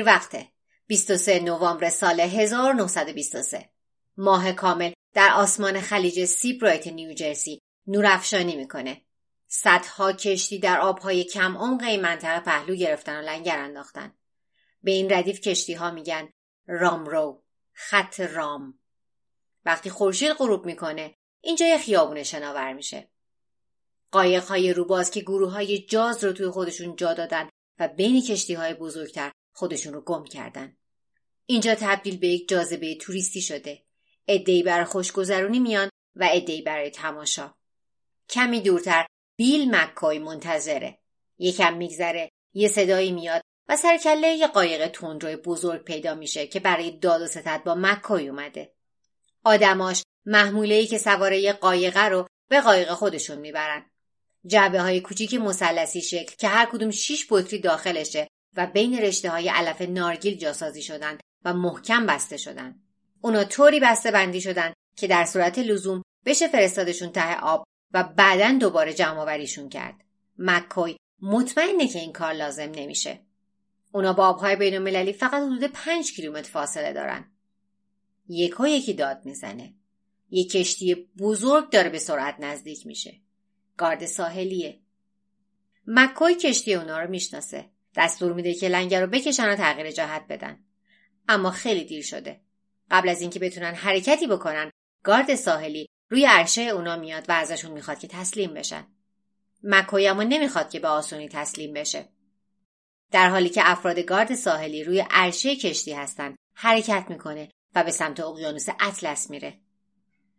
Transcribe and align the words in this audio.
دیر 0.00 0.08
وقته. 0.08 0.48
23 0.86 1.40
نوامبر 1.40 1.90
سال 1.90 2.20
1923 2.20 3.70
ماه 4.16 4.52
کامل 4.52 4.92
در 5.14 5.32
آسمان 5.34 5.80
خلیج 5.80 6.24
سیبرایت 6.24 6.86
نیوجرسی 6.86 7.60
نورافشانی 7.86 8.56
می‌کنه. 8.56 9.02
صدها 9.48 10.12
کشتی 10.12 10.58
در 10.58 10.80
آبهای 10.80 11.24
کم 11.24 11.56
عمق 11.56 11.82
این 11.82 12.00
منطقه 12.00 12.40
پهلو 12.40 12.74
گرفتن 12.74 13.18
و 13.18 13.22
لنگر 13.22 13.58
انداختن. 13.58 14.14
به 14.82 14.90
این 14.90 15.12
ردیف 15.12 15.40
کشتی 15.40 15.74
ها 15.74 15.90
میگن 15.90 16.28
رامرو 16.66 17.42
خط 17.72 18.20
رام. 18.20 18.78
وقتی 19.64 19.90
خورشید 19.90 20.32
غروب 20.32 20.66
می‌کنه 20.66 21.14
اینجا 21.40 21.66
یه 21.66 21.78
خیابون 21.78 22.22
شناور 22.22 22.72
میشه. 22.72 23.10
قایق 24.12 24.44
های 24.44 24.72
روباز 24.72 25.10
که 25.10 25.20
گروه 25.20 25.52
های 25.52 25.78
جاز 25.78 26.24
رو 26.24 26.32
توی 26.32 26.48
خودشون 26.48 26.96
جا 26.96 27.14
دادن 27.14 27.48
و 27.78 27.88
بین 27.88 28.22
کشتی 28.22 28.54
های 28.54 28.74
بزرگتر 28.74 29.32
خودشون 29.60 29.92
رو 29.92 30.00
گم 30.00 30.24
کردن. 30.24 30.76
اینجا 31.46 31.74
تبدیل 31.74 32.16
به 32.16 32.28
یک 32.28 32.48
جاذبه 32.48 32.94
توریستی 32.94 33.40
شده. 33.40 33.82
ادهی 34.28 34.62
برای 34.62 34.84
خوشگذرونی 34.84 35.58
میان 35.58 35.90
و 36.16 36.28
ادهی 36.32 36.62
برای 36.62 36.90
تماشا. 36.90 37.54
کمی 38.28 38.60
دورتر 38.60 39.06
بیل 39.36 39.76
مکای 39.76 40.18
منتظره. 40.18 40.98
یکم 41.38 41.76
میگذره 41.76 42.30
یه 42.54 42.68
صدایی 42.68 43.12
میاد 43.12 43.42
و 43.68 43.76
سرکله 43.76 44.28
یه 44.28 44.46
قایق 44.46 44.88
تندروی 44.88 45.36
بزرگ 45.36 45.84
پیدا 45.84 46.14
میشه 46.14 46.46
که 46.46 46.60
برای 46.60 46.90
داد 46.90 47.22
و 47.22 47.26
ستد 47.26 47.62
با 47.64 47.74
مکای 47.74 48.28
اومده. 48.28 48.72
آدماش 49.44 50.02
محموله 50.26 50.86
که 50.86 50.98
سواره 50.98 51.40
یه 51.40 51.52
قایقه 51.52 52.04
رو 52.04 52.26
به 52.48 52.60
قایق 52.60 52.90
خودشون 52.90 53.38
می‌برن. 53.38 53.90
جعبه 54.46 54.80
های 54.80 55.00
کوچیک 55.00 55.34
مثلثی 55.34 56.02
شکل 56.02 56.36
که 56.38 56.48
هر 56.48 56.66
کدوم 56.72 56.90
شیش 56.90 57.26
بطری 57.30 57.58
داخلشه 57.58 58.28
و 58.56 58.66
بین 58.66 58.98
رشته 58.98 59.30
های 59.30 59.48
علف 59.48 59.82
نارگیل 59.82 60.38
جاسازی 60.38 60.82
شدن 60.82 61.18
و 61.44 61.54
محکم 61.54 62.06
بسته 62.06 62.36
شدن. 62.36 62.80
اونا 63.20 63.44
طوری 63.44 63.80
بسته 63.80 64.10
بندی 64.10 64.40
شدن 64.40 64.72
که 64.96 65.06
در 65.06 65.24
صورت 65.24 65.58
لزوم 65.58 66.02
بشه 66.26 66.48
فرستادشون 66.48 67.12
ته 67.12 67.40
آب 67.40 67.64
و 67.92 68.02
بعدا 68.02 68.58
دوباره 68.58 68.94
جمع 68.94 69.68
کرد. 69.68 70.04
مکوی 70.38 70.96
مطمئنه 71.22 71.88
که 71.88 71.98
این 71.98 72.12
کار 72.12 72.32
لازم 72.32 72.70
نمیشه. 72.70 73.20
اونا 73.92 74.12
با 74.12 74.26
آبهای 74.26 74.56
بین 74.56 74.74
المللی 74.74 75.12
فقط 75.12 75.42
حدود 75.42 75.64
پنج 75.64 76.12
کیلومتر 76.12 76.50
فاصله 76.50 76.92
دارن. 76.92 77.32
یکا 78.28 78.68
یکی 78.68 78.94
داد 78.94 79.24
می‌زنه. 79.24 79.74
یک 80.30 80.50
کشتی 80.50 80.94
بزرگ 80.94 81.70
داره 81.70 81.90
به 81.90 81.98
سرعت 81.98 82.36
نزدیک 82.38 82.86
میشه. 82.86 83.20
گارد 83.76 84.06
ساحلیه. 84.06 84.80
مکوی 85.86 86.34
کشتی 86.34 86.74
اونا 86.74 87.00
رو 87.00 87.10
می‌شناسه. 87.10 87.70
دستور 87.96 88.32
میده 88.32 88.54
که 88.54 88.68
لنگر 88.68 89.00
رو 89.00 89.06
بکشن 89.06 89.48
و 89.48 89.56
تغییر 89.56 89.90
جهت 89.90 90.24
بدن. 90.28 90.64
اما 91.28 91.50
خیلی 91.50 91.84
دیر 91.84 92.02
شده. 92.02 92.40
قبل 92.90 93.08
از 93.08 93.20
اینکه 93.20 93.38
بتونن 93.38 93.74
حرکتی 93.74 94.26
بکنن، 94.26 94.70
گارد 95.02 95.34
ساحلی 95.34 95.88
روی 96.10 96.26
عرشه 96.26 96.62
اونا 96.62 96.96
میاد 96.96 97.24
و 97.28 97.32
ازشون 97.32 97.70
می‌خواد 97.70 97.98
که 97.98 98.08
تسلیم 98.08 98.54
بشن. 98.54 98.86
مکوی 99.62 100.08
اما 100.08 100.22
نمی‌خواد 100.22 100.70
که 100.70 100.80
به 100.80 100.88
آسونی 100.88 101.28
تسلیم 101.28 101.72
بشه. 101.72 102.08
در 103.10 103.28
حالی 103.28 103.48
که 103.48 103.62
افراد 103.64 103.98
گارد 103.98 104.34
ساحلی 104.34 104.84
روی 104.84 105.04
عرشه 105.10 105.56
کشتی 105.56 105.92
هستن، 105.92 106.36
حرکت 106.54 107.06
می‌کنه 107.08 107.48
و 107.74 107.84
به 107.84 107.90
سمت 107.90 108.20
اقیانوس 108.20 108.66
اطلس 108.80 109.30
میره. 109.30 109.58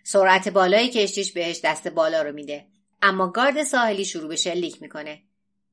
سرعت 0.04 0.50
بالای 0.50 0.90
کشتیش 0.90 1.32
بهش 1.32 1.62
دست 1.64 1.88
بالا 1.88 2.22
رو 2.22 2.32
میده 2.32 2.68
اما 3.02 3.28
گارد 3.28 3.64
ساحلی 3.64 4.06
شروع 4.06 4.28
به 4.28 4.36
شلیک 4.36 4.82
می‌کنه 4.82 5.24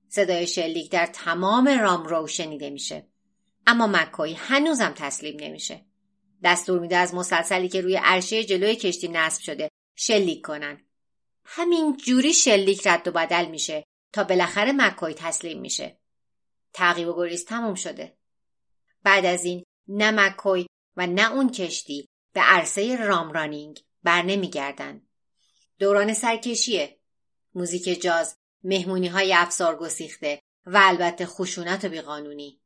صدای 0.08 0.46
شلیک 0.46 0.90
در 0.90 1.06
تمام 1.06 1.68
رام 1.68 2.04
رو 2.06 2.26
شنیده 2.26 2.70
میشه. 2.70 3.06
اما 3.66 3.86
مکوی 3.86 4.32
هنوزم 4.32 4.92
تسلیم 4.96 5.36
نمیشه. 5.40 5.84
دستور 6.44 6.80
میده 6.80 6.96
از 6.96 7.14
مسلسلی 7.14 7.68
که 7.68 7.80
روی 7.80 7.96
عرشه 7.96 8.44
جلوی 8.44 8.76
کشتی 8.76 9.08
نصب 9.08 9.42
شده 9.42 9.70
شلیک 9.96 10.44
کنن. 10.44 10.84
همین 11.44 11.96
جوری 11.96 12.32
شلیک 12.32 12.86
رد 12.86 13.08
و 13.08 13.12
بدل 13.12 13.46
میشه 13.46 13.84
تا 14.12 14.24
بالاخره 14.24 14.72
مکوی 14.72 15.14
تسلیم 15.14 15.60
میشه. 15.60 15.98
تعقیب 16.72 17.08
و 17.08 17.16
گریز 17.16 17.44
تموم 17.44 17.74
شده. 17.74 18.16
بعد 19.02 19.24
از 19.24 19.44
این 19.44 19.64
نه 19.88 20.10
مکوی 20.10 20.66
و 20.96 21.06
نه 21.06 21.32
اون 21.32 21.50
کشتی 21.50 22.08
به 22.32 22.40
عرصه 22.40 22.96
رامرانینگ 22.96 23.80
بر 24.02 24.22
نمیگردن 24.22 25.02
دوران 25.78 26.14
سرکشیه. 26.14 26.98
موزیک 27.54 28.02
جاز 28.02 28.36
مهمونی 28.62 29.08
های 29.08 29.34
افسار 29.34 29.76
گسیخته 29.76 30.40
و 30.66 30.80
البته 30.82 31.26
خشونت 31.26 31.84
و 31.84 31.88
بیقانونی. 31.88 32.60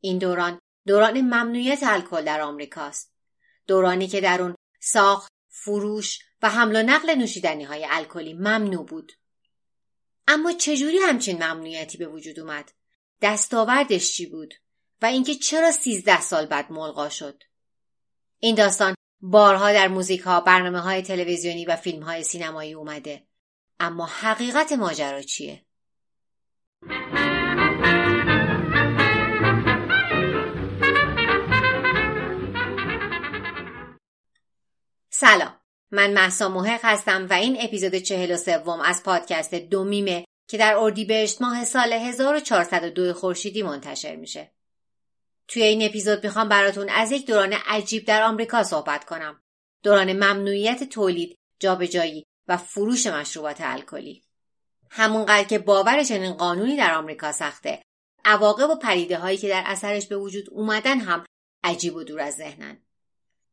این 0.00 0.18
دوران 0.18 0.60
دوران 0.86 1.20
ممنوعیت 1.20 1.80
الکل 1.82 2.24
در 2.24 2.40
آمریکاست. 2.40 3.12
دورانی 3.66 4.08
که 4.08 4.20
در 4.20 4.42
اون 4.42 4.54
ساخت 4.80 5.32
فروش 5.48 6.18
و 6.42 6.48
حمل 6.50 6.76
و 6.76 6.82
نقل 6.82 7.14
نوشیدنی 7.14 7.64
های 7.64 7.86
الکلی 7.90 8.34
ممنوع 8.34 8.86
بود. 8.86 9.12
اما 10.28 10.52
چجوری 10.52 10.98
همچین 10.98 11.36
ممنوعیتی 11.36 11.98
به 11.98 12.06
وجود 12.06 12.40
اومد؟ 12.40 12.72
دستاوردش 13.22 14.12
چی 14.12 14.26
بود؟ 14.26 14.54
و 15.02 15.06
اینکه 15.06 15.34
چرا 15.34 15.70
سیزده 15.70 16.20
سال 16.20 16.46
بعد 16.46 16.72
ملغا 16.72 17.08
شد؟ 17.08 17.42
این 18.38 18.54
داستان 18.54 18.94
بارها 19.20 19.72
در 19.72 19.88
موزیک 19.88 20.20
ها 20.20 20.40
برنامه 20.40 20.80
های 20.80 21.02
تلویزیونی 21.02 21.64
و 21.64 21.76
فیلم 21.76 22.02
های 22.02 22.22
سینمایی 22.22 22.74
اومده. 22.74 23.27
اما 23.80 24.06
حقیقت 24.06 24.72
ماجرا 24.72 25.22
چیه؟ 25.22 25.64
سلام 35.10 35.60
من 35.90 36.12
محسا 36.12 36.48
محق 36.48 36.80
هستم 36.82 37.26
و 37.30 37.32
این 37.32 37.56
اپیزود 37.60 37.94
چهل 37.94 38.34
و 38.34 38.36
سوم 38.36 38.80
از 38.80 39.02
پادکست 39.02 39.54
دومیمه 39.54 40.24
که 40.48 40.58
در 40.58 40.74
اردیبهشت 40.76 41.42
ماه 41.42 41.64
سال 41.64 41.92
1402 41.92 43.12
خورشیدی 43.12 43.62
منتشر 43.62 44.16
میشه. 44.16 44.52
توی 45.48 45.62
این 45.62 45.82
اپیزود 45.82 46.24
می‌خوام 46.24 46.48
براتون 46.48 46.88
از 46.88 47.12
یک 47.12 47.26
دوران 47.26 47.52
عجیب 47.52 48.04
در 48.04 48.22
آمریکا 48.22 48.62
صحبت 48.62 49.04
کنم. 49.04 49.42
دوران 49.82 50.12
ممنوعیت 50.12 50.84
تولید، 50.84 51.38
جابجایی 51.60 52.27
و 52.48 52.56
فروش 52.56 53.06
مشروبات 53.06 53.56
الکلی. 53.60 54.22
همونقدر 54.90 55.44
که 55.44 55.58
باور 55.58 56.02
چنین 56.02 56.32
قانونی 56.32 56.76
در 56.76 56.94
آمریکا 56.94 57.32
سخته، 57.32 57.82
عواقب 58.24 58.70
و 58.70 58.76
پریده 58.76 59.18
هایی 59.18 59.38
که 59.38 59.48
در 59.48 59.62
اثرش 59.66 60.06
به 60.06 60.16
وجود 60.16 60.50
اومدن 60.50 60.98
هم 60.98 61.24
عجیب 61.64 61.96
و 61.96 62.04
دور 62.04 62.20
از 62.20 62.34
ذهنن. 62.34 62.78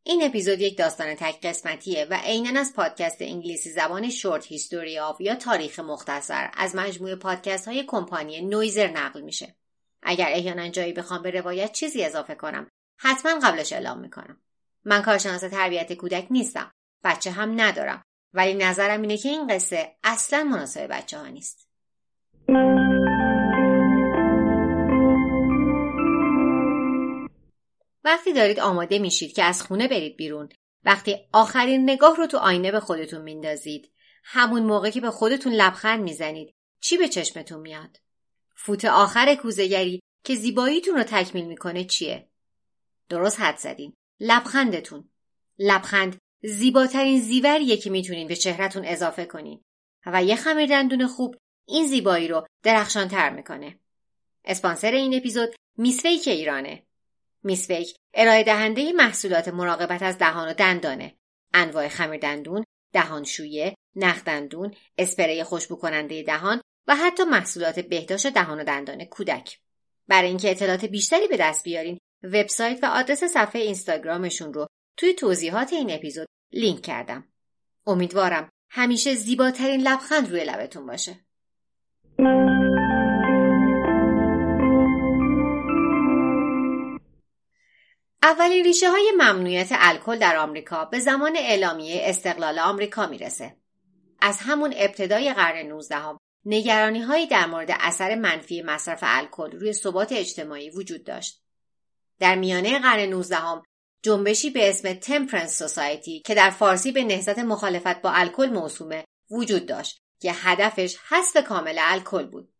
این 0.03 0.23
اپیزود 0.23 0.61
یک 0.61 0.77
داستان 0.77 1.15
تک 1.15 1.45
قسمتیه 1.45 2.07
و 2.09 2.19
عینا 2.23 2.59
از 2.59 2.73
پادکست 2.73 3.17
انگلیسی 3.19 3.69
زبان 3.69 4.09
Short 4.09 4.45
History 4.45 4.99
Of 4.99 5.21
یا 5.21 5.35
تاریخ 5.35 5.79
مختصر 5.79 6.51
از 6.53 6.75
مجموعه 6.75 7.15
پادکست 7.15 7.67
های 7.67 7.83
کمپانی 7.83 8.41
Noiser 8.41 8.87
نقل 8.87 9.21
میشه. 9.21 9.55
اگر 10.03 10.29
احیانا 10.29 10.69
جایی 10.69 10.93
بخوام 10.93 11.21
به 11.21 11.31
روایت 11.31 11.71
چیزی 11.71 12.03
اضافه 12.03 12.35
کنم 12.35 12.67
حتما 12.97 13.39
قبلش 13.39 13.73
اعلام 13.73 13.99
می‌کنم 13.99 14.41
من 14.83 15.01
کارشناس 15.01 15.41
تربیت 15.41 15.93
کودک 15.93 16.27
نیستم 16.29 16.71
بچه 17.03 17.31
هم 17.31 17.61
ندارم 17.61 18.03
ولی 18.35 18.53
نظرم 18.53 19.01
اینه 19.01 19.17
که 19.17 19.29
این 19.29 19.47
قصه 19.47 19.95
اصلا 20.03 20.43
مناسب 20.43 20.87
بچه 20.87 21.17
ها 21.17 21.27
نیست 21.27 21.69
وقتی 28.03 28.33
دارید 28.33 28.59
آماده 28.59 28.99
میشید 28.99 29.33
که 29.33 29.43
از 29.43 29.61
خونه 29.61 29.87
برید 29.87 30.17
بیرون 30.17 30.49
وقتی 30.83 31.17
آخرین 31.33 31.89
نگاه 31.89 32.15
رو 32.15 32.27
تو 32.27 32.37
آینه 32.37 32.71
به 32.71 32.79
خودتون 32.79 33.21
میندازید 33.21 33.91
همون 34.23 34.63
موقع 34.63 34.89
که 34.89 35.01
به 35.01 35.11
خودتون 35.11 35.53
لبخند 35.53 36.03
می‌زنید 36.03 36.55
چی 36.79 36.97
به 36.97 37.07
چشمتون 37.07 37.59
میاد 37.59 37.97
فوت 38.55 38.85
آخر 38.85 39.35
کوزگری 39.35 40.01
که 40.23 40.35
زیباییتون 40.35 40.95
رو 40.95 41.03
تکمیل 41.03 41.45
می‌کنه 41.45 41.83
چیه؟ 41.83 42.29
درست 43.09 43.39
حد 43.39 43.57
زدین. 43.57 43.93
لبخندتون. 44.19 45.09
لبخند 45.59 46.17
زیباترین 46.47 47.19
زیوریه 47.19 47.77
که 47.77 47.89
می‌تونین 47.89 48.27
به 48.27 48.35
چهرهتون 48.35 48.85
اضافه 48.85 49.25
کنین 49.25 49.61
و 50.05 50.23
یه 50.23 50.35
خمیر 50.35 50.69
دندون 50.69 51.07
خوب 51.07 51.35
این 51.67 51.87
زیبایی 51.87 52.27
رو 52.27 52.47
درخشان 52.63 53.07
تر 53.07 53.29
می‌کنه. 53.29 53.79
اسپانسر 54.45 54.91
این 54.91 55.15
اپیزود 55.15 55.55
میسویک 55.77 56.27
ایرانه. 56.27 56.83
میسویک 57.43 57.95
ارائه 58.13 58.43
دهنده 58.43 58.91
محصولات 58.91 59.47
مراقبت 59.47 60.03
از 60.03 60.17
دهان 60.17 60.49
و 60.49 60.53
دندانه. 60.53 61.15
انواع 61.53 61.87
خمیر 61.87 62.19
دندون، 62.19 62.63
دهانشویه، 62.93 63.75
نخدندون، 63.95 64.75
اسپری 64.97 65.43
خوشبو 65.43 65.75
کننده 65.75 66.23
دهان 66.23 66.61
و 66.87 66.95
حتی 66.95 67.23
محصولات 67.23 67.79
بهداشت 67.79 68.27
دهان 68.27 68.59
و 68.59 68.63
دندان 68.63 69.05
کودک. 69.05 69.59
برای 70.07 70.27
اینکه 70.27 70.51
اطلاعات 70.51 70.85
بیشتری 70.85 71.27
به 71.27 71.37
دست 71.37 71.63
بیارین 71.63 71.97
وبسایت 72.23 72.79
و 72.83 72.85
آدرس 72.85 73.23
صفحه 73.23 73.61
اینستاگرامشون 73.61 74.53
رو 74.53 74.67
توی 74.97 75.13
توضیحات 75.13 75.73
این 75.73 75.91
اپیزود 75.91 76.27
لینک 76.53 76.81
کردم. 76.81 77.27
امیدوارم 77.87 78.49
همیشه 78.69 79.15
زیباترین 79.15 79.81
لبخند 79.81 80.29
روی 80.29 80.43
لبتون 80.43 80.85
باشه. 80.85 81.25
اولین 88.23 88.63
ریشه 88.63 88.89
های 88.89 89.11
ممنوعیت 89.17 89.69
الکل 89.71 90.19
در 90.19 90.37
آمریکا 90.37 90.85
به 90.85 90.99
زمان 90.99 91.35
اعلامیه 91.37 92.01
استقلال 92.03 92.59
آمریکا 92.59 93.07
می‌رسه. 93.07 93.57
از 94.21 94.39
همون 94.41 94.73
ابتدای 94.77 95.33
قرن 95.33 95.67
19 95.67 95.95
هم 95.95 96.17
نگرانی 96.45 97.01
هایی 97.01 97.27
در 97.27 97.45
مورد 97.45 97.71
اثر 97.79 98.15
منفی 98.15 98.61
مصرف 98.61 98.99
الکل 99.01 99.51
روی 99.51 99.73
ثبات 99.73 100.11
اجتماعی 100.11 100.69
وجود 100.69 101.03
داشت. 101.03 101.43
در 102.19 102.35
میانه 102.35 102.79
قرن 102.79 103.09
19 103.09 103.35
هم 103.35 103.63
جنبشی 104.05 104.49
به 104.49 104.69
اسم 104.69 104.93
تمپرنس 104.93 105.59
سوسایتی 105.59 106.19
که 106.25 106.35
در 106.35 106.49
فارسی 106.49 106.91
به 106.91 107.03
نهضت 107.03 107.39
مخالفت 107.39 108.01
با 108.01 108.11
الکل 108.11 108.49
موسومه 108.49 109.05
وجود 109.31 109.65
داشت 109.65 109.97
که 110.21 110.31
هدفش 110.33 110.97
حذف 111.09 111.37
کامل 111.47 111.77
الکل 111.79 112.25
بود. 112.25 112.53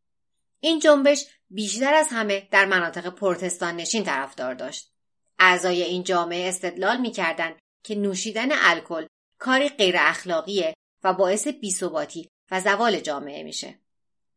این 0.60 0.80
جنبش 0.80 1.26
بیشتر 1.50 1.94
از 1.94 2.08
همه 2.12 2.48
در 2.52 2.66
مناطق 2.66 3.10
پروتستان 3.10 3.76
نشین 3.76 4.04
طرفدار 4.04 4.54
داشت. 4.54 4.92
اعضای 5.40 5.84
این 5.84 6.04
جامعه 6.04 6.50
استدلال 6.50 6.98
می‌کردند 6.98 7.60
که 7.84 7.96
نوشیدن 7.96 8.50
الکل 8.52 9.06
کاری 9.40 9.70
غیر 9.70 9.96
اخلاقیه 10.00 10.74
و 11.04 11.14
باعث 11.14 11.48
بیثباتی 11.48 12.30
و 12.52 12.62
زوال 12.62 13.00
جامعه 13.00 13.44
میشه. 13.44 13.80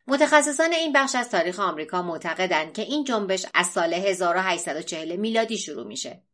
متخصصان 0.07 0.73
این 0.73 0.93
بخش 0.93 1.15
از 1.15 1.31
تاریخ 1.31 1.61
آمریکا 1.61 2.03
معتقدند 2.03 2.75
که 2.75 2.83
این 2.83 3.05
جنبش 3.05 3.47
از 3.55 3.67
سال 3.67 3.95
1840 3.95 5.17
میلادی 5.17 5.59
شروع 5.59 5.87
میشه. 5.87 6.28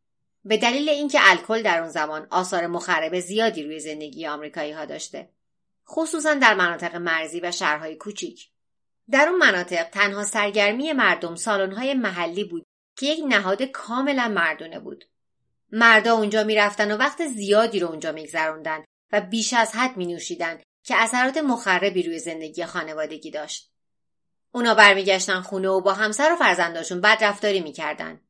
به 0.44 0.56
دلیل 0.56 0.88
اینکه 0.88 1.19
الکل 1.23 1.62
در 1.62 1.81
اون 1.81 1.88
زمان 1.88 2.26
آثار 2.31 2.67
مخرب 2.67 3.20
زیادی 3.20 3.62
روی 3.62 3.81
زندگی 3.81 4.26
آمریکایی 4.26 4.73
ها 4.73 4.85
داشته. 4.85 5.29
خصوصا 5.88 6.35
در 6.35 6.55
مناطق 6.55 6.96
مرزی 6.96 7.41
و 7.41 7.50
شهرهای 7.50 7.96
کوچیک. 7.96 8.50
در 9.11 9.29
اون 9.29 9.38
مناطق 9.38 9.88
تنها 9.91 10.25
سرگرمی 10.25 10.93
مردم 10.93 11.35
سالن‌های 11.35 11.94
محلی 11.94 12.44
بود 12.44 12.67
که 12.96 13.06
یک 13.06 13.25
نهاد 13.29 13.62
کاملا 13.62 14.29
مردونه 14.29 14.81
بود. 14.81 15.05
مردا 15.73 16.14
اونجا 16.14 16.44
می‌رفتن 16.44 16.93
و 16.93 16.97
وقت 16.97 17.26
زیادی 17.26 17.81
رو 17.81 17.88
اونجا 17.88 18.12
میگذروندن 18.12 18.85
و 19.12 19.20
بیش 19.20 19.52
از 19.52 19.73
حد 19.75 19.97
می 19.97 20.06
نوشیدن 20.06 20.61
که 20.85 20.97
اثرات 20.97 21.37
مخربی 21.37 22.02
روی 22.02 22.19
زندگی 22.19 22.64
خانوادگی 22.64 23.31
داشت. 23.31 23.70
اونا 24.52 24.75
برمیگشتن 24.75 25.40
خونه 25.40 25.69
و 25.69 25.81
با 25.81 25.93
همسر 25.93 26.32
و 26.32 26.37
فرزنداشون 26.37 27.00
بد 27.00 27.25
رفتاری 27.25 27.61
می‌کردن. 27.61 28.20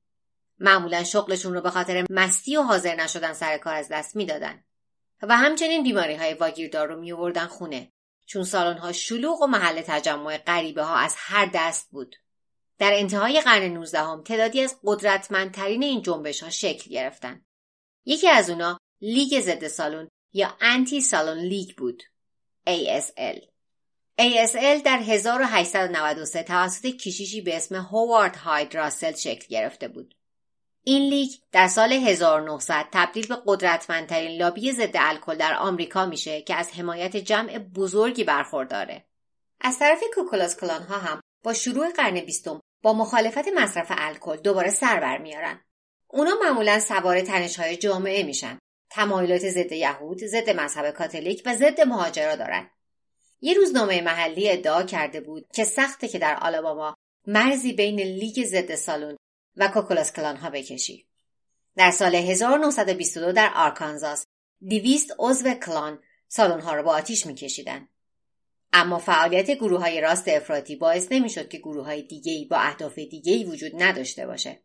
معمولا 0.58 1.04
شغلشون 1.04 1.54
رو 1.54 1.60
به 1.60 1.70
خاطر 1.70 2.06
مستی 2.10 2.56
و 2.56 2.62
حاضر 2.62 2.94
نشدن 2.94 3.32
سر 3.32 3.58
کار 3.58 3.74
از 3.74 3.88
دست 3.88 4.16
می‌دادن. 4.16 4.64
و 5.22 5.36
همچنین 5.36 5.82
بیماری 5.82 6.14
های 6.14 6.34
واگیردار 6.34 6.88
رو 6.88 7.00
میوردن 7.00 7.46
خونه 7.46 7.92
چون 8.26 8.44
سالن 8.44 8.78
ها 8.78 8.92
شلوغ 8.92 9.42
و 9.42 9.46
محل 9.46 9.82
تجمع 9.86 10.38
غریبه 10.38 10.82
ها 10.82 10.96
از 10.96 11.14
هر 11.18 11.50
دست 11.54 11.90
بود. 11.90 12.16
در 12.78 12.92
انتهای 12.92 13.40
قرن 13.40 13.62
19 13.62 13.98
هم 13.98 14.22
تعدادی 14.22 14.60
از 14.60 14.76
قدرتمندترین 14.84 15.82
این 15.82 16.02
جنبش 16.02 16.42
ها 16.42 16.50
شکل 16.50 16.90
گرفتن. 16.90 17.44
یکی 18.04 18.28
از 18.28 18.50
اونا 18.50 18.78
لیگ 19.00 19.40
ضد 19.40 19.68
سالن 19.68 20.08
یا 20.32 20.56
انتی 20.60 21.00
سالن 21.00 21.38
لیگ 21.38 21.76
بود. 21.76 22.02
ASL. 22.66 23.38
ASL 24.20 24.82
در 24.84 24.98
1893 24.98 26.42
توسط 26.42 26.86
کشیشی 26.86 27.40
به 27.40 27.56
اسم 27.56 27.74
هوارد 27.74 28.36
هاید 28.36 28.74
راسل 28.74 29.14
شکل 29.14 29.46
گرفته 29.48 29.88
بود. 29.88 30.14
این 30.86 31.02
لیگ 31.02 31.31
در 31.52 31.69
سال 31.69 31.92
1900 31.92 32.86
تبدیل 32.92 33.26
به 33.26 33.36
قدرتمندترین 33.46 34.38
لابی 34.38 34.72
ضد 34.72 34.94
الکل 34.94 35.36
در 35.36 35.54
آمریکا 35.54 36.06
میشه 36.06 36.42
که 36.42 36.54
از 36.54 36.72
حمایت 36.72 37.16
جمع 37.16 37.58
بزرگی 37.58 38.25
برخورداره. 38.25 39.04
از 39.60 39.78
طرف 39.78 40.02
کوکلاکس 40.14 40.56
کلان 40.56 40.82
ها 40.82 40.98
هم 40.98 41.20
با 41.44 41.52
شروع 41.54 41.90
قرن 41.90 42.20
بیستم 42.20 42.60
با 42.82 42.92
مخالفت 42.92 43.48
مصرف 43.48 43.86
الکل 43.90 44.36
دوباره 44.36 44.70
سر 44.70 45.00
برمیارن. 45.00 45.60
اونا 46.08 46.34
معمولا 46.42 46.81
سوار 46.81 47.20
تنش 47.20 47.60
های 47.60 47.76
جامعه 47.76 48.22
میشن. 48.22 48.58
تمایلات 48.90 49.48
ضد 49.48 49.72
یهود، 49.72 50.19
ضد 50.19 50.50
مذهب 50.50 50.90
کاتولیک 50.90 51.42
و 51.46 51.54
ضد 51.54 51.81
مهاجرا 51.81 52.36
دارن. 52.36 52.70
یه 53.40 53.54
روزنامه 53.54 54.00
محلی 54.00 54.50
ادعا 54.50 54.82
کرده 54.82 55.20
بود 55.20 55.46
که 55.54 55.64
سخته 55.64 56.08
که 56.08 56.19
در 56.19 56.38
آلاباما 56.42 56.94
مرزی 57.26 57.72
بین 57.72 58.00
لیگ 58.00 58.44
ضد 58.44 58.75
سالون 58.75 59.16
و 59.56 59.68
کوکلاکس 59.69 60.12
کلان 60.12 60.36
ها 60.36 60.50
بکشی. 60.50 61.06
در 61.76 61.90
سال 61.90 62.14
1922 62.14 63.32
در 63.32 63.52
آرکانزاس 63.56 64.26
دویست 64.60 65.14
عضو 65.18 65.54
کلان 65.54 66.02
سالن 66.28 66.60
ها 66.60 66.74
را 66.74 66.82
با 66.82 66.92
آتیش 66.92 67.26
میکشیدند. 67.26 67.88
اما 68.72 68.98
فعالیت 68.98 69.50
گروه 69.50 69.80
های 69.80 70.00
راست 70.00 70.28
افراطی 70.28 70.76
باعث 70.76 71.08
نمی‌شد 71.10 71.48
که 71.48 71.58
گروه 71.58 71.84
های 71.84 72.02
دیگری 72.02 72.44
با 72.44 72.56
اهداف 72.56 72.98
دیگری 72.98 73.44
وجود 73.44 73.82
نداشته 73.82 74.26
باشه. 74.26 74.62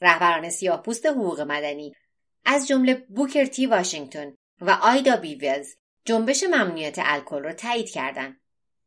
رهبران 0.00 0.50
سیاه 0.50 0.82
پوست 0.82 1.06
حقوق 1.06 1.40
مدنی 1.40 1.94
از 2.44 2.68
جمله 2.68 2.94
بوکر 2.94 3.44
تی 3.44 3.66
واشنگتن 3.66 4.34
و 4.60 4.70
آیدا 4.70 5.16
بیولز 5.16 5.74
جنبش 6.04 6.42
ممنوعیت 6.42 6.96
الکل 6.98 7.42
را 7.42 7.52
تایید 7.52 7.90
کردند. 7.90 8.40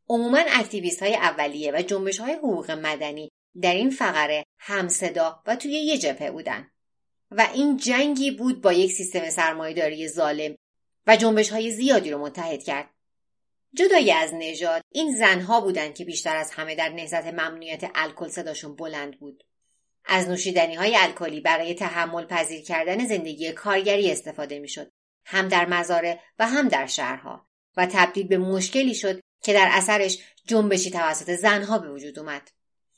عموما 0.08 0.38
اکتیویست 0.38 1.02
های 1.02 1.14
اولیه 1.14 1.72
و 1.72 1.82
جنبش 1.82 2.20
های 2.20 2.32
حقوق 2.32 2.70
مدنی 2.70 3.30
در 3.60 3.74
این 3.74 3.90
فقره 3.90 4.44
همصدا 4.58 5.42
و 5.46 5.56
توی 5.56 5.72
یه 5.72 5.98
جبهه 5.98 6.30
بودن. 6.30 6.70
و 7.30 7.48
این 7.54 7.76
جنگی 7.76 8.30
بود 8.30 8.60
با 8.60 8.72
یک 8.72 8.92
سیستم 8.92 9.30
سرمایهداری 9.30 10.08
ظالم 10.08 10.56
و 11.06 11.16
جنبش 11.16 11.52
های 11.52 11.70
زیادی 11.70 12.10
رو 12.10 12.18
متحد 12.18 12.62
کرد. 12.62 12.90
جدای 13.74 14.12
از 14.12 14.34
نژاد 14.34 14.82
این 14.92 15.16
زنها 15.16 15.60
بودند 15.60 15.94
که 15.94 16.04
بیشتر 16.04 16.36
از 16.36 16.50
همه 16.50 16.74
در 16.74 16.88
نهضت 16.88 17.26
ممنوعیت 17.26 17.90
الکل 17.94 18.28
صداشون 18.28 18.76
بلند 18.76 19.18
بود. 19.18 19.44
از 20.04 20.28
نوشیدنی 20.28 20.74
های 20.74 20.96
الکلی 20.96 21.40
برای 21.40 21.74
تحمل 21.74 22.24
پذیر 22.24 22.62
کردن 22.62 23.06
زندگی 23.06 23.52
کارگری 23.52 24.12
استفاده 24.12 24.58
می‌شد. 24.58 24.92
هم 25.24 25.48
در 25.48 25.66
مزارع 25.66 26.18
و 26.38 26.46
هم 26.46 26.68
در 26.68 26.86
شهرها. 26.86 27.48
و 27.76 27.86
تبدیل 27.86 28.26
به 28.26 28.38
مشکلی 28.38 28.94
شد 28.94 29.20
که 29.42 29.52
در 29.52 29.68
اثرش 29.72 30.18
جنبشی 30.46 30.90
توسط 30.90 31.34
زنها 31.34 31.78
به 31.78 31.90
وجود 31.90 32.18
اومد. 32.18 32.50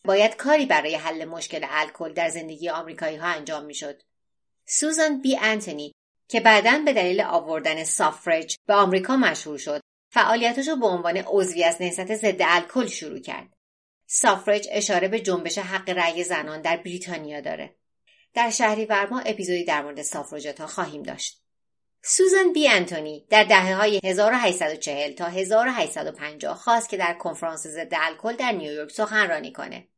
باید 0.05 0.37
کاری 0.37 0.67
برای 0.67 0.95
حل 0.95 1.25
مشکل 1.25 1.67
الکل 1.69 2.13
در 2.13 2.29
زندگی 2.29 2.69
آمریکایی 2.69 3.17
ها 3.17 3.29
انجام 3.29 3.65
می‌شد. 3.65 4.03
سوزان 4.67 5.21
بی 5.21 5.37
انتونی 5.37 5.93
که 6.29 6.41
بعدا 6.41 6.83
به 6.85 6.93
دلیل 6.93 7.21
آوردن 7.21 7.85
سافرج 7.85 8.57
به 8.67 8.75
آمریکا 8.75 9.17
مشهور 9.17 9.59
شد 9.59 9.81
فعالیتش 10.13 10.69
رو 10.69 10.77
به 10.77 10.87
عنوان 10.87 11.17
عضوی 11.27 11.65
از 11.65 11.83
نهضت 11.83 12.15
ضد 12.15 12.41
الکل 12.41 12.87
شروع 12.87 13.21
کرد. 13.21 13.53
سافرج 14.07 14.69
اشاره 14.71 15.09
به 15.09 15.21
جنبش 15.21 15.59
حق 15.59 15.91
رأی 15.91 16.25
زنان 16.25 16.61
در 16.61 16.77
بریتانیا 16.77 17.41
داره. 17.41 17.77
در 18.35 18.51
شهری 18.51 18.85
ورما 18.85 19.21
اپیزودی 19.21 19.65
در 19.65 19.83
مورد 19.83 20.03
سافرجت 20.03 20.61
ها 20.61 20.67
خواهیم 20.67 21.03
داشت. 21.03 21.40
سوزان 22.03 22.53
بی 22.53 22.69
انتونی 22.69 23.27
در 23.31 23.45
دهه 23.45 23.75
های 23.75 24.01
1840 24.05 25.13
تا 25.13 25.27
1850 25.27 26.57
خواست 26.57 26.89
که 26.89 26.97
در 26.97 27.15
کنفرانس 27.15 27.67
ضد 27.67 27.93
الکل 27.93 28.37
در 28.37 28.53
نیویورک 28.53 28.91
سخنرانی 28.91 29.53
کنه. 29.53 29.89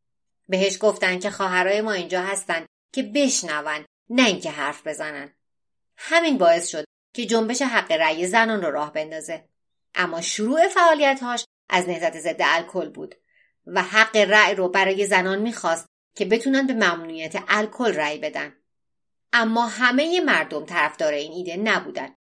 بهش 0.49 0.79
گفتن 0.81 1.19
که 1.19 1.31
خواهرای 1.31 1.81
ما 1.81 1.93
اینجا 1.93 2.23
هستن 2.23 2.67
که 2.93 3.03
بشنون 3.03 3.85
نه 4.11 4.27
اینکه 4.27 4.51
حرف 4.51 4.87
بزنن. 4.87 5.33
همین 5.97 6.39
باعث 6.39 6.69
شد 6.69 6.85
که 7.15 7.27
جنبش 7.27 7.63
حق 7.63 7.93
رأی 7.93 8.27
زنان 8.27 8.63
رو 8.63 8.71
راه 8.71 8.93
بندازه. 8.93 9.45
اما 9.95 10.21
شروع 10.21 10.69
فعالیتهاش 10.69 11.45
از 11.69 11.89
نهضت 11.89 12.19
ضد 12.19 12.41
الکل 12.41 12.89
بود 12.89 13.15
و 13.67 13.83
حق 13.83 14.17
رأی 14.17 14.55
رو 14.55 14.69
برای 14.69 15.07
زنان 15.07 15.39
می‌خواست 15.39 15.87
که 16.17 16.25
بتونن 16.25 16.67
به 16.67 16.73
ممنوعیت 16.73 17.45
الکل 17.49 17.95
رأی 17.95 18.19
بدن. 18.19 18.53
اما 19.33 19.67
همه 19.67 20.21
مردم 20.21 20.65
طرفدار 20.65 21.13
این 21.13 21.33
ایده 21.33 21.57
نبودند. 21.57 22.17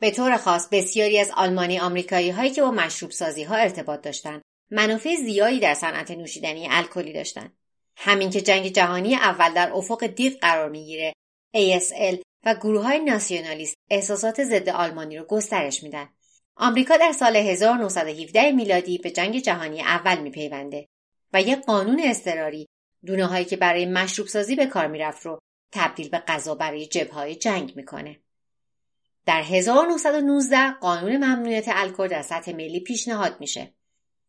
به 0.00 0.10
طور 0.10 0.36
خاص 0.36 0.68
بسیاری 0.72 1.18
از 1.18 1.30
آلمانی 1.36 1.80
آمریکایی 1.80 2.30
هایی 2.30 2.50
که 2.50 2.62
با 2.62 2.70
مشروب 2.70 3.10
سازی 3.10 3.42
ها 3.42 3.54
ارتباط 3.56 4.00
داشتند 4.00 4.42
منافع 4.70 5.14
زیادی 5.14 5.60
در 5.60 5.74
صنعت 5.74 6.10
نوشیدنی 6.10 6.68
الکلی 6.70 7.12
داشتند. 7.12 7.56
همین 7.96 8.30
که 8.30 8.40
جنگ 8.40 8.66
جهانی 8.66 9.14
اول 9.14 9.54
در 9.54 9.72
افق 9.72 10.06
دید 10.06 10.38
قرار 10.40 10.70
می‌گیره 10.70 11.12
ASL 11.56 12.16
و 12.44 12.54
گروه 12.54 12.82
های 12.82 12.98
ناسیونالیست 12.98 13.76
احساسات 13.90 14.44
ضد 14.44 14.68
آلمانی 14.68 15.18
رو 15.18 15.24
گسترش 15.24 15.82
میدن. 15.82 16.08
آمریکا 16.56 16.96
در 16.96 17.12
سال 17.12 17.36
1917 17.36 18.52
میلادی 18.52 18.98
به 18.98 19.10
جنگ 19.10 19.38
جهانی 19.38 19.82
اول 19.82 20.18
میپیونده 20.18 20.88
و 21.32 21.42
یک 21.42 21.58
قانون 21.58 22.00
اضطراری 22.04 22.66
دونه 23.06 23.26
هایی 23.26 23.44
که 23.44 23.56
برای 23.56 23.86
مشروب 23.86 24.28
سازی 24.28 24.56
به 24.56 24.66
کار 24.66 24.86
می‌رفت 24.86 25.26
رو 25.26 25.38
تبدیل 25.72 26.08
به 26.08 26.18
غذا 26.18 26.54
برای 26.54 26.86
جبههای 26.86 27.34
جنگ 27.34 27.76
می‌کنه. 27.76 28.20
در 29.26 29.42
1919 29.42 30.70
قانون 30.70 31.16
ممنوعیت 31.16 31.64
الکل 31.68 32.08
در 32.08 32.22
سطح 32.22 32.52
ملی 32.52 32.80
پیشنهاد 32.80 33.40
میشه. 33.40 33.74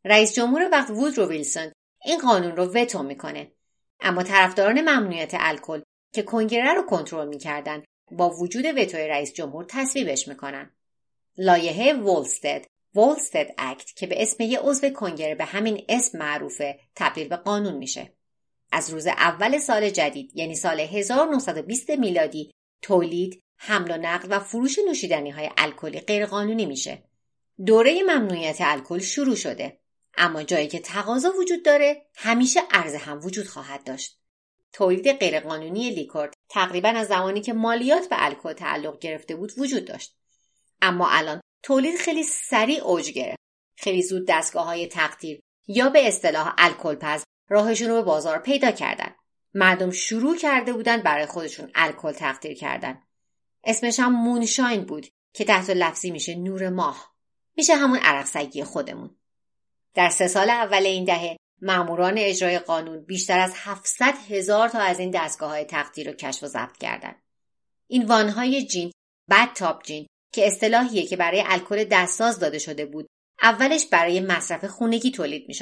رئیس 0.06 0.36
جمهور 0.36 0.70
وقت 0.72 0.89
وودرو 0.89 1.27
ویلسون 1.27 1.72
این 2.06 2.20
قانون 2.20 2.56
رو 2.56 2.65
وتو 2.65 3.03
می‌کنه. 3.03 3.51
اما 4.00 4.24
طرفداران 4.24 4.82
ممنوعیت 4.82 5.32
الکل 5.34 5.82
که 6.13 6.24
کنگره 6.24 6.74
رو 6.74 6.82
کنترل 6.82 7.27
می‌کردن 7.27 7.84
با 8.12 8.29
وجود 8.29 8.65
وتوی 8.65 9.08
رئیس 9.08 9.34
جمهور 9.34 9.65
تصویبش 9.70 10.27
می‌کنن. 10.27 10.72
لایحه 11.38 11.94
وولستد 11.94 12.65
وولستد 12.96 13.48
اکت 13.58 13.96
که 13.96 14.08
به 14.08 14.22
اسم 14.22 14.44
یه 14.44 14.60
عضو 14.60 14.89
کنگره 14.89 15.36
به 15.36 15.46
همین 15.46 15.86
اسم 15.89 16.17
معروفه 16.17 16.79
تبدیل 16.96 17.27
به 17.27 17.36
قانون 17.36 17.74
میشه. 17.74 18.16
از 18.71 18.89
روز 18.89 19.07
اول 19.07 19.57
سال 19.57 19.89
جدید 19.89 20.31
یعنی 20.36 20.55
سال 20.55 20.79
1920 20.79 21.89
میلادی 21.89 22.51
تولید 22.81 23.43
حمل 23.57 23.91
و 23.91 23.97
نقل 23.97 24.27
و 24.31 24.39
فروش 24.39 24.79
نوشیدنی 24.88 25.29
های 25.29 25.50
الکلی 25.57 26.00
غیرقانونی 26.00 26.65
میشه. 26.65 27.03
دوره 27.65 28.03
ممنوعیت 28.03 28.57
الکل 28.59 29.00
شروع 29.00 29.36
شده. 29.36 29.79
اما 30.17 30.43
جایی 30.43 30.67
که 30.67 30.79
تقاضا 30.79 31.31
وجود 31.39 31.65
داره 31.65 32.05
همیشه 32.15 32.59
عرضه 32.71 32.97
هم 32.97 33.25
وجود 33.25 33.47
خواهد 33.47 33.83
داشت. 33.83 34.19
تولید 34.74 35.12
غیرقانونی 35.12 35.89
لیکور 35.89 36.31
تقریبا 36.50 36.89
از 36.89 37.07
زمانی 37.07 37.41
که 37.41 37.53
مالیات 37.53 38.09
به 38.09 38.15
الکل 38.19 38.53
تعلق 38.53 39.00
گرفته 39.00 39.36
بود 39.36 39.53
وجود 39.57 39.86
داشت. 39.86 40.15
اما 40.81 41.09
الان 41.09 41.41
تولید 41.63 41.97
خیلی 41.97 42.24
سریع 42.24 42.83
اوج 42.83 43.12
گرفت. 43.12 43.38
خیلی 43.77 44.01
زود 44.01 44.25
دستگاه 44.27 44.65
های 44.65 44.88
تقدیر 44.88 45.39
یا 45.67 45.89
به 45.89 46.07
اصطلاح 46.07 46.55
الکل 46.57 46.95
پز 46.95 47.24
راهشون 47.50 47.89
رو 47.89 47.96
به 47.96 48.01
بازار 48.01 48.39
پیدا 48.39 48.72
کردن 48.72 49.16
مردم 49.54 49.92
شروع 49.92 50.38
کرده 50.38 50.74
بودن 50.74 51.01
برای 51.01 51.25
خودشون 51.25 51.72
الکل 51.75 52.12
تقدیر 52.12 52.54
کردن 52.54 53.01
اسمش 53.63 54.00
هم 54.00 54.24
مونشاین 54.24 54.86
بود 54.86 55.08
که 55.34 55.46
تحت 55.46 55.70
لفظی 55.70 56.12
میشه 56.12 56.36
نور 56.36 56.70
ماه 56.70 57.16
میشه 57.58 57.75
همون 57.75 58.00
عرق 58.00 58.63
خودمون 58.63 59.16
در 59.94 60.10
سه 60.10 60.27
سال 60.27 60.50
اول 60.50 60.86
این 60.86 61.06
دهه 61.06 61.38
ماموران 61.62 62.18
اجرای 62.18 62.60
قانون 62.60 63.01
بیشتر 63.06 63.39
از 63.39 63.54
700 63.56 64.13
هزار 64.30 64.70
تا 64.70 64.80
از 64.80 65.00
این 65.00 65.12
دستگاه 65.12 65.50
های 65.50 65.63
تقدیر 65.63 66.08
رو 66.08 66.13
کشف 66.13 66.44
و 66.44 66.48
ضبط 66.48 66.77
کردند. 66.77 67.22
این 67.88 68.06
وانهای 68.06 68.66
جین 68.66 68.92
بد 69.30 69.54
تاپ 69.54 69.84
جین 69.84 70.08
که 70.34 70.48
اصطلاحیه 70.48 71.06
که 71.06 71.18
برای 71.18 71.44
الکل 71.46 71.84
دستساز 71.84 72.39
داده 72.39 72.60
شده 72.60 72.86
بود 72.86 73.08
اولش 73.42 73.86
برای 73.86 74.20
مصرف 74.20 74.66
خونگی 74.66 75.12
تولید 75.12 75.48
می. 75.48 75.56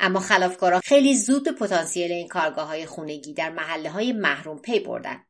اما 0.00 0.20
خلافکارا 0.20 0.80
خیلی 0.84 1.14
زود 1.14 1.44
به 1.44 1.52
پتانسیل 1.52 2.12
این 2.12 2.28
کارگاه 2.28 2.66
های 2.66 2.86
خونگی 2.86 3.32
در 3.32 3.50
محله 3.50 3.90
های 3.90 4.12
محروم 4.12 4.58
پی 4.58 4.80
بردن. 4.80 5.24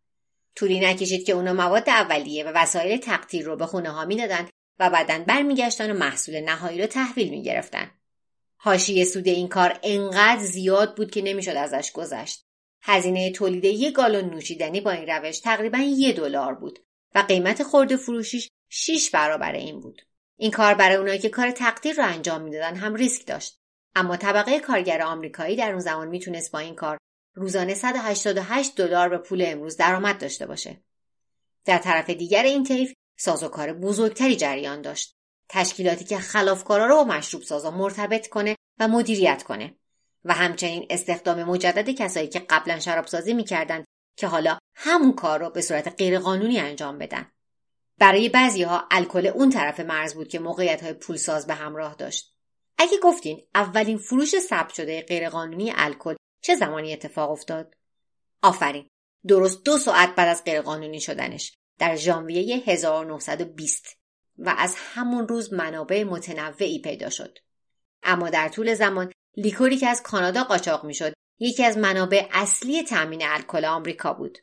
طولی 0.54 0.80
نکشید 0.80 1.26
که 1.26 1.32
اونا 1.32 1.52
مواد 1.52 1.88
اولیه 1.88 2.44
و 2.44 2.52
وسایل 2.54 3.00
تقطیر 3.00 3.44
رو 3.44 3.56
به 3.56 3.66
خونه 3.66 3.90
ها 3.90 4.04
می‌دادن 4.04 4.48
و 4.78 4.90
بعدا 4.90 5.24
برمیگشتن 5.26 5.90
و 5.90 5.94
محصول 5.94 6.40
نهایی 6.40 6.80
رو 6.80 6.86
تحویل 6.86 7.30
می‌گرفتن. 7.30 7.90
حاشیه 8.56 9.04
سود 9.04 9.28
این 9.28 9.48
کار 9.48 9.78
انقدر 9.82 10.42
زیاد 10.42 10.96
بود 10.96 11.10
که 11.10 11.22
نمی‌شد 11.22 11.56
ازش 11.56 11.92
گذشت. 11.92 12.44
هزینه 12.82 13.30
تولید 13.30 13.64
یک 13.64 13.94
گالون 13.94 14.24
نوشیدنی 14.24 14.80
با 14.80 14.90
این 14.90 15.06
روش 15.08 15.40
تقریبا 15.40 15.78
یک 15.78 16.16
دلار 16.16 16.54
بود 16.54 16.78
و 17.14 17.18
قیمت 17.18 17.62
خورده 17.62 17.96
فروشیش 17.96 18.48
6 18.68 19.10
برابر 19.10 19.52
این 19.52 19.80
بود. 19.80 20.02
این 20.36 20.50
کار 20.50 20.74
برای 20.74 20.96
اونایی 20.96 21.18
که 21.18 21.28
کار 21.28 21.50
تقدیر 21.50 21.96
رو 21.96 22.04
انجام 22.04 22.42
می‌دادن 22.42 22.76
هم 22.76 22.94
ریسک 22.94 23.26
داشت. 23.26 23.60
اما 23.98 24.16
طبقه 24.16 24.60
کارگر 24.60 25.02
آمریکایی 25.02 25.56
در 25.56 25.70
اون 25.70 25.80
زمان 25.80 26.08
می‌تونست 26.08 26.52
با 26.52 26.58
این 26.58 26.74
کار 26.74 26.98
روزانه 27.34 27.74
188 27.74 28.74
دلار 28.74 29.08
به 29.08 29.18
پول 29.18 29.44
امروز 29.46 29.76
درآمد 29.76 30.20
داشته 30.20 30.46
باشه. 30.46 30.80
در 31.64 31.78
طرف 31.78 32.10
دیگر 32.10 32.42
این 32.42 32.64
طیف 32.64 32.92
سازوکار 33.16 33.72
بزرگتری 33.72 34.36
جریان 34.36 34.82
داشت. 34.82 35.14
تشکیلاتی 35.48 36.04
که 36.04 36.18
خلافکارا 36.18 36.86
رو 36.86 36.96
با 36.96 37.04
مشروب 37.04 37.42
سازا 37.42 37.70
مرتبط 37.70 38.28
کنه 38.28 38.56
و 38.78 38.88
مدیریت 38.88 39.42
کنه 39.42 39.74
و 40.24 40.34
همچنین 40.34 40.86
استخدام 40.90 41.42
مجدد 41.44 41.90
کسایی 41.90 42.28
که 42.28 42.38
قبلا 42.38 42.80
شرابسازی 42.80 43.34
می‌کردند 43.34 43.84
که 44.16 44.26
حالا 44.26 44.58
همون 44.76 45.12
کار 45.12 45.40
رو 45.40 45.50
به 45.50 45.60
صورت 45.60 45.94
غیرقانونی 45.98 46.58
انجام 46.58 46.98
بدن. 46.98 47.26
برای 47.98 48.28
بعضی 48.28 48.62
ها 48.62 48.84
الکل 48.90 49.26
اون 49.26 49.50
طرف 49.50 49.80
مرز 49.80 50.14
بود 50.14 50.28
که 50.28 50.38
موقعیت 50.38 50.82
های 50.82 50.92
پولساز 50.92 51.46
به 51.46 51.54
همراه 51.54 51.94
داشت. 51.94 52.37
اگه 52.78 52.98
گفتین 53.02 53.46
اولین 53.54 53.98
فروش 53.98 54.38
ثبت 54.38 54.74
شده 54.74 55.02
غیرقانونی 55.02 55.72
الکل 55.76 56.14
چه 56.42 56.56
زمانی 56.56 56.92
اتفاق 56.92 57.30
افتاد؟ 57.30 57.74
آفرین. 58.42 58.88
درست 59.26 59.64
دو 59.64 59.78
ساعت 59.78 60.14
بعد 60.14 60.28
از 60.28 60.44
غیرقانونی 60.44 61.00
شدنش 61.00 61.54
در 61.78 61.96
ژانویه 61.96 62.62
1920 62.66 63.98
و 64.38 64.54
از 64.58 64.74
همون 64.78 65.28
روز 65.28 65.52
منابع 65.52 66.04
متنوعی 66.04 66.78
پیدا 66.78 67.10
شد. 67.10 67.38
اما 68.02 68.30
در 68.30 68.48
طول 68.48 68.74
زمان 68.74 69.12
liquor 69.36 69.71
ی 69.71 69.76
که 69.76 69.88
از 69.88 70.02
کانادا 70.02 70.44
قاچاق 70.44 70.84
می‌شد 70.84 71.12
یکی 71.38 71.64
از 71.64 71.78
منابع 71.78 72.28
اصلی 72.32 72.82
تأمین 72.82 73.22
الکل 73.24 73.64
آمریکا 73.64 74.12
بود. 74.12 74.38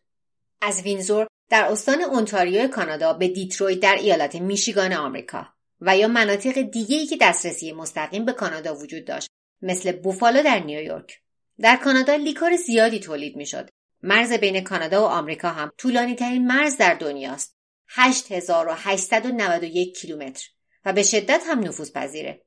از 0.62 0.82
وینزور 0.82 1.28
در 1.50 1.72
استان 1.72 2.02
اونتاریو 2.02 2.68
کانادا 2.68 3.14
به 3.14 3.28
دیترویت 3.28 3.80
در 3.80 3.96
ایالت 3.96 4.36
میشیگان 4.36 4.94
آمریکا 4.94 5.55
و 5.82 5.98
یا 5.98 6.08
مناطق 6.08 6.62
دیگه‌ای 6.62 7.06
که 7.06 7.18
دسترسی 7.22 7.72
مستقیم 7.72 8.26
به 8.26 8.34
کانادا 8.34 8.76
وجود 8.76 9.06
داشت 9.06 9.30
مثل 9.62 9.92
بوفالو 9.92 10.44
در 10.44 10.60
نیویورک. 10.60 11.20
در 11.60 11.76
کانادا 11.76 12.16
لیکور 12.16 12.56
زیادی 12.56 13.00
تولید 13.00 13.36
می‌شد. 13.36 13.70
مرز 14.04 14.34
بین 14.34 14.62
کانادا 14.62 15.02
و 15.02 15.06
آمریکا 15.06 15.50
هم 15.50 15.72
طولانی 15.78 16.16
ترین 16.16 16.48
مرز 16.48 16.78
در 16.78 16.94
دنیاست. 16.94 17.56
8891 17.88 19.98
کیلومتر 19.98 20.50
و 20.86 20.94
به 20.94 21.04
شدت 21.04 21.42
هم 21.48 21.60
نفوذ 21.60 21.92
پذیره. 21.92 22.42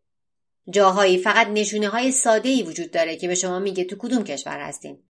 جاهایی 0.70 1.18
فقط 1.18 1.47
نشونه 1.47 1.88
های 1.88 2.12
ساده 2.12 2.49
ای 2.49 2.62
وجود 2.62 2.90
داره 2.90 3.16
که 3.16 3.28
به 3.28 3.35
شما 3.35 3.58
میگه 3.58 3.85
تو 3.85 3.97
کدوم 3.99 4.25
کشور 4.25 4.61
هستین. 4.61 5.02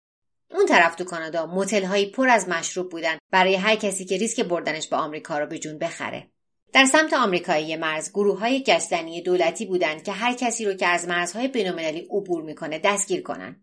اون 0.50 0.66
طرف 0.66 0.94
تو 0.94 1.04
کانادا 1.04 1.46
موتل 1.46 1.84
هایی 1.84 2.10
پر 2.10 2.28
از 2.28 2.48
مشروب 2.48 2.90
بودن 2.90 3.18
برای 3.30 3.54
هر 3.54 3.76
کسی 3.76 4.04
که 4.04 4.16
ریسک 4.16 4.40
بردنش 4.40 4.88
به 4.88 4.96
آمریکا 4.96 5.38
رو 5.38 5.46
به 5.46 5.58
جون 5.58 5.78
بخره. 5.78 6.30
در 6.72 6.84
سمت 6.84 7.12
آمریکایی 7.12 7.76
مرز 7.76 8.10
گروه 8.10 8.38
های 8.38 8.62
گشت‌زنی 8.62 9.22
دولتی 9.22 9.66
بودند 9.66 10.02
که 10.02 10.12
هر 10.12 10.34
کسی 10.34 10.64
رو 10.64 10.74
که 10.74 10.86
از 10.86 11.08
مرزهای 11.08 11.48
بین‌المللی 11.48 12.00
عبور 12.10 12.42
می‌کنه 12.42 12.78
دستگیر 12.78 13.22
کنن. 13.22 13.56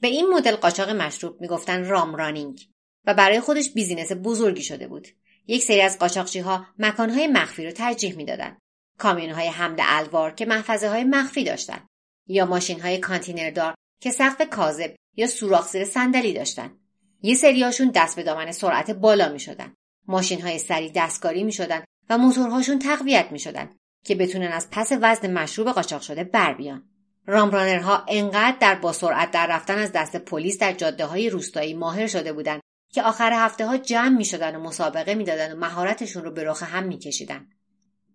به 0.00 0.08
این 0.08 0.28
مدل 0.28 0.56
قاچاق 0.56 0.90
مشروب 0.90 1.40
می‌گفتن 1.40 1.84
rum 1.84 2.14
running 2.14 2.68
و 3.06 3.14
برای 3.14 3.40
خودش 3.40 3.70
بیزینس 3.70 4.12
بزرگی 4.12 4.62
شده 4.62 4.86
بود. 4.86 5.08
یک 5.46 5.62
سری 5.62 5.80
از 5.80 5.98
قاچاقچی 5.98 6.38
ها 6.38 6.66
مکانهای 6.78 7.26
مخفی 7.26 7.64
رو 7.64 7.70
ترجیح 7.72 8.16
می‌دادند. 8.16 8.58
کامیون 8.98 9.30
های 9.30 9.48
حمل 9.48 9.76
الوار 9.80 10.34
که 10.34 10.46
محفظه 10.46 10.88
های 10.88 11.04
مخفی 11.04 11.44
داشتند 11.44 11.86
یا 12.28 12.46
ماشین 12.46 12.80
های 12.80 12.98
کانتینردار 12.98 13.74
که 14.02 14.10
سقف 14.10 14.48
کاذب 14.50 14.94
یا 15.16 15.26
سوراخ 15.26 15.68
زیر 15.68 15.84
صندلی 15.84 16.32
داشتن. 16.32 16.78
یه 17.22 17.34
سریاشون 17.34 17.90
دست 17.94 18.16
به 18.16 18.22
دامن 18.22 18.52
سرعت 18.52 18.90
بالا 18.90 19.28
می 19.28 19.40
شدن. 19.40 19.74
ماشین 20.06 20.40
های 20.40 20.58
سری 20.58 20.90
دستکاری 20.90 21.44
می 21.44 21.52
شدن 21.52 21.84
و 22.12 22.18
موتورهاشون 22.18 22.78
تقویت 22.78 23.26
می 23.30 23.38
شدن 23.38 23.70
که 24.04 24.14
بتونن 24.14 24.46
از 24.46 24.68
پس 24.70 24.92
وزن 25.00 25.32
مشروب 25.32 25.68
قاچاق 25.68 26.02
شده 26.02 26.24
بر 26.24 26.54
بیان. 26.54 26.82
رامرانرها 27.26 28.04
انقدر 28.08 28.56
در 28.60 28.74
با 28.74 28.92
سرعت 28.92 29.30
در 29.30 29.46
رفتن 29.46 29.78
از 29.78 29.92
دست 29.92 30.16
پلیس 30.16 30.58
در 30.58 30.72
جاده 30.72 31.06
های 31.06 31.30
روستایی 31.30 31.74
ماهر 31.74 32.06
شده 32.06 32.32
بودند 32.32 32.60
که 32.92 33.02
آخر 33.02 33.32
هفته 33.32 33.66
ها 33.66 33.76
جمع 33.76 34.16
می 34.16 34.24
شدن 34.24 34.56
و 34.56 34.60
مسابقه 34.60 35.14
می 35.14 35.24
دادن 35.24 35.52
و 35.52 35.56
مهارتشون 35.56 36.24
رو 36.24 36.30
به 36.30 36.44
رخ 36.44 36.62
هم 36.62 36.84
می 36.84 36.98
کشیدن. 36.98 37.48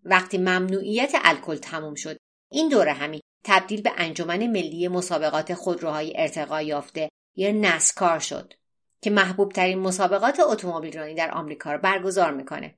وقتی 0.04 0.38
ممنوعیت 0.38 1.12
الکل 1.24 1.56
تموم 1.56 1.96
شد 1.96 2.18
این 2.52 2.70
دوره 2.70 2.94
همی 2.94 3.22
تبدیل 3.46 3.82
به 3.82 3.92
انجمن 3.98 4.48
ملی 4.48 4.88
مسابقات 4.88 5.54
خودروهای 5.54 6.14
ارتقا 6.16 6.62
یافته 6.62 7.10
یا 7.36 7.52
نسکار 7.52 8.20
شد 8.20 8.54
که 9.02 9.10
محبوب 9.10 9.52
ترین 9.52 9.80
مسابقات 9.80 10.40
اتومبیل 10.40 10.98
رانی 10.98 11.16
در 11.16 11.32
آمریکا 11.32 11.72
را 11.72 11.78
برگزار 11.78 12.32
می‌کنه. 12.32 12.78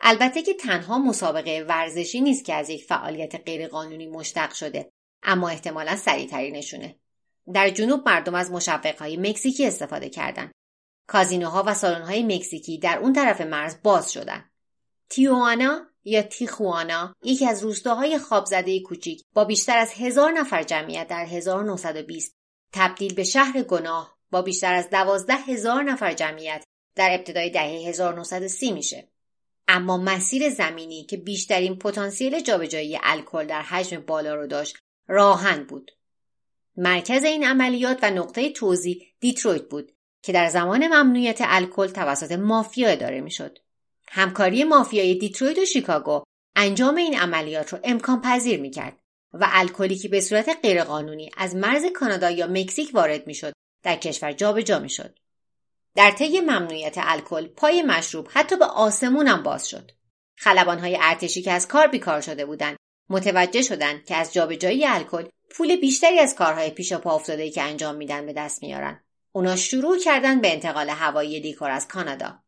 البته 0.00 0.42
که 0.42 0.54
تنها 0.54 0.98
مسابقه 0.98 1.64
ورزشی 1.68 2.20
نیست 2.20 2.44
که 2.44 2.54
از 2.54 2.70
یک 2.70 2.84
فعالیت 2.84 3.34
غیرقانونی 3.34 4.06
مشتق 4.06 4.52
شده 4.52 4.92
اما 5.22 5.48
احتمالا 5.48 5.96
سریعترینشونه. 5.96 6.98
در 7.52 7.70
جنوب 7.70 8.08
مردم 8.08 8.34
از 8.34 8.50
مشوقهای 8.50 9.16
مکزیکی 9.16 9.66
استفاده 9.66 10.08
کردند. 10.08 10.52
کازینوها 11.06 11.64
و 11.66 11.74
سالن‌های 11.74 12.22
مکزیکی 12.22 12.78
در 12.78 12.98
اون 12.98 13.12
طرف 13.12 13.40
مرز 13.40 13.82
باز 13.82 14.12
شدن. 14.12 14.50
تیوانا 15.10 15.86
یا 16.04 16.22
تیخوانا 16.22 17.14
یکی 17.22 17.46
از 17.46 17.62
روستاهای 17.62 18.18
خوابزده 18.18 18.80
کوچیک 18.80 19.22
با 19.34 19.44
بیشتر 19.44 19.78
از 19.78 19.92
هزار 19.92 20.32
نفر 20.32 20.62
جمعیت 20.62 21.08
در 21.08 21.24
1920 21.24 22.36
تبدیل 22.72 23.14
به 23.14 23.24
شهر 23.24 23.62
گناه 23.62 24.18
با 24.30 24.42
بیشتر 24.42 24.74
از 24.74 24.90
دوازده 24.90 25.34
هزار 25.34 25.82
نفر 25.82 26.12
جمعیت 26.12 26.64
در 26.94 27.14
ابتدای 27.14 27.50
دهه 27.50 27.88
1930 27.88 28.72
میشه. 28.72 29.08
اما 29.68 29.96
مسیر 29.96 30.50
زمینی 30.50 31.04
که 31.04 31.16
بیشترین 31.16 31.78
پتانسیل 31.78 32.40
جابجایی 32.40 32.98
الکل 33.02 33.46
در 33.46 33.62
حجم 33.62 34.00
بالا 34.00 34.34
رو 34.34 34.46
داشت 34.46 34.76
راه‌آهن 35.08 35.64
بود. 35.64 35.90
مرکز 36.76 37.24
این 37.24 37.44
عملیات 37.44 37.98
و 38.02 38.10
نقطه 38.10 38.50
توزیع 38.50 39.06
دیترویت 39.20 39.62
بود 39.62 39.92
که 40.22 40.32
در 40.32 40.48
زمان 40.48 40.86
ممنوعیت 40.86 41.38
الکل 41.40 41.86
توسط 41.86 42.32
مافیا 42.32 42.88
اداره 42.88 43.20
می‌شد. 43.20 43.58
همکاری 44.08 44.64
مافیای 44.64 45.14
دیترویت 45.14 45.58
و 45.58 45.64
شیکاگو 45.64 46.22
انجام 46.56 46.96
این 46.96 47.18
عملیات 47.18 47.72
رو 47.72 47.78
امکان 47.84 48.20
پذیر 48.20 48.60
می 48.60 48.70
کرد 48.70 48.98
و 49.32 49.48
الکلی 49.52 49.96
که 49.96 50.08
به 50.08 50.20
صورت 50.20 50.58
غیرقانونی 50.62 51.30
از 51.36 51.56
مرز 51.56 51.84
کانادا 51.94 52.30
یا 52.30 52.46
مکزیک 52.46 52.90
وارد 52.94 53.26
می 53.26 53.34
شد 53.34 53.52
در 53.82 53.96
کشور 53.96 54.32
جابجا 54.32 54.78
می 54.78 54.90
شد. 54.90 55.18
در 55.98 56.10
طی 56.10 56.40
ممنوعیت 56.40 56.94
الکل 56.98 57.46
پای 57.46 57.82
مشروب 57.82 58.28
حتی 58.30 58.56
به 58.56 58.64
آسمون 58.64 59.28
هم 59.28 59.42
باز 59.42 59.68
شد. 59.68 59.90
خلبانهای 60.36 60.98
ارتشی 61.00 61.42
که 61.42 61.52
از 61.52 61.68
کار 61.68 61.86
بیکار 61.86 62.20
شده 62.20 62.46
بودند 62.46 62.76
متوجه 63.10 63.62
شدند 63.62 64.04
که 64.04 64.16
از 64.16 64.32
جابجایی 64.32 64.86
الکل 64.86 65.24
پول 65.50 65.76
بیشتری 65.76 66.18
از 66.18 66.34
کارهای 66.34 66.70
پیش 66.70 66.92
پا 66.92 67.14
افتاده 67.14 67.50
که 67.50 67.62
انجام 67.62 67.94
میدن 67.94 68.26
به 68.26 68.32
دست 68.32 68.62
میارن. 68.62 69.04
اونا 69.32 69.56
شروع 69.56 69.98
کردن 69.98 70.40
به 70.40 70.52
انتقال 70.52 70.90
هوایی 70.90 71.40
دیکور 71.40 71.70
از 71.70 71.88
کانادا. 71.88 72.38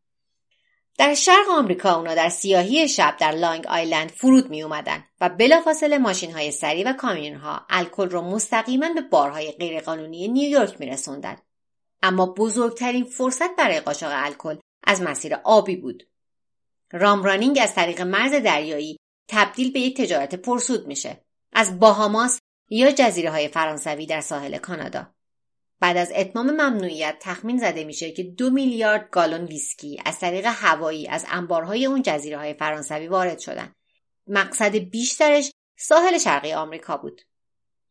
در 0.97 1.13
شرق 1.13 1.49
آمریکا 1.49 1.95
اونا 1.95 2.15
در 2.15 2.29
سیاهی 2.29 2.87
شب 2.87 3.15
در 3.19 3.31
لانگ 3.31 3.67
آیلند 3.67 4.11
فرود 4.11 4.49
می 4.49 4.63
اومدن 4.63 5.03
و 5.21 5.29
بلافاصله 5.29 5.97
ماشین 5.97 6.31
های 6.31 6.51
سری 6.51 6.83
و 6.83 6.93
کامیون 6.93 7.35
ها 7.35 7.65
الکل 7.69 8.09
رو 8.09 8.21
مستقیما 8.21 8.93
به 8.93 9.01
بارهای 9.01 9.51
غیرقانونی 9.51 10.27
نیویورک 10.27 10.79
می 10.79 10.85
رسوندن. 10.85 11.37
اما 12.03 12.25
بزرگترین 12.25 13.05
فرصت 13.05 13.55
برای 13.55 13.79
قاچاق 13.79 14.11
الکل 14.15 14.57
از 14.83 15.01
مسیر 15.01 15.35
آبی 15.35 15.75
بود. 15.75 16.07
رامرانینگ 16.91 17.59
از 17.61 17.75
طریق 17.75 18.01
مرز 18.01 18.31
دریایی 18.31 18.97
تبدیل 19.27 19.71
به 19.71 19.79
یک 19.79 19.97
تجارت 19.97 20.35
پرسود 20.35 20.87
میشه. 20.87 21.23
از 21.53 21.79
باهاماس 21.79 22.39
یا 22.69 22.91
جزیره 22.91 23.31
های 23.31 23.47
فرانسوی 23.47 24.05
در 24.05 24.21
ساحل 24.21 24.57
کانادا. 24.57 25.13
بعد 25.79 25.97
از 25.97 26.11
اتمام 26.15 26.51
ممنوعیت 26.51 27.17
تخمین 27.19 27.57
زده 27.57 27.83
میشه 27.83 28.11
که 28.11 28.23
دو 28.23 28.49
میلیارد 28.49 29.09
گالون 29.11 29.45
ویسکی 29.45 30.01
از 30.05 30.19
طریق 30.19 30.45
هوایی 30.45 31.07
از 31.07 31.25
انبارهای 31.29 31.85
اون 31.85 32.01
جزیره 32.01 32.37
های 32.37 32.53
فرانسوی 32.53 33.07
وارد 33.07 33.39
شدن. 33.39 33.75
مقصد 34.27 34.75
بیشترش 34.75 35.51
ساحل 35.77 36.17
شرقی 36.17 36.53
آمریکا 36.53 36.97
بود. 36.97 37.21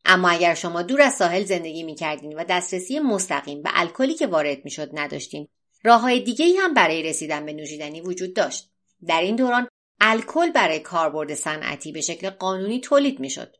اما 0.05 0.29
اگر 0.29 0.53
شما 0.53 0.81
دور 0.81 1.01
از 1.01 1.13
ساحل 1.13 1.43
زندگی 1.43 1.83
می‌کردین 1.83 2.33
و 2.33 2.43
دسترسی 2.49 2.99
مستقیم 2.99 3.61
به 3.61 3.69
الکلی 3.73 4.13
که 4.13 4.27
وارد 4.27 4.65
می‌شد 4.65 4.89
نداشتین 4.93 5.47
راه 5.83 6.01
های 6.01 6.19
دیگه 6.19 6.45
ای 6.45 6.57
هم 6.57 6.73
برای 6.73 7.03
رسیدن 7.03 7.45
به 7.45 7.53
نوشیدنی 7.53 8.01
وجود 8.01 8.33
داشت. 8.33 8.71
در 9.07 9.21
این 9.21 9.35
دوران 9.35 9.67
الکل 9.99 10.51
برای 10.51 10.79
کاربرد 10.79 11.33
صنعتی 11.33 11.91
به 11.91 12.01
شکل 12.01 12.29
قانونی 12.29 12.79
تولید 12.79 13.19
می‌شد. 13.19 13.55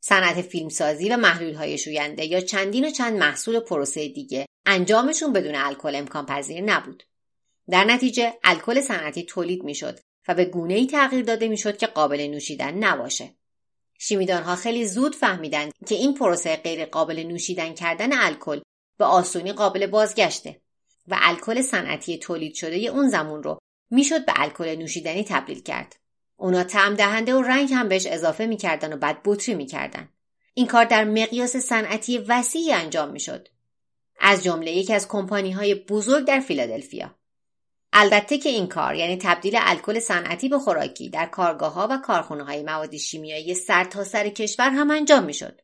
صنعت 0.00 0.42
فیلمسازی 0.42 1.08
و 1.08 1.16
محلول 1.16 1.54
های 1.54 1.78
شوینده 1.78 2.24
یا 2.24 2.40
چندین 2.40 2.84
و 2.84 2.90
چند 2.90 3.16
محصول 3.16 3.60
پروسه 3.60 4.08
دیگه 4.08 4.46
انجامشون 4.66 5.32
بدون 5.32 5.54
الکل 5.54 5.94
امکان 5.94 6.26
پذیر 6.26 6.64
نبود. 6.64 7.02
در 7.70 7.84
نتیجه 7.84 8.34
الکل 8.44 8.80
صنعتی 8.80 9.22
تولید 9.22 9.62
می‌شد 9.62 9.98
و 10.28 10.34
به 10.34 10.44
گونه 10.44 10.74
ای 10.74 10.86
تغییر 10.86 11.24
داده 11.24 11.48
می‌شد 11.48 11.76
که 11.76 11.86
قابل 11.86 12.20
نوشیدن 12.20 12.74
نباشه. 12.74 13.34
شیمیدانها 13.98 14.56
خیلی 14.56 14.86
زود 14.86 15.14
فهمیدند 15.14 15.72
که 15.86 15.94
این 15.94 16.14
پروسه 16.14 16.56
غیر 16.56 16.84
قابل 16.84 17.22
نوشیدن 17.26 17.74
کردن 17.74 18.12
الکل 18.12 18.60
به 18.98 19.04
آسونی 19.04 19.52
قابل 19.52 19.86
بازگشته 19.86 20.60
و 21.08 21.18
الکل 21.22 21.62
صنعتی 21.62 22.18
تولید 22.18 22.54
شده 22.54 22.76
اون 22.76 23.08
زمان 23.08 23.42
رو 23.42 23.58
می‌شد 23.90 24.26
به 24.26 24.32
الکل 24.36 24.74
نوشیدنی 24.74 25.24
تبدیل 25.24 25.62
کرد. 25.62 25.96
اونا 26.36 26.64
طعم 26.64 26.94
دهنده 26.94 27.34
و 27.34 27.42
رنگ 27.42 27.72
هم 27.72 27.88
بهش 27.88 28.06
اضافه 28.06 28.46
می‌کردن 28.46 28.92
و 28.92 28.96
بعد 28.96 29.20
بطری 29.24 29.54
می‌کردن. 29.54 30.08
این 30.54 30.66
کار 30.66 30.84
در 30.84 31.04
مقیاس 31.04 31.56
صنعتی 31.56 32.18
وسیعی 32.18 32.72
انجام 32.72 33.10
می‌شد. 33.10 33.48
از 34.20 34.44
جمله 34.44 34.70
یکی 34.70 34.92
از 34.92 35.08
کمپانی 35.08 35.50
های 35.50 35.74
بزرگ 35.74 36.24
در 36.24 36.40
فیلادلفیا. 36.40 37.14
البته 37.96 38.38
که 38.38 38.48
این 38.48 38.66
کار 38.66 38.94
یعنی 38.94 39.18
تبدیل 39.22 39.54
الکل 39.58 39.98
صنعتی 39.98 40.48
به 40.48 40.58
خوراکی 40.58 41.08
در 41.08 41.26
کارگاه 41.26 41.72
ها 41.72 41.88
و 41.90 41.98
کارخونه 41.98 42.44
های 42.44 42.62
مواد 42.62 42.96
شیمیایی 42.96 43.54
سر 43.54 43.84
تا 43.84 44.04
سر 44.04 44.28
کشور 44.28 44.70
هم 44.70 44.90
انجام 44.90 45.24
می‌شد. 45.24 45.60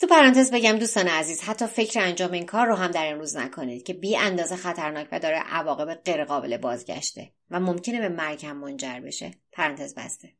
تو 0.00 0.06
پرانتز 0.06 0.50
بگم 0.50 0.78
دوستان 0.78 1.08
عزیز 1.08 1.40
حتی 1.42 1.66
فکر 1.66 2.00
انجام 2.00 2.32
این 2.32 2.46
کار 2.46 2.66
رو 2.66 2.74
هم 2.74 2.90
در 2.90 3.12
امروز 3.12 3.36
نکنید 3.36 3.82
که 3.82 3.94
بی 3.94 4.16
اندازه 4.16 4.56
خطرناک 4.56 5.08
و 5.12 5.20
داره 5.20 5.36
عواقب 5.36 5.94
غیرقابل 5.94 6.56
بازگشته 6.56 7.32
و 7.50 7.60
ممکنه 7.60 8.00
به 8.00 8.08
مرگ 8.08 8.46
هم 8.46 8.56
منجر 8.56 9.00
بشه. 9.00 9.30
پرانتز 9.52 9.94
بسته. 9.94 10.32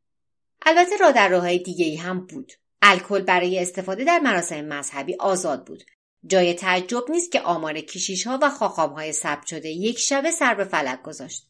البته 0.66 0.96
راه 0.96 1.12
در 1.12 1.28
راههای 1.28 1.58
دیگه 1.58 1.86
ای 1.86 1.96
هم 1.96 2.26
بود. 2.26 2.52
الکل 2.82 3.22
برای 3.22 3.58
استفاده 3.58 4.04
در 4.04 4.18
مراسم 4.18 4.64
مذهبی 4.64 5.16
آزاد 5.20 5.66
بود. 5.66 5.84
جای 6.26 6.54
تعجب 6.54 7.10
نیست 7.10 7.32
که 7.32 7.40
آمار 7.40 7.80
کشیش 7.80 8.26
ها 8.26 8.38
و 8.42 8.50
خاخام 8.50 8.92
های 8.92 9.12
ثبت 9.12 9.46
شده 9.46 9.68
یک 9.68 9.98
شبه 9.98 10.30
سر 10.30 10.54
به 10.54 10.64
فلک 10.64 11.02
گذاشت. 11.02 11.46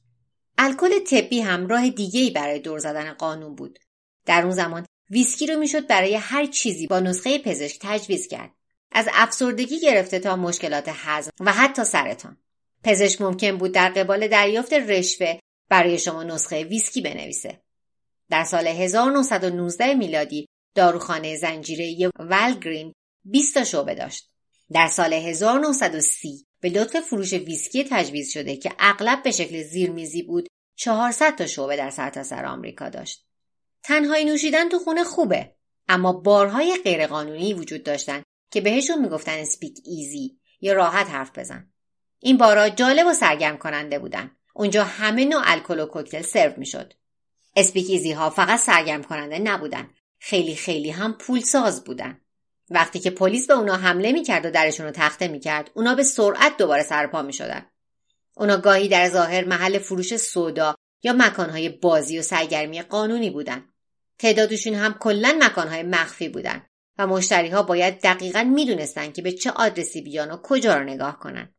الکل 0.58 0.98
طبی 0.98 1.40
هم 1.40 1.66
راه 1.66 1.90
دیگه 1.90 2.20
ای 2.20 2.30
برای 2.30 2.58
دور 2.58 2.78
زدن 2.78 3.12
قانون 3.12 3.54
بود. 3.54 3.78
در 4.26 4.42
اون 4.42 4.50
زمان 4.50 4.86
ویسکی 5.10 5.46
رو 5.46 5.58
می‌شد 5.58 5.86
برای 5.86 6.14
هر 6.14 6.46
چیزی 6.46 6.86
با 6.86 7.00
نسخه 7.00 7.38
پزشک 7.38 7.78
تجویز 7.80 8.28
کرد. 8.28 8.50
از 8.92 9.08
افسردگی 9.12 9.80
گرفته 9.80 10.18
تا 10.18 10.36
مشکلات 10.36 10.88
هضم 10.88 11.30
و 11.40 11.52
حتی 11.52 11.84
سرطان. 11.84 12.36
پزشک 12.84 13.20
ممکن 13.20 13.58
بود 13.58 13.72
در 13.72 13.88
قبال 13.88 14.28
دریافت 14.28 14.72
رشوه 14.72 15.38
برای 15.68 15.98
شما 15.98 16.22
نسخه 16.22 16.64
ویسکی 16.64 17.00
بنویسه. 17.00 17.60
در 18.30 18.44
سال 18.44 18.66
1919 18.66 19.94
میلادی 19.94 20.48
داروخانه 20.74 21.36
زنجیره 21.36 22.10
Walgreen 22.18 22.92
20 23.24 23.54
تا 23.54 23.64
شعبه 23.64 23.94
داشت. 23.94 24.33
در 24.74 24.86
سال 24.86 25.12
1930 25.12 26.46
به 26.60 26.68
لطف 26.68 27.00
فروش 27.00 27.32
ویسکی 27.32 27.84
تجویز 27.90 28.32
شده 28.32 28.56
که 28.56 28.72
اغلب 28.78 29.22
به 29.22 29.30
شکل 29.30 29.62
زیرمیزی 29.62 30.22
بود 30.22 30.48
400 30.76 31.36
تا 31.36 31.46
شعبه 31.46 31.76
در 31.76 31.90
سرتاسر 31.90 32.36
سر 32.36 32.44
آمریکا 32.44 32.88
داشت. 32.88 33.26
تنهایی 33.82 34.24
نوشیدن 34.24 34.68
تو 34.68 34.78
خونه 34.78 35.04
خوبه 35.04 35.54
اما 35.88 36.12
بارهای 36.12 36.76
غیرقانونی 36.84 37.54
وجود 37.54 37.82
داشتن 37.82 38.22
که 38.50 38.60
بهشون 38.60 38.98
می‌گفتن 38.98 39.38
speakeasy 39.38 40.38
یا 40.60 40.72
راحت 40.72 41.10
حرف 41.10 41.38
بزن 41.38 41.72
این 42.20 42.36
بارها 42.36 42.68
جالب 42.68 43.06
و 43.06 43.14
سرگرم 43.14 43.56
کننده 43.56 43.98
بودن. 43.98 44.30
اونجا 44.54 44.84
همه 44.84 45.24
نوع 45.24 45.42
الکل 45.44 45.80
و 45.80 45.86
کوکتل 45.86 46.22
سرو 46.22 46.52
می‌شد. 46.56 46.92
speakeasy 47.56 48.12
ها 48.12 48.30
فقط 48.30 48.60
سرگرم 48.60 49.02
کننده 49.02 49.38
نبودن 49.38 49.90
خیلی 50.18 50.54
خیلی 50.54 50.90
هم 50.90 51.12
پولساز 51.12 51.84
بودن. 51.84 52.20
وقتی 52.70 52.98
که 52.98 53.10
پلیس 53.10 53.46
به 53.46 53.54
اونا 53.54 53.76
حمله 53.76 54.12
می‌کرد 54.12 54.46
و 54.46 54.50
درشون 54.50 54.86
رو 54.86 54.92
تخته 54.92 55.28
می‌کرد 55.28 55.70
اونا 55.74 55.94
به 55.94 56.02
سرعت 56.02 56.56
دوباره 56.56 56.82
سرپا 56.82 57.22
می‌شدن 57.22 57.66
اونا 58.36 58.56
گاهی 58.56 58.88
در 58.88 59.08
ظاهر 59.08 59.44
محل 59.44 59.78
فروش 59.78 60.16
سودا 60.16 60.74
یا 61.02 61.12
مکانهای 61.12 61.68
بازی 61.68 62.18
و 62.18 62.22
سرگرمی 62.22 62.82
قانونی 62.82 63.30
بودن 63.30 63.64
تعدادشون 64.18 64.74
هم 64.74 64.94
کلا 64.94 65.38
مکانهای 65.42 65.82
مخفی 65.82 66.28
بودن 66.28 66.66
و 66.98 67.06
مشتری 67.06 67.48
ها 67.48 67.62
باید 67.62 68.00
دقیقا 68.00 68.42
می‌دونستن 68.42 69.12
که 69.12 69.22
به 69.22 69.32
چه 69.32 69.50
آدرسی 69.50 70.00
بیان 70.00 70.30
و 70.30 70.36
کجا 70.36 70.76
رو 70.76 70.84
نگاه 70.84 71.18
کنن. 71.18 71.54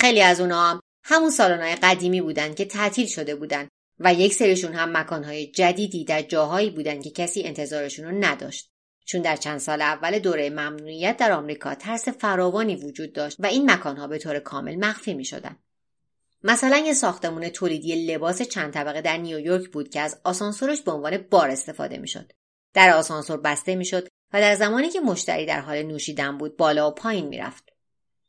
خیلی 0.00 0.22
از 0.22 0.40
اونا 0.40 0.70
هم 0.70 0.80
همون 1.04 1.30
سالن‌های 1.30 1.74
قدیمی 1.74 2.20
بودن 2.20 2.54
که 2.54 2.64
تعطیل 2.64 3.06
شده 3.06 3.34
بودن 3.34 3.68
و 3.98 4.14
یک 4.14 4.34
سریشون 4.34 4.72
هم 4.72 4.96
مکانهای 4.96 5.46
جدیدی 5.46 6.04
در 6.04 6.22
جاهایی 6.22 6.70
بودن 6.70 7.02
که 7.02 7.10
کسی 7.10 7.42
انتظارشون 7.42 8.04
رو 8.04 8.24
نداشت. 8.24 8.70
چون 9.06 9.22
در 9.22 9.36
چند 9.36 9.58
سال 9.58 9.82
اول 9.82 10.18
دوره 10.18 10.50
ممنوعیت 10.50 11.16
در 11.16 11.32
آمریکا 11.32 11.74
ترس 11.74 12.08
فراوانی 12.08 12.76
وجود 12.76 13.12
داشت 13.12 13.36
و 13.40 13.46
این 13.46 13.70
مکانها 13.70 14.06
به 14.06 14.18
طور 14.18 14.38
کامل 14.38 14.76
مخفی 14.76 15.14
می 15.14 15.24
شدن. 15.24 15.56
مثلا 16.42 16.78
یه 16.78 16.92
ساختمون 16.92 17.48
تولیدی 17.48 18.06
لباس 18.06 18.42
چند 18.42 18.72
طبقه 18.72 19.00
در 19.00 19.16
نیویورک 19.16 19.68
بود 19.68 19.88
که 19.88 20.00
از 20.00 20.20
آسانسورش 20.24 20.82
به 20.82 20.92
عنوان 20.92 21.16
بار 21.16 21.50
استفاده 21.50 21.98
می‌شد. 21.98 22.32
در 22.74 22.90
آسانسور 22.90 23.40
بسته 23.40 23.74
می‌شد 23.74 24.08
و 24.32 24.40
در 24.40 24.54
زمانی 24.54 24.90
که 24.90 25.00
مشتری 25.00 25.46
در 25.46 25.60
حال 25.60 25.82
نوشیدن 25.82 26.38
بود 26.38 26.56
بالا 26.56 26.90
و 26.90 26.94
پایین 26.94 27.28
می‌رفت. 27.28 27.68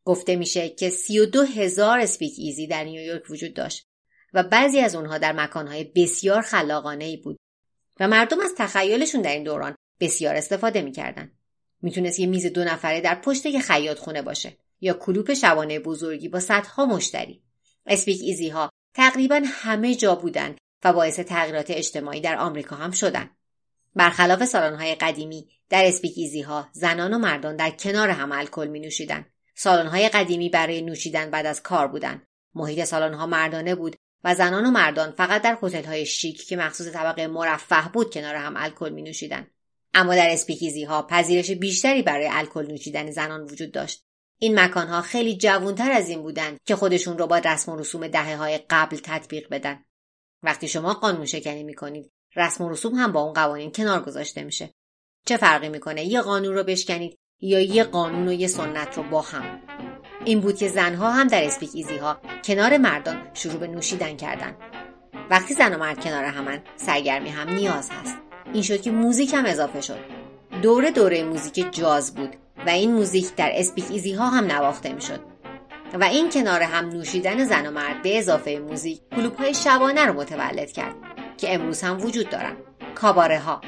گفته 0.03 0.35
میشه 0.35 0.69
که 0.69 0.89
32 0.89 1.43
هزار 1.43 1.99
اسپیک 1.99 2.33
ایزی 2.37 2.67
در 2.67 2.83
نیویورک 2.83 3.29
وجود 3.29 3.53
داشت 3.53 3.87
و 4.33 4.43
بعضی 4.43 4.79
از 4.79 4.95
اونها 4.95 5.17
در 5.17 5.31
مکانهای 5.31 5.83
بسیار 5.83 6.41
خلاقانه 6.41 7.05
ای 7.05 7.17
بود 7.17 7.37
و 7.99 8.07
مردم 8.07 8.39
از 8.39 8.53
تخیلشون 8.57 9.21
در 9.21 9.31
این 9.31 9.43
دوران 9.43 9.75
بسیار 9.99 10.35
استفاده 10.35 10.81
می‌کردن. 10.81 11.31
می‌تونست 11.81 12.19
یه 12.19 12.27
میز 12.27 12.45
دو 12.45 12.63
نفره 12.63 13.01
در 13.01 13.15
پشت 13.15 13.45
یه 13.45 13.59
خیاط 13.59 13.99
خونه 13.99 14.21
باشه 14.21 14.57
یا 14.81 14.93
کلوپ 14.93 15.33
شبانه 15.33 15.79
بزرگی 15.79 16.29
با 16.29 16.39
صدها 16.39 16.85
مشتری. 16.85 17.43
speakeasy 17.85 18.49
ها 18.49 18.69
تقریبا 18.93 19.41
همه 19.45 19.95
جا 19.95 20.15
بودن 20.15 20.55
و 20.83 20.93
باعث 20.93 21.19
تغییرات 21.19 21.71
اجتماعی 21.71 22.21
در 22.21 22.37
آمریکا 22.37 22.75
هم 22.75 22.91
شدن. 22.91 23.29
برخلاف 23.95 24.45
سالن‌های 24.45 24.95
قدیمی 24.95 25.47
در 25.69 25.85
speakeasy 25.85 26.41
ها 26.41 26.69
زنان 26.73 27.13
و 27.13 27.17
مردان 27.17 27.55
در 27.55 27.69
کنار 27.69 28.09
هم 28.09 28.31
الکل 28.31 28.67
می 28.67 28.79
نوشیدن. 28.79 29.25
سالن‌های 29.55 30.09
قدیمی 30.09 30.49
برای 30.49 30.81
نوشیدن 30.81 31.29
بعد 31.29 31.45
از 31.45 31.63
کار 31.63 31.87
بودن. 31.87 32.21
محیط 32.55 32.83
سالن‌ها 32.83 33.25
مردانه 33.25 33.75
بود 33.75 33.95
و 34.23 34.35
زنان 34.35 34.65
و 34.65 34.71
مردان 34.71 35.11
فقط 35.11 35.41
در 35.41 35.57
هتل‌های 35.63 36.05
شیک 36.05 36.47
که 36.47 36.55
مخصوص 36.55 36.87
طبقه 36.87 37.27
مرفه 37.27 37.89
بود 37.93 38.13
کنار 38.13 38.35
هم 38.35 38.53
الکل 38.57 38.89
می 38.89 39.01
نوشیدن. 39.01 39.47
اما 39.97 40.15
در 40.15 40.29
speakeasy 40.29 40.83
ها 40.83 41.01
پذیرش 41.01 41.51
بیشتری 41.51 42.01
برای 42.01 42.27
الکل 42.31 42.65
نوشیدن 42.67 43.11
زنان 43.11 43.43
وجود 43.43 43.71
داشت. 43.71 44.03
این 44.39 44.59
مکانها 44.59 45.01
خیلی 45.01 45.37
جوانتر 45.37 45.91
از 45.91 46.09
این 46.09 46.21
بودند 46.21 46.57
که 46.65 46.75
خودشون 46.75 47.17
رو 47.17 47.27
با 47.27 47.37
رسم 47.37 47.71
و 47.71 47.75
رسوم 47.75 48.07
دهه 48.07 48.35
های 48.35 48.59
قبل 48.69 48.97
تطبیق 49.03 49.49
بدن. 49.49 49.83
وقتی 50.43 50.67
شما 50.67 50.93
قانون 50.93 51.25
شکنی 51.25 51.63
می‌کنید 51.63 52.11
رسم 52.35 52.63
و 52.63 52.69
رسوم 52.69 52.95
هم 52.95 53.11
با 53.11 53.21
اون 53.21 53.33
قوانین 53.33 53.71
کنار 53.71 54.01
گذاشته 54.01 54.43
میشه. 54.43 54.73
چه 55.25 55.37
فرقی 55.37 55.69
می‌کنه؟ 55.69 56.03
یه 56.03 56.21
قانون 56.21 56.53
رو 56.53 56.63
بشکنید 56.63 57.17
یا 57.41 57.59
یه 57.59 57.83
قانون 57.83 58.27
و 58.27 58.33
یه 58.33 58.47
سنت 58.47 58.97
رو 58.97 59.03
با 59.03 59.21
هم؟ 59.21 59.61
این 60.25 60.39
بود 60.39 60.57
که 60.57 60.67
زنها 60.67 61.11
هم 61.11 61.27
در 61.27 61.43
اسپیک 61.43 61.69
ایزی 61.73 61.97
ها 61.97 62.21
کنار 62.43 62.77
مردان 62.77 63.29
شروع 63.33 63.57
به 63.57 63.67
نوشیدن 63.67 64.17
کردن. 64.17 64.57
وقتی 65.29 65.53
زن 65.53 65.75
و 65.75 65.77
مرد 65.77 66.03
کنار 66.03 66.23
همن 66.23 66.63
سرگرمی 66.75 67.29
هم 67.29 67.53
نیاز 67.53 67.89
هست. 67.89 68.26
این 68.53 68.63
شد 68.63 68.81
که 68.81 68.91
موزیک 68.91 69.33
هم 69.33 69.45
اضافه 69.45 69.81
شد. 69.81 69.99
دوره 70.61 70.91
دوره 70.91 71.23
موزیک 71.23 71.73
جاز 71.73 72.15
بود 72.15 72.35
و 72.65 72.69
این 72.69 72.93
موزیک 72.93 73.35
در 73.35 73.51
speakeasy 73.53 74.13
ها 74.13 74.29
هم 74.29 74.45
نواخته 74.45 74.93
می‌شد. 74.93 75.19
و 75.93 76.03
این 76.03 76.29
کنار 76.29 76.61
هم 76.61 76.89
نوشیدن 76.89 77.45
زن 77.45 77.67
و 77.67 77.71
مرد 77.71 78.01
به 78.01 78.17
اضافه 78.17 78.59
موزیک 78.59 78.99
کلوب 79.15 79.35
های 79.35 79.53
شبانه 79.53 80.05
رو 80.05 80.13
متولد 80.13 80.71
کرد 80.71 80.95
که 81.37 81.53
امروز 81.53 81.81
هم 81.81 82.01
وجود 82.01 82.29
دارن. 82.29 82.57
کاباره 82.95 83.39
ها 83.39 83.61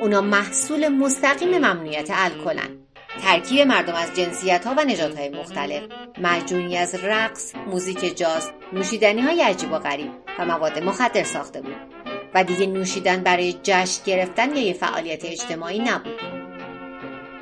اونا 0.00 0.20
محصول 0.20 0.88
مستقیم 0.88 1.58
ممنوعیت 1.58 2.08
الکلن. 2.10 2.78
ترکیب 3.22 3.60
مردم 3.60 3.94
از 3.94 4.14
جنسیت 4.16 4.66
ها 4.66 4.74
و 4.78 4.84
نژاد 4.84 5.18
های 5.18 5.28
مختلف. 5.28 5.82
معجونی 6.18 6.76
از 6.76 6.94
رقص 6.94 7.54
موزیک 7.66 8.18
جاز 8.18 8.50
نوشیدنی 8.72 9.20
های 9.20 9.42
عجیب 9.42 9.72
و 9.72 9.78
غریب 9.78 10.10
و 10.38 10.44
مواد 10.44 10.78
مخدر 10.78 11.24
ساخته 11.24 11.60
بود. 11.60 12.01
و 12.34 12.44
دیگه 12.44 12.66
نوشیدن 12.66 13.22
برای 13.22 13.60
جشن 13.62 14.04
گرفتن 14.04 14.56
یا 14.56 14.62
یه 14.62 14.72
فعالیت 14.72 15.24
اجتماعی 15.24 15.78
نبود. 15.78 16.20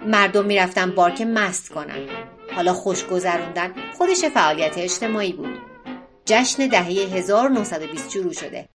مردم 0.06 0.44
می‌رفتن 0.44 0.90
بارک 0.90 1.22
مست 1.22 1.68
کنن. 1.68 2.08
حالا 2.54 2.72
خوش 2.72 3.06
گذروندن 3.06 3.74
خودش 3.98 4.24
فعالیت 4.24 4.78
اجتماعی 4.78 5.32
بود. 5.32 5.58
جشن 6.26 6.66
دهه 6.66 6.84
1920 6.84 8.10
شروع 8.10 8.32
شده. 8.32 8.68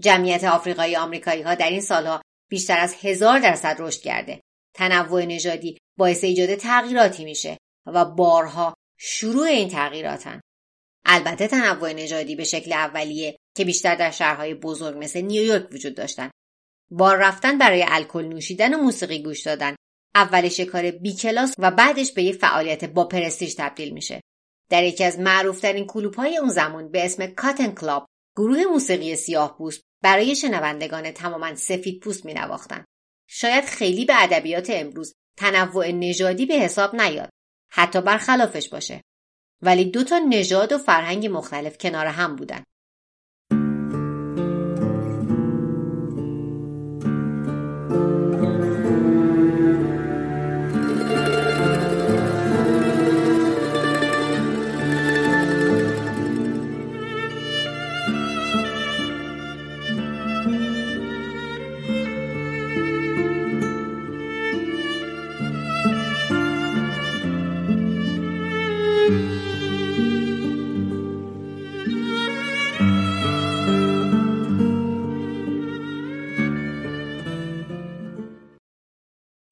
جمعیت 0.00 0.44
آفریقایی 0.44 0.96
آمریکایی 0.96 1.42
ها 1.42 1.54
در 1.54 1.70
این 1.70 1.80
سالها 1.80 2.22
بیشتر 2.50 2.78
از 2.78 2.94
هزار 3.02 3.38
درصد 3.38 3.76
رشد 3.78 4.00
کرده. 4.00 4.40
تنوع 4.74 5.24
نژادی 5.24 5.78
باعث 5.98 6.24
ایجاد 6.24 6.54
تغییراتی 6.54 7.24
میشه 7.24 7.58
و 7.86 8.04
بارها 8.04 8.74
شروع 8.98 9.46
این 9.46 9.68
تغییراتن. 9.68 10.40
البته 11.04 11.48
تنوع 11.48 11.92
نژادی 11.92 12.36
به 12.36 12.44
شکل 12.44 12.72
اولیه 12.72 13.36
که 13.56 13.64
بیشتر 13.64 13.94
در 13.94 14.10
شهرهای 14.10 14.54
بزرگ 14.54 14.96
مثل 14.98 15.20
نیویورک 15.20 15.72
وجود 15.72 15.94
داشتن. 15.94 16.30
بار 16.90 17.16
رفتن 17.16 17.58
برای 17.58 17.84
الکل 17.88 18.24
نوشیدن 18.24 18.74
و 18.74 18.78
موسیقی 18.78 19.22
گوش 19.22 19.42
دادن. 19.42 19.76
اولش 20.14 20.60
کار 20.60 20.90
بی 20.90 21.14
کلاس 21.14 21.54
و 21.58 21.70
بعدش 21.70 22.12
به 22.12 22.22
یک 22.22 22.36
فعالیت 22.36 22.84
با 22.84 23.04
پرستیژ 23.04 23.54
تبدیل 23.58 23.90
میشه. 23.90 24.20
در 24.70 24.84
یکی 24.84 25.04
از 25.04 25.18
معروفترین 25.18 25.86
کلوب 25.86 26.14
های 26.14 26.36
اون 26.36 26.48
زمان 26.48 26.90
به 26.90 27.04
اسم 27.04 27.26
کاتن 27.26 27.74
کلاب 27.74 28.06
گروه 28.36 28.64
موسیقی 28.64 29.16
سیاه 29.16 29.58
پوست 29.58 29.80
برای 30.02 30.36
شنوندگان 30.36 31.10
تماما 31.10 31.54
سفید 31.54 32.00
پوست 32.00 32.24
می 32.24 32.34
شاید 33.28 33.64
خیلی 33.64 34.04
به 34.04 34.22
ادبیات 34.22 34.70
امروز 34.70 35.14
تنوع 35.36 35.90
نژادی 35.90 36.46
به 36.46 36.54
حساب 36.54 36.96
نیاد. 36.96 37.30
حتی 37.70 38.00
برخلافش 38.00 38.68
باشه. 38.68 39.02
ولی 39.62 39.84
دو 39.84 40.04
تا 40.04 40.18
نژاد 40.18 40.72
و 40.72 40.78
فرهنگ 40.78 41.26
مختلف 41.26 41.78
کنار 41.78 42.06
هم 42.06 42.36
بودن. 42.36 42.64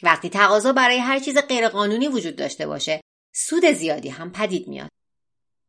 وقتی 0.02 0.28
تقاضا 0.28 0.72
برای 0.72 0.98
هر 0.98 1.18
چیز 1.18 1.38
غیرقانونی 1.38 2.08
وجود 2.08 2.36
داشته 2.36 2.66
باشه 2.66 3.00
سود 3.34 3.64
زیادی 3.64 4.08
هم 4.08 4.32
پدید 4.32 4.68
میاد. 4.68 4.90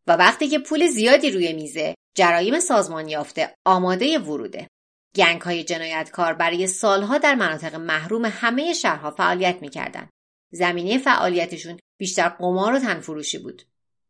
و 0.07 0.11
وقتی 0.11 0.47
که 0.47 0.59
پول 0.59 0.87
زیادی 0.87 1.31
روی 1.31 1.53
میزه 1.53 1.95
جرایم 2.15 2.59
سازمان 2.59 3.07
یافته 3.07 3.55
آماده 3.65 4.19
وروده. 4.19 4.67
گنگ 5.15 5.41
های 5.41 5.63
جنایتکار 5.63 6.33
برای 6.33 6.67
سالها 6.67 7.17
در 7.17 7.35
مناطق 7.35 7.75
محروم 7.75 8.25
همه 8.25 8.73
شهرها 8.73 9.11
فعالیت 9.11 9.57
می‌کردند 9.61 10.09
زمینه 10.51 10.97
فعالیتشون 10.97 11.79
بیشتر 11.99 12.29
قمار 12.29 12.73
و 12.73 12.79
تنفروشی 12.79 13.37
بود. 13.37 13.61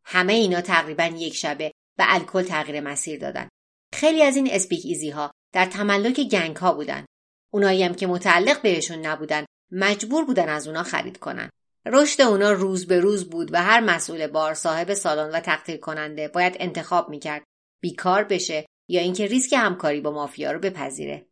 همه 0.05 0.33
اینا 0.33 0.61
تقریبا 0.61 1.05
یک 1.05 1.35
شبه 1.35 1.71
به 1.97 2.03
الکل 2.07 2.43
تغییر 2.43 2.81
مسیر 2.81 3.19
دادن. 3.19 3.49
خیلی 3.93 4.23
از 4.23 4.35
این 4.35 4.47
اسپیک 4.51 4.81
ایزی 4.85 5.09
ها 5.09 5.31
در 5.53 5.65
تملک 5.65 6.19
گنگ 6.19 6.55
ها 6.55 6.73
بودن. 6.73 7.05
اونایی 7.53 7.83
هم 7.83 7.95
که 7.95 8.07
متعلق 8.07 8.61
بهشون 8.61 9.05
نبودن 9.05 9.45
مجبور 9.71 10.25
بودن 10.25 10.49
از 10.49 10.67
اونا 10.67 10.83
خرید 10.83 11.17
کنن. 11.17 11.49
رشد 11.85 12.21
اونا 12.21 12.51
روز 12.51 12.87
به 12.87 12.99
روز 12.99 13.29
بود 13.29 13.53
و 13.53 13.63
هر 13.63 13.79
مسئول 13.79 14.27
بار 14.27 14.53
صاحب 14.53 14.93
سالن 14.93 15.35
و 15.35 15.39
تقدیر 15.39 15.77
کننده 15.77 16.27
باید 16.27 16.55
انتخاب 16.59 17.09
می‌کرد 17.09 17.43
بیکار 17.81 18.23
بشه 18.23 18.65
یا 18.87 19.01
اینکه 19.01 19.27
ریسک 19.27 19.53
همکاری 19.53 20.01
با 20.01 20.11
مافیا 20.11 20.51
رو 20.51 20.59
بپذیره. 20.59 21.25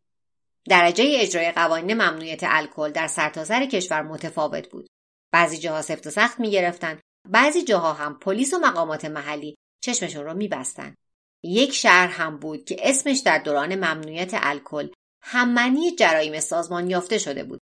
درجه 0.68 1.04
اجرای 1.08 1.52
قوانین 1.52 1.94
ممنوعیت 1.94 2.40
الکل 2.42 2.90
در 2.90 3.06
سرتاسر 3.06 3.66
کشور 3.66 4.02
متفاوت 4.02 4.68
بود. 4.68 4.86
بعضی 5.32 5.58
جاها 5.58 5.82
سفت 5.82 6.06
و 6.06 6.10
سخت 6.10 6.40
می‌گرفتن، 6.40 7.00
بعضی 7.28 7.62
جاها 7.62 7.92
هم 7.92 8.18
پلیس 8.18 8.54
و 8.54 8.58
مقامات 8.58 9.04
محلی 9.04 9.56
چشمشون 9.80 10.24
رو 10.24 10.34
میبستن. 10.34 10.94
یک 11.42 11.72
شهر 11.72 12.08
هم 12.08 12.38
بود 12.38 12.64
که 12.64 12.76
اسمش 12.80 13.18
در 13.18 13.38
دوران 13.38 13.74
ممنوعیت 13.74 14.30
الکل 14.32 14.88
هممنی 15.22 15.96
جرایم 15.96 16.40
سازمان 16.40 16.90
یافته 16.90 17.18
شده 17.18 17.44
بود. 17.44 17.60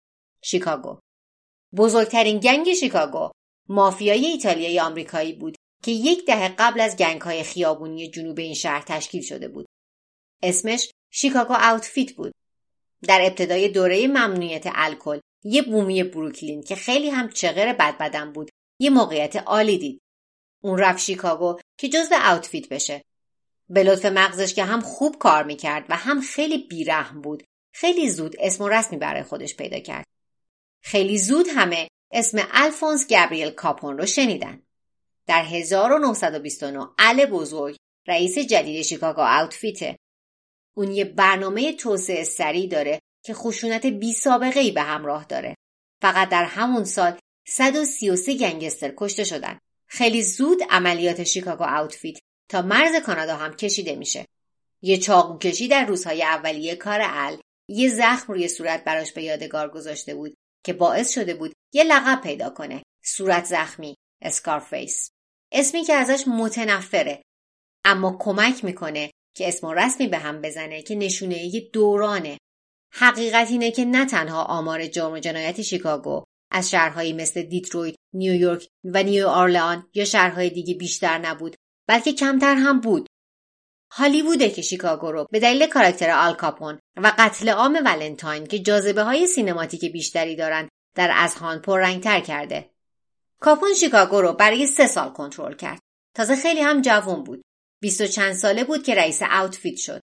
شیکاگو 0.43 0.99
بزرگترین 1.77 2.39
گنگ 2.39 2.75
شیکاگو 2.75 3.31
مافیای 3.69 4.27
ایتالیایی 4.27 4.81
آمریکایی 4.81 5.33
بود 5.33 5.57
که 5.83 5.91
یک 5.91 6.27
دهه 6.27 6.49
قبل 6.59 6.81
از 6.81 6.97
گنگ 6.97 7.21
های 7.21 7.43
خیابونی 7.43 8.11
جنوب 8.11 8.39
این 8.39 8.55
شهر 8.55 8.85
تشکیل 8.87 9.23
شده 9.23 9.49
بود. 9.49 9.67
اسمش 10.43 10.91
شیکاگو 11.11 11.55
آوتفیت 11.61 12.13
بود. 12.13 12.35
در 13.03 13.21
ابتدای 13.23 13.69
دوره 13.69 14.07
ممنوعیت 14.07 14.65
الکل 14.75 15.21
یه 15.45 15.63
بومی 15.63 16.03
بروکلین 16.03 16.63
که 16.63 16.75
خیلی 16.77 17.11
هم 17.11 17.29
چغر 17.29 17.73
بد 17.73 17.99
بدن 17.99 18.33
بود 18.33 18.51
یه 18.81 18.91
موقعیت 18.91 19.37
عالی 19.37 19.79
دید. 19.79 20.01
اون 20.63 20.79
رفت 20.79 20.99
شیکاگو 20.99 21.59
که 21.79 21.89
جزو 21.89 22.15
آوتفیت 22.25 22.69
بشه. 22.69 23.03
به 23.69 23.83
لطف 23.83 24.05
مغزش 24.05 24.55
که 24.55 24.65
هم 24.65 24.81
خوب 24.81 25.19
کار 25.19 25.45
می‌کرد 25.45 25.87
و 25.89 25.97
هم 25.97 26.21
خیلی 26.21 26.59
بیرحم 26.59 27.21
بود 27.21 27.45
خیلی 27.73 28.11
زود 28.11 28.37
اسم 28.39 28.65
و 28.65 28.69
رسمی 28.69 28.99
برای 28.99 29.23
خودش 29.23 29.57
پیدا 29.57 29.79
کرد. 29.79 30.07
خیلی 30.81 31.19
زود 31.19 31.47
همه 31.55 31.89
اسم 32.13 32.49
الفونس 32.51 33.07
گابریل 33.09 33.51
کاپون 33.51 33.99
رو 33.99 34.07
شنیدن. 34.07 34.63
در 35.27 35.43
1929 35.43 36.89
ال 36.99 37.27
بزرگ 37.27 37.77
رئیس 38.07 38.39
جدید 38.39 38.83
شیکاگو 38.83 39.21
آوتفیته. 39.21 39.99
اون 40.77 40.91
یه 40.91 41.05
برنامه 41.05 41.73
توسعه 41.73 42.25
سریع 42.25 42.69
داره 42.69 43.01
که 43.25 43.35
خشونت 43.35 43.87
بی 43.87 44.13
سابقه 44.13 44.61
ای 44.61 44.71
به 44.71 44.83
همراه 44.83 45.25
داره. 45.25 45.57
فقط 46.03 46.29
در 46.29 46.45
همون 46.45 46.85
سال 46.85 47.19
133 47.49 48.35
گنگستر 48.35 48.93
کشته 48.97 49.25
شدن. 49.25 49.59
خیلی 49.87 50.23
زود 50.23 50.59
عملیات 50.71 51.25
شیکاگو 51.25 51.65
آوتفیت 51.65 52.19
تا 52.49 52.63
مرز 52.63 52.97
کانادا 52.97 53.37
هم 53.37 53.55
کشیده 53.55 53.97
میشه. 53.97 54.27
یه 54.83 54.99
چاقو 54.99 55.39
کشی 55.39 55.69
در 55.69 55.85
روزهای 55.85 56.23
اولیه 56.23 56.77
کار 56.77 57.01
ال 57.03 57.41
یه 57.69 57.89
زخم 57.89 58.33
روی 58.33 58.49
صورت 58.49 58.85
براش 58.85 59.13
به 59.13 59.23
یادگار 59.23 59.71
گذاشته 59.71 60.15
بود 60.15 60.37
که 60.65 60.73
باعث 60.73 61.15
شده 61.15 61.35
بود 61.35 61.53
یه 61.73 61.85
لقب 61.85 62.21
پیدا 62.23 62.51
کنه. 62.51 62.83
صورت 63.05 63.45
زخمی. 63.45 63.97
اسکارفیس 64.23 65.11
اسمی 65.53 65.85
که 65.85 65.95
ازش 65.95 66.29
متنفره. 66.29 67.23
اما 67.85 68.17
کمک 68.21 68.65
می‌کنه 68.65 69.11
که 69.37 69.49
اسم 69.49 69.67
رسمی 69.67 70.07
به 70.07 70.19
هم 70.19 70.41
بزنه 70.41 70.83
که 70.83 70.95
نشونه 70.95 71.45
یه 71.45 71.71
دورانه. 71.73 72.39
حقیقت 72.93 73.51
اینه 73.51 73.71
که 73.71 73.85
نه 73.85 74.07
تنها 74.07 74.45
آمار 74.45 74.87
جرم 74.87 75.13
و 75.13 75.19
جنایت 75.19 75.63
شیکاگو 75.63 76.25
از 76.51 76.71
شهرهایی 76.71 77.13
مثل 77.13 77.43
دیترویت، 77.43 77.95
نیویورک 78.15 78.69
و 78.85 79.03
نیو 79.03 79.27
اورلئان 79.27 79.89
یا 79.95 80.05
شهرهای 80.05 80.51
دیگه 80.51 80.75
بیشتر 80.75 81.19
نبود 81.19 81.57
بلکه 81.89 82.13
کمتر 82.13 82.55
هم 82.55 82.81
بود. 82.81 83.07
هالیووده 83.93 84.51
که 84.51 84.63
شیکاگو 84.63 85.13
رو 85.13 85.27
به 85.31 85.41
دلیل 85.41 85.67
کاراکتر 85.67 86.11
آل 86.11 86.35
کاپون 86.35 86.79
و 86.97 87.13
قتل 87.19 87.49
عام 87.49 87.81
ولنتاین 87.85 88.47
که 88.47 88.59
جاذبه 88.59 89.03
های 89.03 89.27
cinematic 89.27 89.93
بیشتری 89.93 90.37
دارند 90.37 90.69
در 90.95 91.11
اذهان 91.15 91.59
پررنگتر 91.59 92.21
کرده. 92.21 92.71
کاپون 93.41 93.75
شیکاگو 93.75 94.21
رو 94.21 94.33
برای 94.33 94.67
سه 94.67 94.87
سال 94.87 95.09
کنترل 95.09 95.55
کرد. 95.55 95.81
تازه 96.15 96.37
خیلی 96.37 96.61
هم 96.61 96.83
جوان 96.83 97.25
بود. 97.25 97.43
بیست 97.81 98.01
و 98.01 98.07
چند 98.07 98.33
ساله 98.33 98.65
بود 98.65 98.83
که 98.83 98.95
رئیس 98.95 99.23
Outfit 99.23 99.77
شد. 99.77 100.01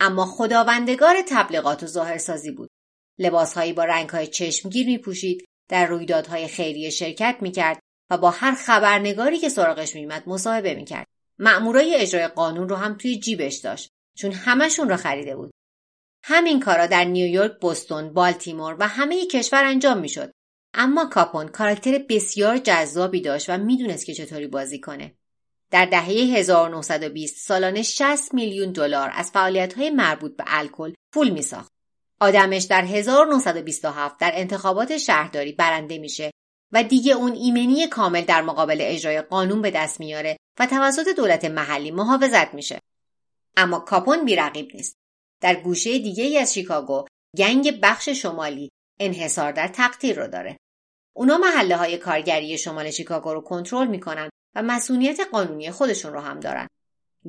اما 0.00 0.26
خداوندگار 0.26 1.16
تبلیغات 1.28 1.82
و 1.82 1.86
ظاهرسازی 1.86 2.50
بود. 2.50 2.70
لباسهایی 3.18 3.72
با 3.72 3.84
رنگهای 3.84 4.26
چشمگیر 4.26 4.86
می 4.86 4.98
پوشید، 4.98 5.44
در 5.68 5.86
رویدادهای 5.86 6.48
خیریه 6.48 6.90
شرکت 6.90 7.36
می 7.40 7.52
کرد 7.52 7.80
و 8.10 8.18
با 8.18 8.30
هر 8.30 8.54
خبرنگاری 8.54 9.38
که 9.38 9.48
سراغش 9.48 9.94
میمد 9.94 10.22
مصاحبه 10.26 10.74
می‌کرد 10.74 11.06
مأمورای 11.38 11.94
اجرای 11.94 12.28
قانون 12.28 12.68
رو 12.68 12.76
هم 12.76 12.94
توی 12.94 13.18
جیبش 13.18 13.56
داشت 13.56 13.90
چون 14.14 14.32
همشون 14.32 14.88
رو 14.88 14.96
خریده 14.96 15.36
بود. 15.36 15.50
همین 16.22 16.60
کارا 16.60 16.86
در 16.86 17.04
نیویورک، 17.04 17.52
بوستون، 17.60 18.12
بالتیمور 18.12 18.76
و 18.78 18.88
همه 18.88 19.26
کشور 19.26 19.64
انجام 19.64 19.98
می‌شد. 19.98 20.32
اما 20.74 21.06
کاپون 21.06 21.48
کاراکتر 21.48 21.98
بسیار 22.08 22.58
جذابی 22.58 23.20
داشت 23.20 23.50
و 23.50 23.58
می‌دونست 23.58 24.06
که 24.06 24.14
چطوری 24.14 24.46
بازی 24.46 24.80
کنه. 24.80 25.14
در 25.70 25.86
دهه 25.86 26.08
1920 26.08 27.46
سالانه 27.46 27.82
60 27.82 28.34
میلیون 28.34 28.72
دلار 28.72 29.10
از 29.14 29.30
فعالیت‌های 29.30 29.90
مربوط 29.90 30.36
به 30.36 30.44
الکل 30.46 30.92
پول 31.12 31.30
میساخت. 31.30 31.72
آدمش 32.20 32.62
در 32.62 32.84
1927 32.84 34.18
در 34.18 34.30
انتخابات 34.34 34.98
شهرداری 34.98 35.52
برنده 35.52 35.98
میشه 35.98 36.30
و 36.72 36.82
دیگه 36.82 37.12
اون 37.12 37.32
ایمنی 37.32 37.86
کامل 37.86 38.24
در 38.24 38.42
مقابل 38.42 38.78
اجرای 38.80 39.22
قانون 39.22 39.62
به 39.62 39.70
دست 39.70 40.00
میاره 40.00 40.36
و 40.58 40.66
توسط 40.66 41.08
دولت 41.16 41.44
محلی 41.44 41.90
محافظت 41.90 42.54
میشه. 42.54 42.80
اما 43.56 43.78
کاپون 43.78 44.24
بیرقیب 44.24 44.70
نیست. 44.74 44.96
در 45.40 45.54
گوشه 45.54 45.98
دیگه 45.98 46.24
ای 46.24 46.38
از 46.38 46.54
شیکاگو 46.54 47.04
گنگ 47.36 47.80
بخش 47.80 48.08
شمالی 48.08 48.70
انحصار 49.00 49.52
در 49.52 49.68
تقدیر 49.68 50.20
رو 50.20 50.28
داره. 50.28 50.56
اونا 51.16 51.38
محله 51.38 51.76
های 51.76 51.98
کارگری 51.98 52.58
شمال 52.58 52.90
شیکاگو 52.90 53.32
رو 53.32 53.40
کنترل 53.40 53.86
می‌کنن 53.86 54.30
و 54.54 54.62
مسئولیت 54.62 55.20
قانونی 55.32 55.70
خودشون 55.70 56.12
رو 56.12 56.20
هم 56.20 56.40
دارن. 56.40 56.68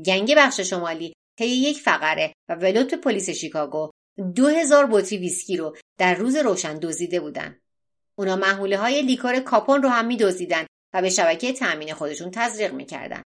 gang 0.06 0.36
بخش 0.36 0.60
شمالی 0.60 1.14
طی 1.38 1.46
یک 1.46 1.82
فقره 1.82 2.34
و 2.50 2.56
ولوت 2.56 2.94
پلیس 2.94 3.30
شیکاگو 3.30 3.92
دو 4.36 4.48
هزار 4.48 4.88
بطری 4.92 5.18
ویسکی 5.18 5.58
رو 5.58 5.76
در 5.98 6.14
روز 6.14 6.36
روشن 6.36 6.80
دزدیده 6.80 7.20
بودن. 7.20 7.60
اونا 8.20 8.36
محموله 8.36 8.78
های 8.78 9.02
liquor 9.02 9.40
کاپون 9.40 9.84
رو 9.84 9.90
هم 9.90 10.06
میدزدیدن 10.06 10.66
و 10.94 11.02
به 11.02 11.10
شبکه 11.10 11.54
تأمین 11.54 11.94
خودشون 11.94 12.32
تزریق 12.32 12.74
می‌کردن. 12.74 13.24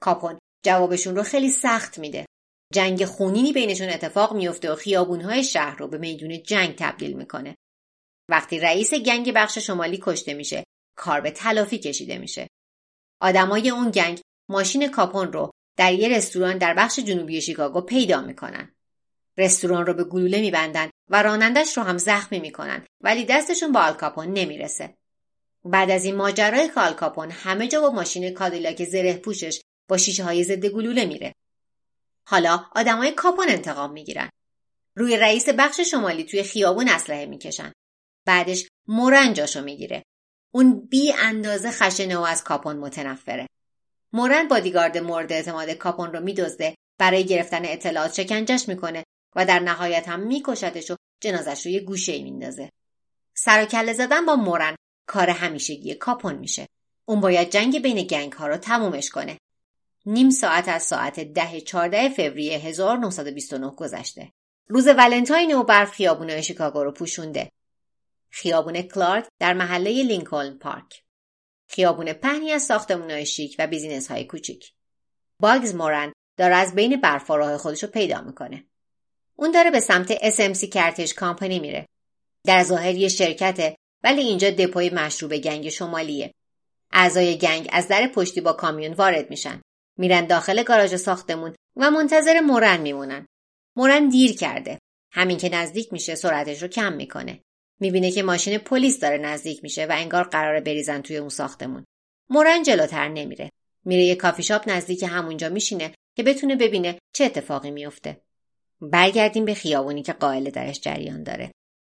کاپون 0.00 0.38
جوابشون 0.64 1.16
رو 1.16 1.22
خیلی 1.22 1.50
سخت 1.50 1.98
میده. 1.98 2.26
جنگ 2.72 3.04
خونینی 3.04 3.52
بینشون 3.52 3.88
اتفاق 3.88 4.34
میفته 4.34 4.72
و 4.72 4.76
خیابونهای 4.76 5.44
شهر 5.44 5.78
رو 5.78 5.88
به 5.88 5.98
میدون 5.98 6.42
جنگ 6.42 6.74
تبدیل 6.78 7.12
می‌کنه. 7.12 7.56
وقتی 8.28 8.58
رئیس 8.58 8.94
gang 8.94 9.34
بخش 9.34 9.58
شمالی 9.58 9.98
کشته 10.02 10.34
میشه، 10.34 10.64
کار 10.96 11.20
به 11.20 11.30
تلافی 11.30 11.78
کشیده 11.78 12.18
میشه. 12.18 12.48
آدمای 13.20 13.70
اون 13.70 13.90
gang 13.90 14.20
ماشین 14.48 14.88
کاپون 14.88 15.32
رو 15.32 15.50
در 15.76 15.94
یه 15.94 16.08
رستوران 16.08 16.58
در 16.58 16.74
بخش 16.74 16.98
جنوبی 16.98 17.40
شیکاگو 17.40 17.80
پیدا 17.80 18.20
می‌کنن. 18.22 18.74
رستوران 19.40 19.86
رو 19.86 19.94
به 19.94 20.04
گلوله 20.04 20.40
میبندن 20.40 20.90
و 21.08 21.22
رانندش 21.22 21.76
رو 21.76 21.82
هم 21.82 21.98
زخمی 21.98 22.40
می‌کنن 22.40 22.86
ولی 23.00 23.24
دستشون 23.24 23.72
با 23.72 23.80
آلکاپون 23.80 24.32
نمی‌رسه. 24.32 24.94
بعد 25.64 25.90
از 25.90 26.04
این 26.04 26.16
ماجراست 26.16 26.68
که 26.68 27.10
همه 27.30 27.68
جا 27.68 27.80
با 27.80 27.90
ماشین 27.90 28.30
کادیلاک 28.30 28.84
زره 28.84 29.16
پوشش 29.16 29.60
با 29.88 29.96
شیشه 29.96 30.24
های 30.24 30.44
ضد 30.44 30.66
گلوله 30.66 31.04
میره. 31.04 31.34
حالا 32.24 32.64
آدمای 32.74 33.12
کاپون 33.12 33.48
انتقام 33.48 33.92
می‌گیرن. 33.92 34.30
روی 34.96 35.16
رئیس 35.16 35.48
بخش 35.48 35.80
شمالی 35.80 36.24
توی 36.24 36.42
خیابون 36.42 36.88
اسلحه 36.88 37.26
می‌کشن. 37.26 37.72
بعدش 38.26 38.68
مورن 38.88 39.32
جاشو 39.32 39.62
می‌گیره. 39.62 40.02
اون 40.54 40.86
بی 40.86 41.12
اندازه 41.12 41.70
خشنه 41.70 42.16
و 42.16 42.20
از 42.20 42.44
کاپون 42.44 42.76
متنفره. 42.76 43.46
مورن 44.12 44.48
بادیگارد 44.48 44.98
مورد 44.98 45.32
اعتماد 45.32 45.70
کاپون 45.70 46.12
رو 46.12 46.20
میدزده 46.20 46.74
برای 46.98 47.24
گرفتن 47.24 47.64
اطلاعات 47.64 48.14
شکنجش 48.14 48.68
می‌کنه 48.68 49.04
و 49.36 49.46
در 49.46 49.58
نهایت 49.58 50.08
هم 50.08 50.20
میکشتش 50.20 50.90
و 50.90 50.96
جنازش 51.20 51.66
رو 51.66 51.72
یه 51.72 51.80
گوشه 51.80 52.12
ای 52.12 52.22
میندازه. 52.22 52.70
سر 53.34 53.62
و 53.62 53.66
کله 53.66 53.92
زدن 53.92 54.26
با 54.26 54.36
مورن 54.36 54.76
کار 55.06 55.30
همیشگی 55.30 55.94
کاپون 55.94 56.34
میشه. 56.34 56.66
اون 57.04 57.20
باید 57.20 57.50
جنگ 57.50 57.82
بین 57.82 58.06
گنگ 58.06 58.32
ها 58.32 58.46
رو 58.46 58.56
تمومش 58.56 59.10
کنه. 59.10 59.38
نیم 60.06 60.30
ساعت 60.30 60.68
از 60.68 60.82
ساعت 60.82 61.20
ده 61.20 61.60
14 61.60 62.08
فوریه 62.08 62.58
1929 62.58 63.70
گذشته. 63.70 64.32
روز 64.68 64.86
ولنتاین 64.86 65.52
و 65.52 65.64
برف 65.64 65.84
خیابون 65.84 66.40
شیکاگو 66.40 66.84
رو 66.84 66.92
پوشونده. 66.92 67.50
خیابون 68.30 68.82
کلارک 68.82 69.26
در 69.38 69.52
محله 69.54 70.02
لینکلن 70.02 70.58
پارک. 70.58 71.02
خیابون 71.68 72.12
پهنی 72.12 72.52
از 72.52 72.62
ساختمانهای 72.62 73.26
شیک 73.26 73.56
و 73.58 73.66
business 73.66 74.10
های 74.10 74.24
کوچیک. 74.24 74.72
باگز 75.40 75.74
مورن 75.74 76.12
داره 76.36 76.54
از 76.54 76.74
بین 76.74 77.00
برفا 77.00 77.35
راه 77.35 77.58
خودش 77.58 77.82
رو 77.82 77.88
پیدا 77.88 78.20
می‌کنه. 78.20 78.64
اون 79.40 79.50
داره 79.50 79.70
به 79.70 79.80
سمت 79.80 80.14
SMC 80.14 80.68
Cartage 80.68 81.14
Company 81.14 81.58
میره. 81.58 81.86
در 82.44 82.62
ظاهر 82.62 82.94
یه 82.94 83.08
شرکته 83.08 83.76
ولی 84.04 84.20
اینجا 84.20 84.50
دپوی 84.50 84.90
مشروب 84.90 85.36
gang 85.36 85.68
شمالیه. 85.68 86.34
اعضای 86.92 87.38
گنگ 87.38 87.68
از 87.72 87.88
در 87.88 88.06
پشتی 88.06 88.40
با 88.40 88.52
کامیون 88.52 88.92
وارد 88.92 89.30
میشن. 89.30 89.62
میرن 89.98 90.26
داخل 90.26 90.62
گاراژ 90.62 90.94
ساختمون 90.94 91.54
و 91.76 91.90
منتظر 91.90 92.40
مورن 92.40 92.80
میمونن. 92.80 93.26
مورن 93.76 94.08
دیر 94.08 94.36
کرده. 94.36 94.78
همین 95.12 95.38
که 95.38 95.48
نزدیک 95.48 95.92
میشه 95.92 96.14
سرعتش 96.14 96.62
رو 96.62 96.68
کم 96.68 96.92
می‌کنه. 96.92 97.40
می‌بینه 97.80 98.10
که 98.10 98.22
ماشین 98.22 98.58
پلیس 98.58 99.00
داره 99.00 99.18
نزدیک 99.18 99.62
میشه 99.62 99.86
و 99.86 99.92
انگار 99.92 100.24
قراره 100.24 100.60
بریزن 100.60 101.00
توی 101.00 101.16
اون 101.16 101.28
ساختمون. 101.28 101.84
مورن 102.30 102.62
جلوتر 102.62 103.08
نمیره. 103.08 103.50
میره 103.84 104.02
یه 104.02 104.14
کافی 104.14 104.42
شاپ 104.42 104.68
نزدیک 104.68 105.02
همونجا 105.02 105.48
میشینه 105.48 105.92
که 106.16 106.22
بتونه 106.22 106.56
ببینه 106.56 106.98
چه 107.12 107.24
اتفاقی 107.24 107.70
میفته. 107.70 108.20
برگردیم 108.82 109.44
به 109.44 109.54
خیابونی 109.54 110.02
که 110.02 110.12
قائل 110.12 110.50
درش 110.50 110.80
جریان 110.80 111.22
داره. 111.22 111.52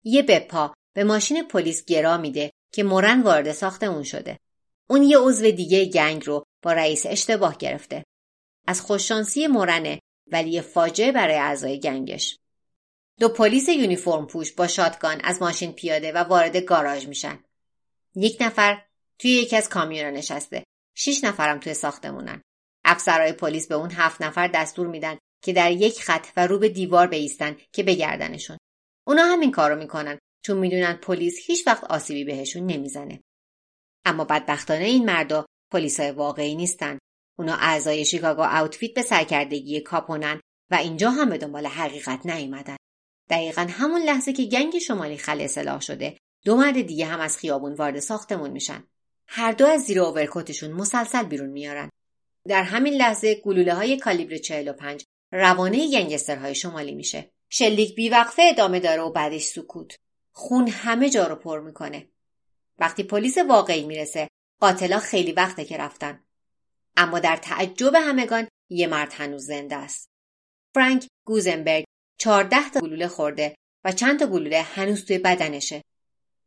یه 0.04 0.22
بپا 0.22 0.74
به 0.94 1.04
ماشین 1.04 1.42
پلیس 1.42 1.84
گرا 1.84 2.16
میده 2.16 2.50
که 2.72 2.82
مورن 2.82 3.22
وارد 3.22 3.52
ساختمون 3.52 4.02
شده. 4.02 4.38
اون 4.88 5.02
یه 5.02 5.18
عضو 5.18 5.50
دیگه 5.50 5.84
گنگ 5.84 6.26
رو 6.26 6.44
با 6.62 6.72
رئیس 6.72 7.06
اشتباه 7.06 7.58
گرفته. 7.58 8.04
از 8.66 8.80
خوششانسی 8.80 9.46
مورنه 9.46 10.00
ولی 10.26 10.50
یه 10.50 10.60
فاجعه 10.60 11.12
برای 11.12 11.36
اعضای 11.36 11.80
گنگش. 11.80 12.38
دو 13.20 13.28
پلیس 13.28 13.68
یونیفرم 13.68 14.26
پوش 14.26 14.52
با 14.52 14.66
شاتگان 14.66 15.20
از 15.24 15.42
ماشین 15.42 15.72
پیاده 15.72 16.12
و 16.12 16.16
وارد 16.16 16.56
گاراژ 16.56 17.06
میشن. 17.06 17.44
یک 18.14 18.36
نفر 18.40 18.82
توی 19.18 19.30
یکی 19.30 19.56
از 19.56 19.68
کامیونا 19.68 20.10
نشسته. 20.10 20.64
شیش 20.94 21.24
نفرم 21.24 21.60
توی 21.60 21.74
ساختمونن. 21.74 22.42
افسرهای 22.84 23.32
پلیس 23.32 23.68
به 23.68 23.74
اون 23.74 23.90
هفت 23.90 24.22
نفر 24.22 24.48
دستور 24.48 24.86
میدن 24.86 25.18
که 25.42 25.52
در 25.52 25.72
یک 25.72 26.02
خط 26.02 26.26
و 26.36 26.46
رو 26.46 26.58
به 26.58 26.68
دیوار 26.68 27.06
بیستن 27.06 27.56
که 27.72 27.82
بگردنشون. 27.82 28.58
اونا 29.06 29.22
همین 29.22 29.50
کارو 29.50 29.78
می‌کنن 29.78 30.18
چون 30.42 30.58
می‌دونن 30.58 30.92
پلیس 30.92 31.38
هیچ 31.46 31.66
وقت 31.66 31.84
آسیبی 31.84 32.24
بهشون 32.24 32.66
نمی‌زنه. 32.66 33.20
اما 34.04 34.24
بدبختانه 34.24 34.84
این 34.84 35.04
مردا 35.04 35.46
پلیسای 35.70 36.10
واقعی 36.10 36.54
نیستن. 36.54 36.98
اونا 37.38 37.54
اعضای 37.54 38.04
شیکاگو 38.04 38.42
آوتفیت 38.42 38.94
به 38.94 39.02
سرکردگی 39.02 39.80
کاپونن 39.80 40.40
و 40.70 40.74
اینجا 40.74 41.10
هم 41.10 41.30
به 41.30 41.38
دنبال 41.38 41.66
حقیقت 41.66 42.26
نیومدن. 42.26 42.76
دقیقا 43.30 43.66
همون 43.70 44.02
لحظه 44.02 44.32
که 44.32 44.44
گنگ 44.44 44.78
شمالی 44.78 45.16
خل 45.16 45.40
اصلاح 45.40 45.80
شده 45.80 46.16
دو 46.44 46.56
مرد 46.56 46.82
دیگه 46.82 47.06
هم 47.06 47.20
از 47.20 47.38
خیابون 47.38 47.74
وارد 47.74 47.98
ساختمون 47.98 48.50
میشن. 48.50 48.84
هر 49.26 49.52
دو 49.52 49.66
از 49.66 49.82
زیر 49.82 50.00
اوورکوتشون 50.00 50.72
مسلسل 50.72 51.22
بیرون 51.22 51.50
میارن. 51.50 51.90
در 52.48 52.62
همین 52.62 52.94
لحظه 52.94 53.34
گلوله 53.34 53.74
های 53.74 53.96
کالیبر 53.96 54.36
45 54.36 55.04
روانه 55.32 55.90
گنگسترهای 55.90 56.54
شمالی 56.54 56.94
میشه. 56.94 57.30
شلیک 57.48 57.94
بیوقفه 57.94 58.42
ادامه 58.42 58.80
داره 58.80 59.02
و 59.02 59.10
بعدش 59.10 59.42
سکوت. 59.42 59.96
خون 60.32 60.68
همه 60.68 61.10
جا 61.10 61.26
رو 61.26 61.36
پر 61.36 61.60
می‌کنه. 61.60 62.08
وقتی 62.78 63.02
پلیس 63.02 63.38
واقعی 63.38 63.84
می‌رسه 63.84 64.28
قاتلا 64.60 64.98
خیلی 64.98 65.32
وقته 65.32 65.64
که 65.64 65.76
رفتن. 65.76 66.24
اما 66.96 67.18
در 67.18 67.36
تعجب 67.36 67.94
همگان 67.94 68.48
یه 68.68 68.86
مرد 68.86 69.12
هنوز 69.12 69.46
زنده 69.46 69.76
است. 69.76 70.08
فرانک 70.74 71.06
گوزنبرگ 71.26 71.84
چهارده 72.18 72.70
تا 72.70 72.80
گلوله 72.80 73.08
خورده 73.08 73.54
و 73.84 73.92
چند 73.92 74.18
تا 74.18 74.26
گلوله 74.26 74.62
هنوز 74.62 75.04
توی 75.04 75.18
بدنشه. 75.18 75.82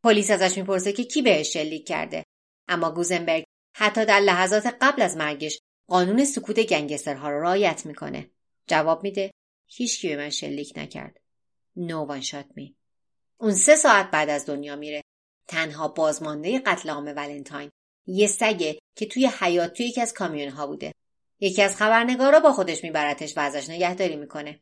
پلیس 0.02 0.30
ازش 0.30 0.58
می‌پرسه 0.58 0.92
که 0.92 1.04
کی 1.04 1.22
بهش 1.22 1.52
شلیک 1.52 1.86
کرده. 1.86 2.24
اما 2.68 2.90
گوزنبرگ 2.90 3.44
حتی 3.76 4.04
در 4.04 4.20
لحظات 4.20 4.66
قبل 4.80 5.02
از 5.02 5.16
مرگش 5.16 5.58
قانون 5.88 6.24
سکوت 6.24 6.60
گنگسترها 6.60 7.30
رو 7.30 7.42
رعایت 7.42 7.86
می‌کنه. 7.86 8.30
جواب 8.66 9.02
میده 9.02 9.30
هیچکی 9.66 10.08
به 10.08 10.16
من 10.16 10.30
شلیک 10.30 10.72
نکرد. 10.76 11.20
نو 11.76 12.04
وان 12.04 12.20
شات 12.20 12.46
می. 12.56 12.76
اون 13.38 13.52
سه 13.52 13.76
ساعت 13.76 14.10
بعد 14.10 14.30
از 14.30 14.46
دنیا 14.46 14.76
میره. 14.76 15.02
تنها 15.48 15.88
بازمانده 15.88 16.58
قتل 16.58 16.90
عام 16.90 17.04
ولنتاین 17.04 17.70
یه 18.06 18.26
سگه 18.26 18.78
که 18.96 19.06
توی 19.06 19.26
حیات 19.40 19.72
توی 19.72 19.86
یکی 19.86 20.00
از 20.00 20.14
کامیون 20.14 20.48
ها 20.48 20.66
بوده. 20.66 20.92
یکی 21.40 21.62
از 21.62 21.76
خبرنگارا 21.76 22.40
با 22.40 22.52
خودش 22.52 22.84
میبرتش 22.84 23.36
و 23.36 23.40
ازش 23.40 23.70
نگهداری 23.70 24.16
می‌کنه. 24.16 24.60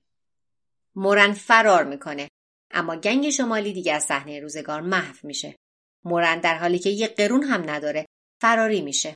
مورن 0.95 1.33
فرار 1.33 1.85
می‌کنه 1.85 2.29
اما 2.71 2.97
گنگ 2.97 3.31
شمالی 3.31 3.73
دیگه 3.73 3.93
از 3.93 4.05
صحنه 4.05 4.41
روزگار 4.41 4.81
محو 4.81 5.15
میشه. 5.23 5.57
مورن 6.05 6.41
در 6.41 6.59
حالی 6.59 6.79
که 6.79 6.91
یه 6.91 7.07
قرون 7.07 7.43
هم 7.43 7.71
نداره 7.71 8.07
فراری 8.41 8.81
میشه. 8.81 9.15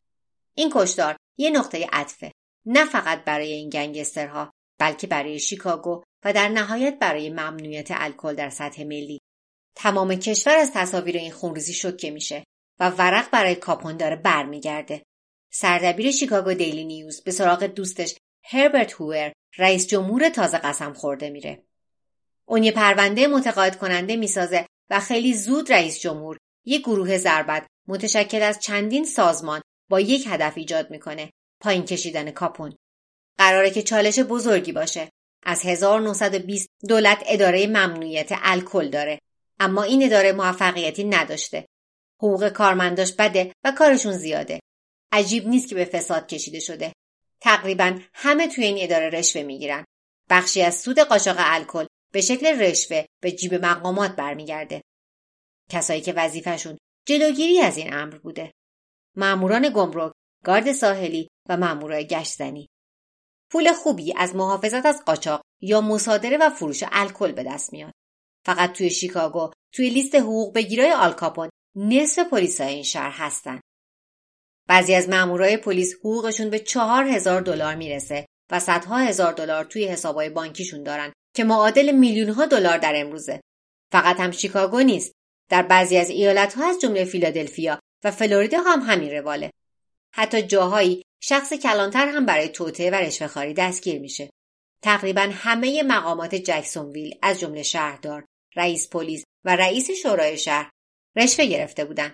این 0.54 0.70
کشدار 0.74 1.16
یه 1.36 1.50
نقطه 1.50 1.86
عطفه 1.92 2.32
نه 2.66 2.84
فقط 2.84 3.24
برای 3.24 3.52
این 3.52 3.68
گنگسترها 3.68 4.52
بلکه 4.78 5.06
برای 5.06 5.38
شیکاگو 5.38 6.02
و 6.24 6.32
در 6.32 6.48
نهایت 6.48 6.98
برای 6.98 7.30
ممنوعیت 7.30 7.88
الکل 7.90 8.34
در 8.34 8.50
سطح 8.50 8.84
ملی. 8.84 9.20
تمام 9.74 10.14
کشور 10.14 10.56
از 10.56 10.72
تصاویر 10.72 11.16
این 11.16 11.32
خونریزی 11.32 11.72
شوکه 11.72 12.10
میشه 12.10 12.44
و 12.80 12.90
ورق 12.90 13.30
برای 13.30 13.54
کاپون 13.54 13.96
داره 13.96 14.16
برمیگرده. 14.16 15.02
سردبیر 15.52 16.10
شیکاگو 16.10 16.54
دیلی 16.54 16.84
نیوز 16.84 17.22
به 17.22 17.30
سراغ 17.30 17.64
دوستش 17.64 18.14
هربرت 18.44 18.92
هوور 18.92 19.32
رئیس 19.58 19.86
جمهور 19.86 20.28
تازه 20.28 20.58
قسم 20.58 20.92
خورده 20.92 21.30
میره. 21.30 21.62
اون 22.44 22.62
یه 22.62 22.72
پرونده 22.72 23.26
متقاعد 23.26 23.78
کننده 23.78 24.16
می‌سازه 24.16 24.66
و 24.90 25.00
خیلی 25.00 25.34
زود 25.34 25.72
رئیس 25.72 26.00
جمهور 26.00 26.38
یک 26.64 26.82
گروه 26.82 27.18
ضربت 27.18 27.66
متشکل 27.88 28.42
از 28.42 28.60
چندین 28.60 29.04
سازمان 29.04 29.60
با 29.90 30.00
یک 30.00 30.26
هدف 30.26 30.52
ایجاد 30.56 30.90
می‌کنه 30.90 31.30
پایین 31.60 31.84
کشیدن 31.84 32.30
کاپون. 32.30 32.76
قراره 33.38 33.70
که 33.70 33.82
چالش 33.82 34.18
بزرگی 34.18 34.72
باشه. 34.72 35.10
از 35.42 35.64
1920 35.64 36.68
دولت 36.88 37.22
اداره 37.26 37.66
ممنوعیت 37.66 38.28
الکل 38.32 38.90
داره. 38.90 39.18
اما 39.60 39.82
این 39.82 40.04
اداره 40.04 40.32
موفقیتی 40.32 41.04
نداشته. 41.04 41.66
حقوق 42.18 42.48
کارمنداش 42.48 43.12
بده 43.12 43.52
و 43.64 43.72
کارشون 43.72 44.12
زیاده. 44.12 44.60
عجیب 45.12 45.48
نیست 45.48 45.68
که 45.68 45.74
به 45.74 45.84
فساد 45.84 46.26
کشیده 46.26 46.60
شده. 46.60 46.92
تقریبا 47.40 47.98
همه 48.14 48.48
توی 48.48 48.64
این 48.64 48.76
اداره 48.80 49.08
رشوه 49.08 49.42
می‌گیرن. 49.42 49.84
بخشی 50.30 50.62
از 50.62 50.80
سود 50.80 50.98
قاچاق 50.98 51.36
الکل 51.38 51.86
به 52.12 52.20
شکل 52.20 52.46
رشوه 52.46 53.04
به 53.22 53.32
جیب 53.32 53.54
مقامات 53.54 54.16
برمیگرده. 54.16 54.82
کسایی 55.70 56.00
که 56.00 56.12
وظیفهشون 56.12 56.78
جلوگیری 57.06 57.60
از 57.60 57.76
این 57.76 57.94
امر 57.94 58.18
بوده. 58.18 58.52
ماموران 59.16 59.72
گمرک 59.74 60.12
گارد 60.44 60.72
ساحلی 60.72 61.28
و 61.48 61.56
مامورای 61.56 62.06
گشتزنی. 62.06 62.68
پول 63.50 63.72
خوبی 63.72 64.14
از 64.16 64.34
محافظت 64.34 64.86
از 64.86 65.04
قاچاق 65.04 65.42
یا 65.60 65.80
مصادره 65.80 66.36
و 66.36 66.50
فروش 66.50 66.84
الکل 66.92 67.32
به 67.32 67.42
دست 67.42 67.72
میاد. 67.72 67.92
فقط 68.44 68.72
توی 68.72 68.90
شیکاگو 68.90 69.50
توی 69.72 69.90
لیست 69.90 70.14
حقوق 70.14 70.54
بگیرای 70.54 70.92
آلکاپون 70.92 71.48
نصف 71.76 72.18
پلیسای 72.18 72.74
این 72.74 72.82
شهر 72.82 73.10
هستن. 73.10 73.60
بعضی 74.68 74.94
از 74.94 75.08
مامورای 75.08 75.56
پلیس 75.56 75.94
حقوقشون 75.94 76.50
به 76.50 76.58
چهار 76.58 77.04
هزار 77.04 77.40
دلار 77.40 77.74
می‌رسه 77.74 78.26
و 78.50 78.60
صدها 78.60 78.96
هزار 78.96 79.32
دلار 79.32 79.64
توی 79.64 79.84
حسابای 79.84 80.30
بانکیشون 80.30 80.82
دارن 80.82 81.12
که 81.34 81.44
معادل 81.44 81.92
میلیون 81.92 82.28
ها 82.28 82.46
دلار 82.46 82.78
در 82.78 82.92
امروزه. 82.96 83.40
فقط 83.92 84.20
هم 84.20 84.30
شیکاگو 84.30 84.80
نیست. 84.80 85.12
در 85.50 85.62
بعضی 85.62 85.96
از 85.98 86.10
ایالت 86.10 86.54
ها 86.54 86.68
از 86.68 86.80
جمله 86.80 87.04
فیلادلفیا 87.04 87.78
و 88.04 88.10
فلوریدا 88.10 88.58
هم 88.58 88.80
همین 88.80 89.10
رواله. 89.10 89.50
حتی 90.12 90.42
جاهایی 90.42 91.02
شخص 91.20 91.52
کلانتر 91.52 92.08
هم 92.08 92.26
برای 92.26 92.48
توطعه 92.48 92.90
و 92.90 92.94
رشوهخواری 92.94 93.54
دستگیر 93.54 94.00
میشه. 94.00 94.30
تقریبا 94.82 95.30
همه 95.32 95.82
مقامات 95.82 96.34
جکسونویل 96.34 97.18
از 97.22 97.40
جمله 97.40 97.62
شهردار 97.62 98.24
رئیس 98.56 98.88
پلیس 98.88 99.24
و 99.44 99.56
رئیس 99.56 99.90
شورای 99.90 100.38
شهر 100.38 100.70
رشوه 101.16 101.46
گرفته 101.46 101.84
بودند 101.84 102.12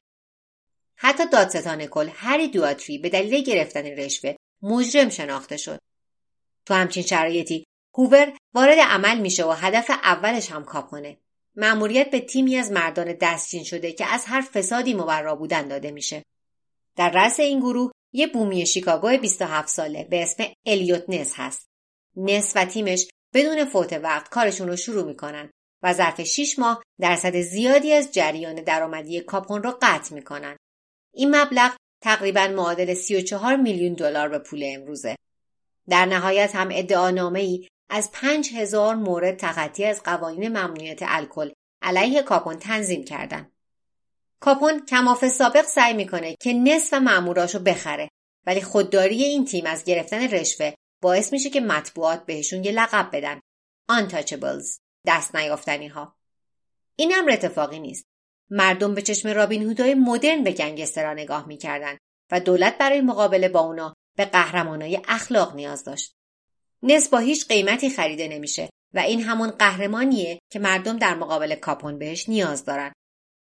حتی 0.97 1.27
دادستان 1.27 1.87
کل 1.87 2.09
هری 2.15 2.49
دواتری 2.49 2.99
به 2.99 3.09
دلیل 3.09 3.45
گرفتن 3.45 3.87
رشوه 3.87 4.35
مجرم 4.63 5.09
شناخته 5.09 5.57
شد. 5.57 5.79
تو 6.67 6.75
همچین 6.75 7.03
شرایطی 7.03 7.65
هوور 7.95 8.37
وارد 8.55 8.79
عمل 8.79 9.21
میشه 9.21 9.45
و 9.45 9.51
هدف 9.51 9.91
اولش 9.91 10.51
هم 10.51 10.65
کاپونه 10.65 11.19
مأموریت 11.57 12.11
به 12.11 12.21
تیمی 12.21 12.57
از 12.57 12.73
مردان 12.73 13.17
دستچین 13.21 13.65
شده 13.65 13.93
که 13.93 14.07
از 14.07 14.25
هر 14.25 14.41
فسادی 14.41 14.95
مبرا 14.95 15.35
بودن 15.35 15.69
داده 15.69 15.91
میشه. 15.91 16.23
در 16.97 17.11
رأس 17.11 17.41
این 17.41 17.61
گروه 17.61 17.92
یه 18.13 18.27
بومی 18.27 18.67
شیکاگو 18.67 19.17
27 19.17 19.69
ساله 19.69 20.05
به 20.05 20.23
اسم 20.23 20.45
الیوت 20.67 21.05
نس 21.09 21.33
هست. 21.37 21.69
نس 22.17 22.53
و 22.57 22.65
تیمش 22.65 23.09
بدون 23.35 23.65
فوت 23.65 23.93
وقت 23.93 24.29
کارشون 24.29 24.69
رو 24.69 24.77
شروع 24.77 25.05
می‌کنن 25.05 25.51
و 25.83 25.93
ظرف 25.93 26.23
6 26.23 26.59
ماه 26.59 26.83
درصد 27.01 27.41
زیادی 27.41 27.93
از 27.93 28.13
جریان 28.13 28.55
درآمدی 28.55 29.21
کاپون 29.21 29.63
رو 29.63 29.79
قطع 29.83 30.15
می‌کنن. 30.15 30.57
این 31.15 31.37
مبلغ 31.37 31.73
تقریبا 32.03 32.49
معادل 32.49 32.95
34 32.95 33.57
میلیون 33.57 33.95
دلار 33.95 34.29
به 34.29 34.39
پول 34.39 34.63
امروزه. 34.67 35.17
در 35.89 36.07
نهایت 36.07 36.57
هم 36.57 36.69
ادعانامه 36.73 37.41
ای 37.41 37.69
از 37.91 38.13
5000 38.13 38.95
مورد 38.95 39.37
تخطی 39.37 39.85
از 39.85 40.03
قوانین 40.03 40.49
ممنوعیت 40.49 41.01
الکل 41.03 41.51
علیه 41.83 42.23
کاپون 42.23 42.57
تنظیم 42.57 43.05
کردند. 43.05 43.52
کاپون 44.43 44.87
کماف 44.87 45.29
سابق 45.29 45.63
سعی 45.63 45.95
می‌کنه 45.95 46.37
که 46.41 46.53
نصف 46.53 46.95
ماموراشو 46.95 47.59
بخره. 47.59 48.09
ولی 48.47 48.63
خودداری 48.63 49.23
این 49.23 49.45
تیم 49.45 49.67
از 49.67 49.85
گرفتن 49.85 50.29
رشوه 50.29 50.73
باعث 51.03 51.33
میشه 51.33 51.51
که 51.51 51.61
مطبوعات 51.61 52.27
بهشون 52.27 52.65
یه 52.65 52.73
لقب 52.73 53.09
بدن. 53.13 53.41
Untouchables. 53.93 54.79
دست 55.07 55.37
نیافتنی 55.37 55.89
ها 55.89 56.17
این 56.97 57.15
امر 57.17 57.31
اتفاقی 57.31 57.79
نیست. 57.79 58.05
مردم 58.51 58.95
به 58.95 59.03
چشم 59.03 59.29
رابین 59.29 59.63
هودای 59.63 59.95
مدرن 59.95 60.45
به 60.45 60.53
گنگسترا 60.53 61.13
نگاه 61.13 61.49
می‌کردند 61.49 61.99
و 62.31 62.41
دولت 62.41 62.79
برای 62.79 63.01
مقابله 63.01 63.49
با 63.49 63.61
اونا 63.61 63.95
به 64.17 64.25
قهرمانای 64.25 65.01
اخلاق 65.09 65.55
نیاز 65.55 65.85
داشت. 65.85 66.15
نصف 66.83 67.11
با 67.11 67.19
هیچ 67.19 67.49
قیمتی 67.49 67.91
خریده 67.91 68.29
نمیشه 68.29 68.71
و 68.95 68.99
این 68.99 69.23
همون 69.23 69.51
قهرمانیه 69.51 70.39
که 70.53 70.59
مردم 70.59 70.99
در 70.99 71.15
مقابل 71.15 71.55
کاپون 71.55 71.99
بهش 71.99 72.29
نیاز 72.29 72.65
دارن. 72.65 72.93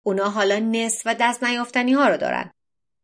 اونا 0.07 0.31
حالا 0.31 0.59
نصف 0.59 1.03
و 1.07 1.15
دست 1.21 1.45
نیافتنی 1.45 1.93
ها 1.93 2.09
رو 2.09 2.17
دارن. 2.17 2.53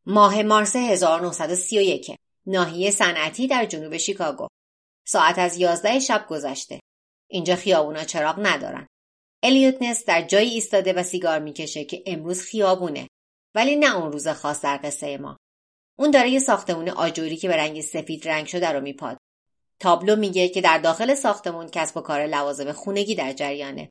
ماه 0.06 0.42
مارس 0.42 0.76
1931 0.76 2.16
ناحیه 2.46 2.90
صنعتی 2.90 3.46
در 3.46 3.64
جنوب 3.64 3.96
شیکاگو. 3.96 4.48
ساعت 5.06 5.38
از 5.38 5.56
یازده 5.56 5.98
شب 5.98 6.26
گذشته. 6.28 6.80
اینجا 7.28 7.56
خیابونا 7.56 8.04
چراغ 8.04 8.36
ندارن. 8.38 8.86
الیوت 9.42 9.82
نس 9.82 10.04
در 10.04 10.22
جایی 10.22 10.50
ایستاده 10.50 10.92
و 10.92 11.02
سیگار 11.02 11.38
می‌کشه 11.38 11.84
که 11.84 12.02
امروز 12.06 12.42
خیابونه. 12.42 13.08
ولی 13.54 13.76
نه 13.76 13.96
اون 13.96 14.12
روز 14.12 14.28
خاص 14.28 14.60
در 14.60 14.80
قصه 14.82 15.18
ما. 15.18 15.36
اون 15.98 16.10
داره 16.10 16.30
یه 16.30 16.38
ساختمون 16.38 16.88
آجوری 16.88 17.36
که 17.36 17.48
به 17.48 17.56
رنگ 17.56 17.80
سفید 17.80 18.28
رنگ 18.28 18.46
شده 18.46 18.68
رو 18.68 18.80
میپاد. 18.80 19.18
تابلو 19.80 20.16
میگه 20.16 20.48
که 20.48 20.60
در 20.60 20.78
داخل 20.78 21.14
ساختمون 21.14 21.68
کسب 21.68 21.96
و 21.96 22.00
کار 22.00 22.26
لوازم 22.26 22.72
خونگی 22.72 23.14
در 23.14 23.32
جریانه. 23.32 23.90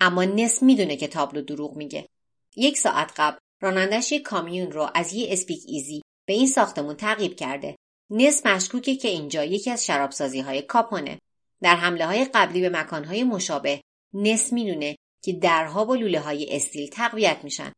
اما 0.00 0.24
نس 0.24 0.62
می‌دونه 0.62 0.96
که 0.96 1.08
تابلو 1.08 1.42
دروغ 1.42 1.76
میگه. 1.76 2.08
یک 2.56 2.78
ساعت 2.78 3.12
قبل 3.16 3.38
رانندش 3.60 4.12
یک 4.12 4.22
کامیون 4.22 4.72
رو 4.72 4.90
از 4.94 5.12
یه 5.12 5.32
اسپیک 5.32 5.62
ایزی 5.66 6.02
به 6.26 6.32
این 6.32 6.46
ساختمون 6.46 6.96
تعقیب 6.96 7.36
کرده. 7.36 7.76
نس 8.10 8.46
مشکوکه 8.46 8.96
که 8.96 9.08
اینجا 9.08 9.44
یکی 9.44 9.70
از 9.70 9.86
شرابسازی 9.86 10.40
های 10.40 10.62
کاپونه. 10.62 11.18
در 11.62 11.76
حمله 11.76 12.06
های 12.06 12.24
قبلی 12.24 12.60
به 12.60 12.68
مکانهای 12.68 13.24
مشابه 13.24 13.80
نس 14.14 14.52
می‌دونه 14.52 14.96
که 15.22 15.32
درها 15.32 15.84
با 15.84 15.94
لوله 15.94 16.20
های 16.20 16.56
استیل 16.56 16.88
تقویت 16.88 17.38
میشن. 17.42 17.72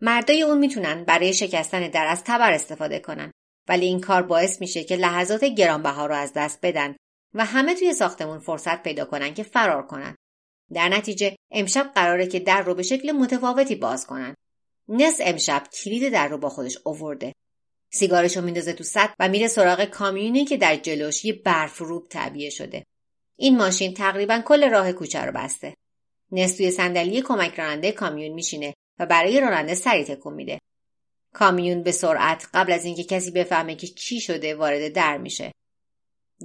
مردای 0.00 0.42
اون 0.42 0.58
می‌تونن 0.58 1.04
برای 1.04 1.34
شکستن 1.34 1.88
در 1.88 2.06
از 2.06 2.24
تبر 2.24 2.52
استفاده 2.52 2.98
کنن. 2.98 3.32
ولی 3.68 3.86
این 3.86 4.00
کار 4.00 4.22
باعث 4.22 4.60
میشه 4.60 4.84
که 4.84 4.96
لحظات 4.96 5.44
گرانبها 5.44 6.06
رو 6.06 6.14
از 6.14 6.32
دست 6.32 6.58
بدن 6.62 6.96
و 7.34 7.44
همه 7.44 7.74
توی 7.74 7.92
ساختمون 7.92 8.38
فرصت 8.38 8.82
پیدا 8.82 9.04
کنن 9.04 9.34
که 9.34 9.42
فرار 9.42 9.86
کنن. 9.86 10.16
در 10.72 10.88
نتیجه 10.88 11.36
امشب 11.50 11.92
قراره 11.94 12.26
که 12.26 12.40
در 12.40 12.62
رو 12.62 12.74
به 12.74 12.82
شکل 12.82 13.12
متفاوتی 13.12 13.74
باز 13.74 14.06
کنن. 14.06 14.34
نس 14.88 15.18
امشب 15.20 15.62
کلید 15.72 16.12
در 16.12 16.28
رو 16.28 16.38
با 16.38 16.48
خودش 16.48 16.78
اوورده. 16.84 17.32
سیگارش 17.90 18.36
رو 18.36 18.44
میندازه 18.44 18.72
تو 18.72 18.84
سطح 18.84 19.14
و 19.18 19.28
میره 19.28 19.48
سراغ 19.48 19.84
کامیونی 19.84 20.44
که 20.44 20.56
در 20.56 20.76
جلوش 20.76 21.24
یه 21.24 21.32
برف 21.32 21.78
روب 21.78 22.08
تعبیه 22.08 22.50
شده. 22.50 22.84
این 23.36 23.56
ماشین 23.56 23.94
تقریبا 23.94 24.42
کل 24.44 24.70
راه 24.70 24.92
کوچه 24.92 25.20
رو 25.20 25.32
بسته. 25.32 25.74
نس 26.32 26.56
توی 26.56 26.70
صندلی 26.70 27.22
کمک 27.22 27.54
راننده 27.54 27.92
کامیون 27.92 28.32
میشینه 28.32 28.74
و 28.98 29.06
برای 29.06 29.40
راننده 29.40 29.74
سری 29.74 30.04
تکون 30.04 30.34
میده. 30.34 30.58
کامیون 31.32 31.82
به 31.82 31.92
سرعت 31.92 32.48
قبل 32.54 32.72
از 32.72 32.84
اینکه 32.84 33.04
کسی 33.04 33.30
بفهمه 33.30 33.74
که 33.74 33.86
چی 33.86 34.20
شده 34.20 34.54
وارد 34.54 34.92
در 34.92 35.18
میشه. 35.18 35.52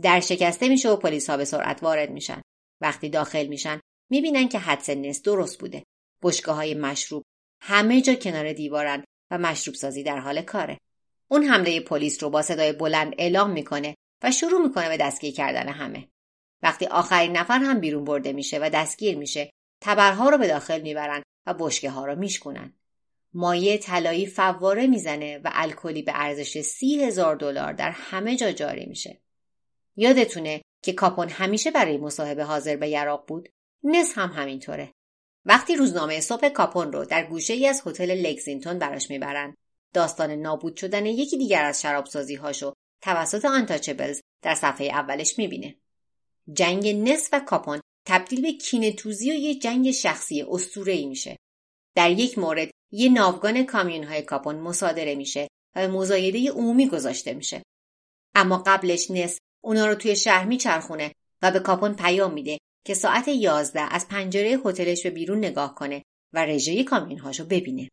در 0.01 0.19
شکسته 0.19 0.69
میشه 0.69 0.89
و 0.89 0.95
پلیس 0.95 1.29
ها 1.29 1.37
به 1.37 1.45
سرعت 1.45 1.83
وارد 1.83 2.09
میشن. 2.09 2.41
وقتی 2.81 3.09
داخل 3.09 3.47
میشن 3.47 3.79
می‌بینن 4.11 4.47
که 4.47 4.59
حدس 4.59 4.89
نس 4.89 5.21
درست 5.21 5.59
بوده. 5.59 5.83
بشگاه 6.23 6.55
های 6.55 6.73
مشروب 6.73 7.23
همه 7.61 8.01
جا 8.01 8.15
کنار 8.15 8.53
دیوارن 8.53 9.03
و 9.31 9.37
مشروب 9.37 9.75
سازی 9.75 10.03
در 10.03 10.19
حال 10.19 10.41
کاره. 10.41 10.77
اون 11.27 11.43
حمله 11.43 11.79
پلیس 11.79 12.23
رو 12.23 12.29
با 12.29 12.41
صدای 12.41 12.73
بلند 12.73 13.15
اعلام 13.17 13.49
می‌کنه 13.49 13.95
و 14.23 14.31
شروع 14.31 14.61
می‌کنه 14.61 14.89
به 14.89 14.97
دستگیر 14.97 15.33
کردن 15.33 15.69
همه. 15.69 16.07
وقتی 16.63 16.85
آخرین 16.85 17.37
نفر 17.37 17.59
هم 17.59 17.79
بیرون 17.79 18.03
برده 18.03 18.33
میشه 18.33 18.59
و 18.61 18.69
دستگیر 18.73 19.17
میشه 19.17 19.49
تبرها 19.81 20.29
رو 20.29 20.37
به 20.37 20.47
داخل 20.47 20.81
می‌برن 20.81 21.23
و 21.45 21.53
بشکه 21.53 21.89
ها 21.89 22.05
رو 22.05 22.15
میشکنن 22.15 22.73
مایه 23.33 23.77
طلایی 23.77 24.25
فواره 24.25 24.87
می‌زنه 24.87 25.37
و 25.37 25.49
الکلی 25.53 26.01
به 26.01 26.11
ارزش 26.15 26.61
سی 26.61 27.03
هزار 27.03 27.35
دلار 27.35 27.73
در 27.73 27.91
همه 27.91 28.35
جا 28.35 28.51
جاری 28.51 28.85
میشه. 28.85 29.21
یادتونه 29.95 30.61
که 30.83 30.93
کاپون 30.93 31.29
همیشه 31.29 31.71
برای 31.71 31.97
مصاحبه 31.97 32.43
حاضر 32.43 32.75
به 32.75 32.89
یراق 32.89 33.25
بود؟ 33.27 33.49
نس 33.83 34.17
هم 34.17 34.29
همینطوره. 34.29 34.91
وقتی 35.45 35.75
روزنامه 35.75 36.19
صبح 36.19 36.49
کاپون 36.49 36.91
رو 36.93 37.05
در 37.05 37.23
گوشه 37.23 37.53
ای 37.53 37.67
از 37.67 37.81
هتل 37.85 38.11
لگزینتون 38.11 38.79
براش 38.79 39.09
می‌برن 39.09 39.55
داستان 39.93 40.31
نابود 40.31 40.75
شدن 40.75 41.05
یکی 41.05 41.37
دیگر 41.37 41.65
از 41.65 41.81
شرابسازی 41.81 42.35
هاشو 42.35 42.73
توسط 43.01 43.45
آنتاچبلز 43.45 44.21
در 44.41 44.55
صفحه 44.55 44.87
اولش 44.87 45.37
می‌بینه. 45.37 45.75
جنگ 46.53 46.87
نس 46.87 47.29
و 47.33 47.39
کاپون 47.39 47.81
تبدیل 48.05 48.41
به 48.41 48.51
کینه 48.51 48.91
توزی 48.91 49.31
و 49.31 49.33
یه 49.33 49.55
جنگ 49.55 49.91
شخصی 49.91 50.45
ای 50.87 51.05
میشه. 51.05 51.37
در 51.95 52.11
یک 52.11 52.37
مورد 52.37 52.71
یه 52.91 53.09
ناوگان 53.09 53.63
کامیون 53.63 54.03
های 54.03 54.21
کاپون 54.21 54.55
مصادره 54.55 55.15
میشه 55.15 55.47
و 55.75 55.87
به 55.87 55.93
مزایده 55.93 56.51
عمومی 56.51 56.87
گذاشته 56.87 57.33
میشه. 57.33 57.63
اما 58.35 58.63
قبلش 58.65 59.11
نس 59.11 59.39
اونا 59.63 59.85
رو 59.87 59.95
توی 59.95 60.15
شهر 60.15 60.45
میچرخونه 60.45 61.11
و 61.41 61.51
به 61.51 61.59
کاپون 61.59 61.93
پیام 61.93 62.33
میده 62.33 62.57
که 62.85 62.93
ساعت 62.93 63.27
یازده 63.27 63.81
از 63.81 64.07
پنجره 64.07 64.59
هتلش 64.65 65.03
به 65.03 65.09
بیرون 65.09 65.37
نگاه 65.37 65.75
کنه 65.75 66.03
و 66.33 66.45
رژه 66.45 66.83
کامیون 66.83 67.19
هاشو 67.19 67.45
ببینه. 67.45 67.89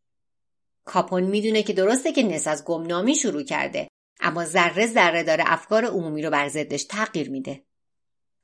کاپون 0.85 1.23
می‌دونه 1.23 1.63
که 1.63 1.73
درسته 1.73 2.13
که 2.13 2.23
نس 2.23 2.47
از 2.47 2.65
گمنامی 2.65 3.15
شروع 3.15 3.43
کرده 3.43 3.89
اما 4.21 4.45
ذره 4.45 4.87
ذره 4.87 5.23
داره 5.23 5.45
افکار 5.47 5.85
عمومی 5.85 6.23
رو 6.23 6.31
بر 6.31 6.49
ضدش 6.49 6.85
تغییر 6.85 7.31
میده. 7.31 7.63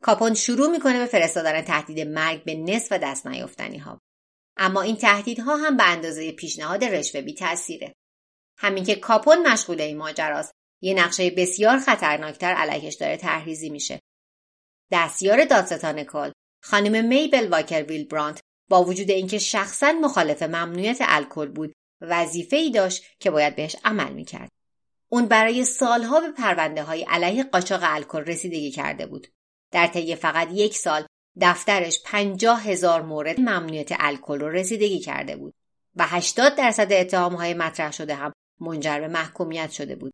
کاپون 0.02 0.34
شروع 0.34 0.70
می‌کنه 0.70 0.98
به 0.98 1.06
فرستادن 1.06 1.62
تهدید 1.62 2.08
مرگ 2.08 2.44
به 2.44 2.54
نصف 2.54 2.88
و 2.90 2.98
دست 2.98 3.26
نیافتنی 3.26 3.78
ها 3.78 3.98
اما 4.56 4.82
این 4.82 4.96
تهدیدها 4.96 5.56
هم 5.56 5.76
به 5.76 5.90
اندازه 5.90 6.32
پیشنهاد 6.32 6.84
رشوه 6.84 7.20
بی 7.20 7.34
تاثیره 7.34 7.94
همین 8.58 8.84
که 8.84 8.94
کاپون 8.94 9.46
مشغول 9.46 9.80
این 9.80 9.96
ماجراست 9.96 10.52
یه 10.82 10.94
نقشه 10.94 11.30
بسیار 11.30 11.78
خطرناکتر 11.78 12.54
علیهش 12.54 12.94
داره 12.94 13.16
تحریزی 13.16 13.70
میشه. 13.70 14.00
دستیار 14.92 15.44
دادستان 15.44 16.04
کل 16.04 16.30
خانم 16.64 17.04
میبل 17.04 17.48
واکر 17.48 17.82
ویلبرانت 17.82 18.40
با 18.68 18.84
وجود 18.84 19.10
اینکه 19.10 19.38
شخصا 19.38 19.92
مخالف 19.92 20.42
ممنوعیت 20.42 20.98
الکل 21.00 21.48
بود 21.48 21.72
وظیفه 22.00 22.56
ای 22.56 22.70
داشت 22.70 23.04
که 23.20 23.30
باید 23.30 23.56
بهش 23.56 23.76
عمل 23.84 24.12
می‌کرد. 24.12 24.48
اون 25.08 25.26
برای 25.26 25.64
سالها 25.64 26.20
به 26.20 26.30
پرونده 26.30 26.82
های 26.82 27.02
علیه 27.02 27.44
قاچاق 27.44 27.80
الکل 27.82 28.24
رسیدگی 28.24 28.70
کرده 28.70 29.06
بود. 29.06 29.28
در 29.70 29.86
طی 29.86 30.14
فقط 30.14 30.48
یک 30.52 30.76
سال 30.76 31.06
دفترش 31.40 32.02
پنجاه 32.04 32.62
هزار 32.62 33.02
مورد 33.02 33.40
ممنوعیت 33.40 33.90
الکل 33.98 34.40
رو 34.40 34.48
رسیدگی 34.48 34.98
کرده 34.98 35.36
بود 35.36 35.54
و 35.96 36.04
80 36.06 36.54
درصد 36.56 36.92
اتهام 36.92 37.34
های 37.34 37.54
مطرح 37.54 37.92
شده 37.92 38.14
هم 38.14 38.32
منجر 38.60 39.00
به 39.00 39.08
محکومیت 39.08 39.70
شده 39.70 39.96
بود. 39.96 40.12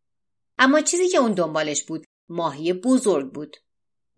اما 0.57 0.81
چیزی 0.81 1.07
که 1.07 1.17
اون 1.17 1.31
دنبالش 1.31 1.83
بود 1.83 2.05
ماهی 2.29 2.73
بزرگ 2.73 3.31
بود. 3.31 3.57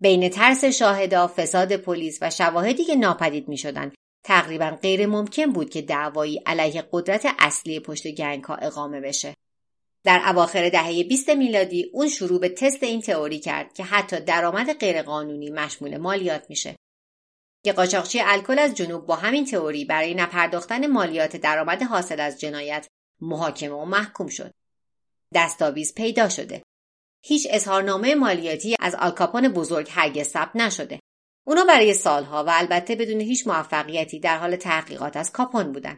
بین 0.04 0.30
ترس 0.30 0.66
شاهدا 0.66 1.28
فساد 1.28 1.76
پلیس 1.76 2.18
و 2.22 2.30
شواهدی 2.30 2.84
که 2.84 2.96
ناپدید 2.96 3.48
می 3.48 3.58
شدن 3.58 3.92
تقریبا 4.26 4.78
غیر 4.82 5.06
ممکن 5.06 5.46
بود 5.52 5.70
که 5.70 5.82
دعوایی 5.82 6.42
علیه 6.46 6.84
قدرت 6.92 7.28
اصلی 7.40 7.80
پشت 7.80 8.08
گنگ 8.08 8.44
ها 8.44 8.56
اقامه 8.56 9.02
بشه. 9.02 9.34
در 10.04 10.22
اواخر 10.28 10.70
دهه 10.70 11.04
20 11.04 11.30
میلادی 11.30 11.90
اون 11.94 12.08
شروع 12.08 12.40
به 12.40 12.50
تست 12.50 12.84
این 12.84 13.02
تئوری 13.02 13.40
کرد 13.40 13.74
که 13.74 13.84
حتی 13.84 14.20
درآمد 14.20 14.74
غیرقانونی 14.74 15.50
مشمول 15.50 15.98
مالیات 15.98 16.50
میشه. 16.50 16.76
که 17.64 17.74
قاچاقچی 17.74 18.22
الکل 18.22 18.60
از 18.60 18.76
جنوب 18.76 19.06
با 19.06 19.16
همین 19.16 19.46
تئوری 19.46 19.86
برای 19.86 20.14
نپرداختن 20.14 20.88
مالیات 20.88 21.36
درآمد 21.36 21.84
حاصل 21.84 22.20
از 22.20 22.40
جنایت 22.40 22.88
محاکمه 23.22 23.76
و 23.76 23.86
محکوم 23.86 24.28
شد. 24.28 24.52
دستاویز 25.34 25.94
پیدا 25.94 26.30
شده. 26.30 26.62
هیچ 27.26 27.48
اظهارنامه 27.50 28.16
مالیاتی 28.16 28.76
از 28.80 28.96
آلکاپون 28.96 29.48
بزرگ 29.48 29.88
هرگز 29.92 30.28
ثبت 30.28 30.56
نشده. 30.56 31.00
اونا 31.48 31.66
برای 31.66 31.94
سالها 31.94 32.44
و 32.44 32.50
البته 32.54 32.96
بدون 32.96 33.22
هیچ 33.22 33.48
موفقیتی 33.48 34.20
در 34.20 34.38
حال 34.38 34.56
تحقیقات 34.56 35.18
از 35.18 35.32
کاپون 35.32 35.72
بودن. 35.72 35.98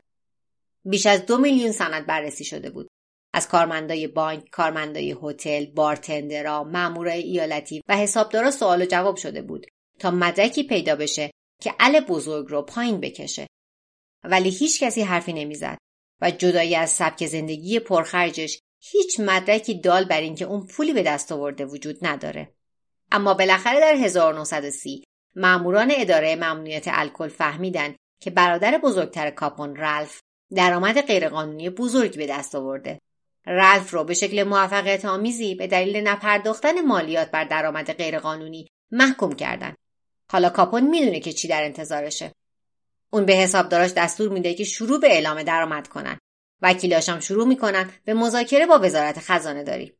بیش 0.85 1.05
از 1.05 1.25
دو 1.25 1.37
میلیون 1.37 1.71
سند 1.71 2.05
بررسی 2.05 2.43
شده 2.43 2.69
بود. 2.69 2.87
از 3.33 3.47
کارمندای 3.47 4.07
بانک، 4.07 4.49
کارمندای 4.49 5.15
هتل، 5.23 5.65
بارتندرا، 5.65 6.63
مامورای 6.63 7.21
ایالتی 7.21 7.81
و 7.87 7.97
حسابدارا 7.97 8.51
سوال 8.51 8.81
و 8.81 8.85
جواب 8.85 9.15
شده 9.15 9.41
بود 9.41 9.65
تا 9.99 10.11
مدرکی 10.11 10.63
پیدا 10.63 10.95
بشه 10.95 11.31
که 11.61 11.73
ال 11.79 11.99
بزرگ 11.99 12.47
رو 12.49 12.61
پایین 12.61 12.99
بکشه. 12.99 13.47
ولی 14.23 14.49
هیچ 14.49 14.83
کسی 14.83 15.01
حرفی 15.01 15.33
نمی‌زد 15.33 15.77
و 16.21 16.31
جدایی 16.31 16.75
از 16.75 16.89
سبک 16.89 17.25
زندگی 17.25 17.79
پرخرجش 17.79 18.59
هیچ 18.91 19.19
مدرکی 19.19 19.79
دال 19.79 20.05
بر 20.05 20.21
اینکه 20.21 20.45
اون 20.45 20.67
پولی 20.67 20.93
به 20.93 21.03
دست 21.03 21.31
آورده 21.31 21.65
وجود 21.65 21.97
نداره. 22.01 22.53
اما 23.11 23.33
بالاخره 23.33 23.79
در 23.79 23.93
1930 23.93 25.03
ماموران 25.35 25.93
اداره 25.95 26.35
ممنوعیت 26.35 26.85
الکل 26.87 27.27
فهمیدن 27.27 27.95
که 28.21 28.29
برادر 28.29 28.77
بزرگتر 28.77 29.31
کاپون 29.31 29.75
رالف 29.75 30.19
درآمد 30.55 31.01
غیرقانونی 31.01 31.69
بزرگی 31.69 32.17
به 32.17 32.27
دست 32.27 32.55
آورده. 32.55 32.99
رالف 33.45 33.93
رو 33.93 34.03
به 34.03 34.13
شکل 34.13 34.43
موفقیت 34.43 35.05
آمیزی 35.05 35.55
به 35.55 35.67
دلیل 35.67 36.07
نپرداختن 36.07 36.81
مالیات 36.81 37.31
بر 37.31 37.43
درآمد 37.43 37.93
غیرقانونی 37.93 38.67
محکوم 38.91 39.35
کردند. 39.35 39.75
حالا 40.31 40.49
کاپون 40.49 40.83
می‌دونه 40.83 41.19
که 41.19 41.33
چی 41.33 41.47
در 41.47 41.63
انتظارشه. 41.63 42.31
اون 43.09 43.25
به 43.25 43.33
حسابداراش 43.33 43.91
دستور 43.91 44.29
میده 44.29 44.53
که 44.53 44.63
شروع 44.63 44.99
به 44.99 45.07
اعلام 45.07 45.43
درآمد 45.43 45.87
کنن. 45.87 46.19
وکیلاشم 46.65 47.19
شروع 47.19 47.47
می‌کنن 47.47 47.91
به 48.05 48.13
مذاکره 48.13 48.65
با 48.65 48.79
وزارت 48.79 49.19
خزانه 49.19 49.63
داری. 49.63 49.93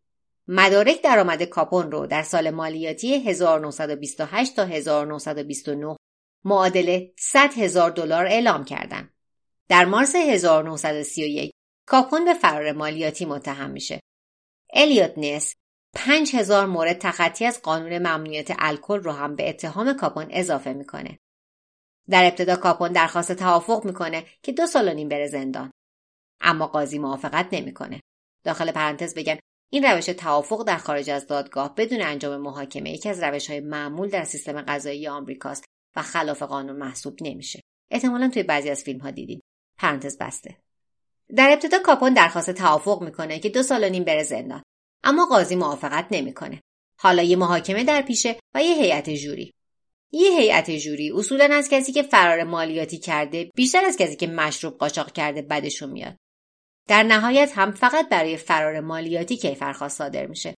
مدارک 0.48 1.02
درآمد 1.02 1.44
کاپون 1.44 1.92
رو 1.92 2.08
در 2.08 2.24
سال 2.24 2.50
مالیاتی 2.50 3.30
1928 3.30 4.56
تا 4.56 4.66
1929 4.66 5.96
معادل 6.46 7.06
100 7.20 7.54
هزار 7.54 7.92
دلار 7.92 8.26
اعلام 8.26 8.66
کردند. 8.66 9.14
در 9.70 9.86
مارس 9.86 10.16
1931 10.16 11.52
کاپون 11.88 12.26
به 12.26 12.34
فرار 12.34 12.72
مالیاتی 12.72 13.26
متهم 13.26 13.70
میشه. 13.70 14.00
الیوت 14.74 15.14
نس 15.18 15.56
5000 15.94 16.66
مورد 16.66 16.98
تخطی 16.98 17.46
از 17.46 17.62
قانون 17.62 17.98
ممنوعیت 17.98 18.52
الکل 18.60 19.00
رو 19.00 19.12
هم 19.12 19.36
به 19.36 19.50
اتهام 19.50 19.94
کاپون 19.94 20.28
اضافه 20.30 20.74
می‌کنه. 20.74 21.20
در 22.10 22.26
ابتدا 22.26 22.56
کاپون 22.56 22.92
درخواست 22.92 23.32
توافق 23.32 23.86
می‌کنه 23.86 24.26
که 24.42 24.52
دو 24.52 24.68
سال 24.68 24.88
و 24.88 24.94
نیم 24.94 25.10
بره 25.10 25.28
زندان. 25.28 25.72
اما 26.42 26.68
قاضی 26.68 27.00
موافقت 27.00 27.48
نمی‌کنه. 27.52 28.02
داخل 28.44 28.72
پرانتز 28.72 29.16
بگم 29.16 29.38
این 29.70 29.84
روش 29.84 30.06
توافق 30.06 30.64
در 30.64 30.78
خارج 30.78 31.10
از 31.10 31.28
دادگاه 31.28 31.76
بدون 31.76 32.02
انجام 32.02 32.42
محاکمه 32.42 32.92
یکی 32.92 33.10
از 33.10 33.24
روش 33.24 33.50
های 33.50 33.60
معمول 33.60 34.10
در 34.10 34.24
سیستم 34.24 34.62
قضایی 34.62 35.08
آمریکاست 35.08 35.66
و 35.96 36.02
خلاف 36.02 36.44
قانون 36.44 36.76
محسوب 36.76 37.18
نمیشه. 37.22 37.62
احتمالا 37.92 38.30
توی 38.30 38.44
بعضی 38.44 38.70
از 38.70 38.84
فیلم 38.84 39.00
ها 39.00 39.12
دیدید. 39.12 39.44
پرانتز 39.78 40.18
بسته. 40.18 40.58
در 41.36 41.52
ابتدا 41.52 41.80
کاپون 41.80 42.14
درخواست 42.14 42.52
توافق 42.52 43.02
می‌کنه 43.04 43.40
که 43.40 43.50
دو 43.50 43.64
سال 43.64 43.84
و 43.84 43.90
نیم 43.90 44.04
بره 44.04 44.24
زندان. 44.24 44.64
اما 45.04 45.26
قاضی 45.26 45.56
موافقت 45.56 46.08
نمی‌کنه. 46.12 46.62
حالا 47.00 47.24
یه 47.24 47.36
محاکمه 47.36 47.84
در 47.84 48.02
پیشه 48.02 48.40
و 48.56 48.64
یه 48.64 48.76
هیئت 48.76 49.10
جوری. 49.10 49.54
یه 50.12 50.40
هیئت 50.40 50.72
جوری 50.72 51.12
اصولا 51.12 51.50
از 51.56 51.70
کسی 51.70 51.92
که 51.92 52.04
فرار 52.04 52.44
مالیاتی 52.44 52.98
کرده 52.98 53.52
بیشتر 53.56 53.86
از 53.86 53.98
کسی 53.98 54.16
که 54.16 54.28
مشروب 54.28 54.78
قاچاق 54.78 55.12
کرده 55.12 55.42
بدشون 55.42 55.90
میاد. 55.90 56.18
در 56.88 57.04
نهایت 57.04 57.52
هم 57.56 57.72
فقط 57.72 58.10
برای 58.10 58.38
فرار 58.38 58.80
مالیاتی 58.80 59.38
کیفرخواست 59.38 59.98
صادر 59.98 60.26
میشه. 60.26 60.56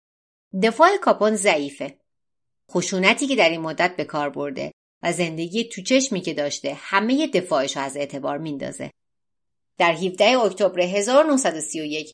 دفاع 0.62 0.96
کاپون 0.96 1.36
ضعیفه. 1.36 1.98
خشونتی 2.70 3.26
که 3.26 3.36
در 3.36 3.48
این 3.48 3.60
مدت 3.60 3.96
به 3.96 4.04
کار 4.04 4.30
برده 4.30 4.72
و 5.02 5.12
زندگی 5.12 5.64
تو 5.64 5.82
چشمی 5.82 6.20
که 6.20 6.34
داشته 6.34 6.74
همه 6.80 7.26
دفاعش 7.26 7.76
رو 7.76 7.82
از 7.82 7.96
اعتبار 7.96 8.38
میندازه. 8.38 8.90
در 9.78 9.92
17 9.92 10.38
اکتبر 10.38 10.80
1931 10.80 12.12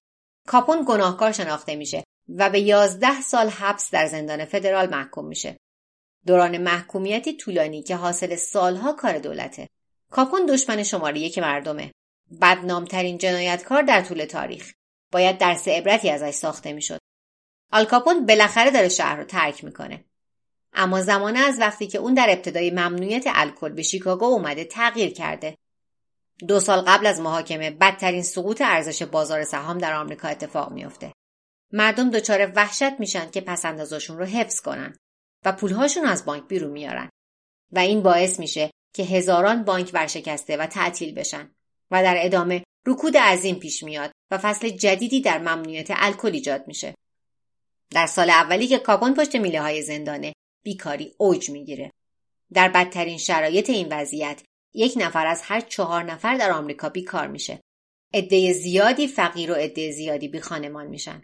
کاپون 0.49 0.85
گناهکار 0.89 1.33
شناخته 1.33 1.77
میشه 1.77 2.05
و 2.29 2.51
به 2.51 2.61
11 2.61 3.21
سال 3.21 3.49
حبس 3.49 3.91
در 3.91 4.07
زندان 4.07 4.45
فدرال 4.45 4.91
محکوم 4.91 5.27
میشه. 5.27 5.57
دوران 6.27 6.59
محکومیتی 6.59 7.37
طولانی 7.37 7.83
که 7.83 7.97
حاصل 7.97 8.37
سالها 8.37 8.93
کار 8.93 9.19
دولته. 9.19 9.69
کاپون 10.11 10.47
دشمن 10.47 10.83
شماره 10.83 11.19
یک 11.21 11.39
مردمه. 11.39 11.93
بدنامترین 12.41 13.19
جنایتکار 13.19 13.83
در 13.83 14.01
طول 14.01 14.25
تاریخ. 14.25 14.73
باید 15.13 15.39
درس 15.39 15.69
عبرتی 15.69 16.11
ازش 16.11 16.31
ساخته 16.31 16.73
می‌شد. 16.73 16.99
آلکاپون 17.73 18.27
بالاخره 18.27 18.71
داره 18.71 18.89
شهر 18.89 19.17
رو 19.17 19.25
ترک 19.25 19.65
می‌کنه. 19.65 20.05
اما 20.73 21.01
زمانه 21.03 21.39
از 21.39 21.61
وقتی 21.61 21.87
که 21.87 21.99
اون 21.99 22.15
در 22.15 22.27
ابتدای 22.31 22.71
ممنوعیت 22.71 23.25
الکل 23.27 23.69
به 23.69 23.83
شیکاگو 23.83 24.25
اومده 24.25 24.65
تغییر 24.65 25.13
کرده. 25.13 25.59
دو 26.49 26.61
سال 26.61 26.81
قبل 26.81 27.07
از 27.07 27.21
محاکمه 27.21 27.71
بدترین 27.71 28.23
سقوط 28.23 28.63
ارزش 28.65 29.03
بازار 29.03 29.45
سهام 29.45 29.79
در 29.79 29.95
آمریکا 29.95 30.29
اتفاق 30.29 30.73
میافته. 30.73 31.13
مردم 31.73 32.11
دچار 32.11 32.53
وحشت 32.57 33.01
میشن 33.01 33.31
که 33.31 33.41
پسندازاشون 33.41 34.19
رو 34.19 34.25
حفظ 34.25 34.61
کنن 34.61 34.97
و 35.45 35.53
پولهاشون 35.53 36.05
از 36.05 36.25
بانک 36.25 36.49
بیرون 36.49 36.71
میارن. 36.71 37.11
و 37.73 37.79
این 37.79 38.03
باعث 38.03 38.41
میشه 38.41 38.71
که 38.95 39.03
هزاران 39.03 39.65
بانک 39.65 39.91
ورشکسته 39.95 40.57
و 40.57 40.67
تعطیل 40.67 41.15
بشن. 41.15 41.55
و 41.93 42.03
در 42.03 42.17
ادامه 42.19 42.65
رکود 42.87 43.17
عظیم 43.17 43.55
پیش 43.57 43.83
میاد 43.83 44.13
و 44.31 44.39
فصل 44.39 44.69
جدیدی 44.69 45.21
در 45.21 45.39
ممنوعیت 45.39 45.89
الکل 45.91 46.33
ایجاد 46.33 46.67
میشه. 46.67 46.95
در 47.91 48.07
سال 48.07 48.31
اولی 48.31 48.67
که 48.67 48.79
کاپون 48.79 49.15
پشت 49.15 49.37
میله 49.37 49.61
های 49.61 49.83
زندانه 49.83 50.33
بیکاری 50.65 51.15
اوج 51.19 51.51
می‌گیره. 51.51 51.91
در 52.53 52.69
بدترین 52.69 53.19
شرایط 53.19 53.71
این 53.71 53.89
وضعیت 53.91 54.43
یک 54.75 54.95
نفر 54.97 55.27
از 55.27 55.43
هر 55.43 55.61
چهار 55.61 56.03
نفر 56.03 56.37
در 56.37 56.51
آمریکا 56.51 56.89
بیکار 56.89 57.27
میشه. 57.27 57.61
عده 58.15 58.53
زیادی 58.53 59.09
فقیر 59.09 59.53
و 59.53 59.55
عده 59.55 59.91
زیادی 59.91 60.29
بی 60.29 60.41
خانمان 60.41 60.87
میشن. 60.87 61.23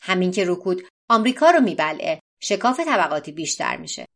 همین 0.00 0.30
که 0.30 0.44
رکود 0.46 0.82
آمریکا 1.08 1.50
رو 1.50 1.60
میبلعه 1.60 2.20
شکاف 2.40 2.80
طبقاتی 2.80 3.32
بیشتر 3.32 3.76
میشه. 3.76 4.06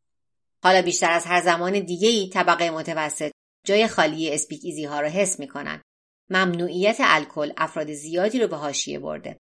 حالا 0.62 0.82
بیشتر 0.82 1.10
از 1.10 1.26
هر 1.26 1.40
زمان 1.40 1.80
دیگه 1.80 2.08
ای 2.08 2.28
طبقه 2.28 2.70
متوسط 2.70 3.32
جای 3.66 3.88
خالی 3.88 4.34
اسپیک 4.34 4.60
ایزی 4.64 4.84
ها 4.84 5.00
رو 5.00 5.08
حس 5.08 5.40
می‌کنن. 5.40 5.82
ممنوعیت 6.30 6.96
الکل 7.00 7.52
افراد 7.56 7.92
زیادی 7.92 8.38
رو 8.38 8.48
به 8.48 8.56
حاشیه 8.56 8.98
برده. 8.98 9.38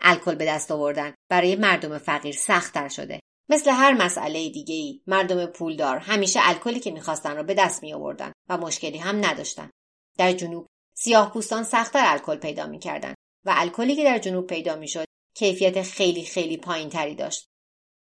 الکل 0.00 0.34
به 0.34 0.44
دست 0.44 0.70
آوردن 0.70 1.14
برای 1.30 1.56
مردم 1.56 1.98
فقیر 1.98 2.34
سختتر 2.34 2.88
شده. 2.88 3.20
مثل 3.48 3.70
هر 3.70 3.92
مسئله 3.92 4.48
دیگه 4.48 4.74
ای 4.74 5.02
مردم 5.06 5.46
پولدار 5.46 5.98
همیشه 5.98 6.40
الکلی 6.42 6.80
که 6.80 6.90
می‌خواستن 6.90 7.36
رو 7.36 7.42
به 7.42 7.54
دست 7.54 7.82
می 7.82 7.94
آوردن 7.94 8.32
و 8.48 8.58
مشکلی 8.58 8.98
هم 8.98 9.24
نداشتن. 9.24 9.70
در 10.18 10.32
جنوب 10.32 10.66
سیاه 10.96 11.32
پوستان 11.32 11.62
سختتر 11.62 12.02
الکل 12.04 12.36
پیدا 12.36 12.66
می‌کردن 12.66 13.14
و 13.44 13.54
الکلی 13.56 13.96
که 13.96 14.04
در 14.04 14.18
جنوب 14.18 14.46
پیدا 14.46 14.76
می‌شد 14.76 15.06
کیفیت 15.36 15.82
خیلی 15.82 16.24
خیلی 16.24 16.56
پایین 16.56 16.88
تری 16.88 17.14
داشت. 17.14 17.46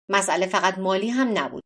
مسئله 0.08 0.46
فقط 0.46 0.78
مالی 0.78 1.08
هم 1.08 1.38
نبود. 1.38 1.62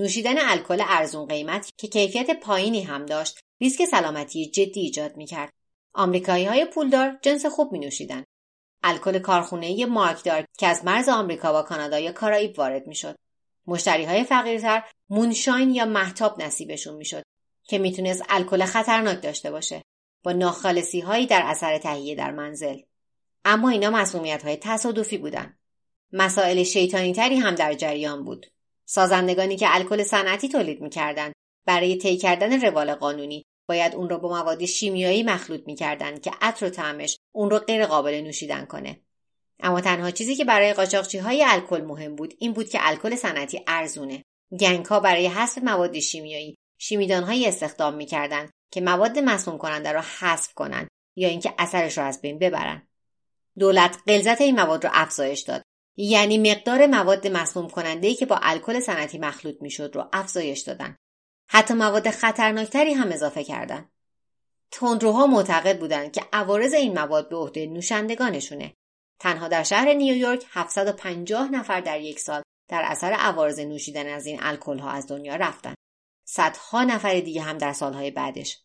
نوشیدن 0.00 0.34
الکل 0.38 0.82
ارزون 0.86 1.26
قیمت 1.26 1.70
که 1.76 1.88
کیفیت 1.88 2.40
پایینی 2.40 2.82
هم 2.82 3.06
داشت 3.06 3.40
ریسک 3.60 3.84
سلامتی 3.84 4.50
جدی 4.50 4.80
ایجاد 4.80 5.16
می‌کرد. 5.16 5.52
آمریکایی 5.94 6.44
های 6.44 6.64
پولدار 6.64 7.18
جنس 7.22 7.46
خوب 7.46 7.72
می 7.72 7.78
نوشیدن. 7.78 8.24
الکل 8.82 9.18
کارخونه 9.18 9.86
مارکدار 9.86 10.44
که 10.58 10.66
از 10.66 10.84
مرز 10.84 11.08
آمریکا 11.08 11.60
و 11.60 11.62
کانادا 11.62 11.98
یا 11.98 12.12
کارائیب 12.12 12.58
وارد 12.58 12.86
می‌شد. 12.86 13.16
مشتری 13.66 14.04
های 14.04 14.24
فقیرتر 14.24 14.82
مونشاین 15.10 15.70
یا 15.70 15.84
محتاب 15.84 16.42
نصیبشون 16.42 16.94
می‌شد 16.94 17.22
که 17.64 17.78
می‌تونست 17.78 18.22
الکل 18.28 18.64
خطرناک 18.64 19.22
داشته 19.22 19.50
باشه 19.50 19.82
با 20.22 20.32
ناخالصی 20.32 21.00
هایی 21.00 21.26
در 21.26 21.42
اثر 21.44 21.78
تهیه 21.78 22.14
در 22.14 22.30
منزل. 22.30 22.78
اما 23.44 23.70
اینا 23.70 23.90
مسئولیت 23.90 24.42
های 24.42 24.56
تصادفی 24.56 25.18
بودن. 25.18 25.58
مسائل 26.12 26.62
شیطانی 26.62 27.12
تری 27.12 27.36
هم 27.36 27.54
در 27.54 27.74
جریان 27.74 28.24
بود. 28.24 28.46
سازندگانی 28.92 29.56
که 29.56 29.74
الکل 29.74 30.02
صنعتی 30.02 30.48
تولید 30.48 30.80
می‌کردند 30.80 31.32
برای 31.66 31.96
طی 31.96 32.16
کردن 32.16 32.60
روال 32.60 32.94
قانونی 32.94 33.44
باید 33.68 33.94
اون 33.94 34.10
رو 34.10 34.18
با 34.18 34.28
مواد 34.28 34.64
شیمیایی 34.64 35.22
مخلوط 35.22 35.66
می‌کردند 35.66 36.22
که 36.22 36.30
عطر 36.40 36.66
و 36.66 36.70
طعمش 36.70 37.16
اون 37.34 37.50
رو 37.50 37.58
غیر 37.58 37.86
قابل 37.86 38.20
نوشیدن 38.20 38.64
کنه. 38.64 39.00
اما 39.60 39.80
تنها 39.80 40.10
چیزی 40.10 40.36
که 40.36 40.44
برای 40.44 40.72
قاچاقچی 40.72 41.18
های 41.18 41.44
الکل 41.44 41.80
مهم 41.80 42.16
بود 42.16 42.34
این 42.38 42.52
بود 42.52 42.68
که 42.68 42.78
الکل 42.82 43.14
صنعتی 43.14 43.64
ارزونه. 43.66 44.22
گنگ 44.60 44.86
ها 44.86 45.00
برای 45.00 45.26
حذف 45.26 45.58
مواد 45.58 45.98
شیمیایی 45.98 46.56
شیمیدان 46.78 47.22
های 47.22 47.46
استخدام 47.46 47.94
می‌کردند 47.94 48.50
که 48.72 48.80
مواد 48.80 49.18
مسموم 49.18 49.58
کننده 49.58 49.92
را 49.92 50.04
حذف 50.20 50.54
کنند 50.54 50.88
یا 51.16 51.28
اینکه 51.28 51.54
اثرش 51.58 51.98
را 51.98 52.04
از 52.04 52.20
بین 52.20 52.38
ببرند. 52.38 52.88
دولت 53.58 53.98
غلظت 54.06 54.40
این 54.40 54.60
مواد 54.60 54.84
را 54.84 54.90
افزایش 54.94 55.40
داد 55.40 55.62
یعنی 56.02 56.38
مقدار 56.38 56.86
مواد 56.86 57.26
مسموم 57.26 57.68
کننده 57.68 58.08
ای 58.08 58.14
که 58.14 58.26
با 58.26 58.40
الکل 58.42 58.80
صنعتی 58.80 59.18
مخلوط 59.18 59.62
می‌شد 59.62 59.90
رو 59.94 60.08
افزایش 60.12 60.60
دادن. 60.60 60.96
حتی 61.48 61.74
مواد 61.74 62.10
خطرناکتری 62.10 62.92
هم 62.92 63.12
اضافه 63.12 63.44
کردند 63.44 63.92
تندروها 64.70 65.26
معتقد 65.26 65.78
بودند 65.78 66.12
که 66.12 66.22
عوارض 66.32 66.74
این 66.74 66.98
مواد 66.98 67.28
به 67.28 67.36
عهده 67.36 67.66
نوشندگانشونه. 67.66 68.74
تنها 69.18 69.48
در 69.48 69.62
شهر 69.62 69.92
نیویورک 69.92 70.46
750 70.50 71.50
نفر 71.50 71.80
در 71.80 72.00
یک 72.00 72.20
سال 72.20 72.42
در 72.68 72.82
اثر 72.84 73.12
عوارض 73.12 73.58
نوشیدن 73.58 74.14
از 74.14 74.26
این 74.26 74.38
الکل 74.42 74.78
ها 74.78 74.90
از 74.90 75.06
دنیا 75.06 75.36
رفتن. 75.36 75.74
صدها 76.24 76.84
نفر 76.84 77.20
دیگه 77.20 77.42
هم 77.42 77.58
در 77.58 77.72
سالهای 77.72 78.10
بعدش. 78.10 78.58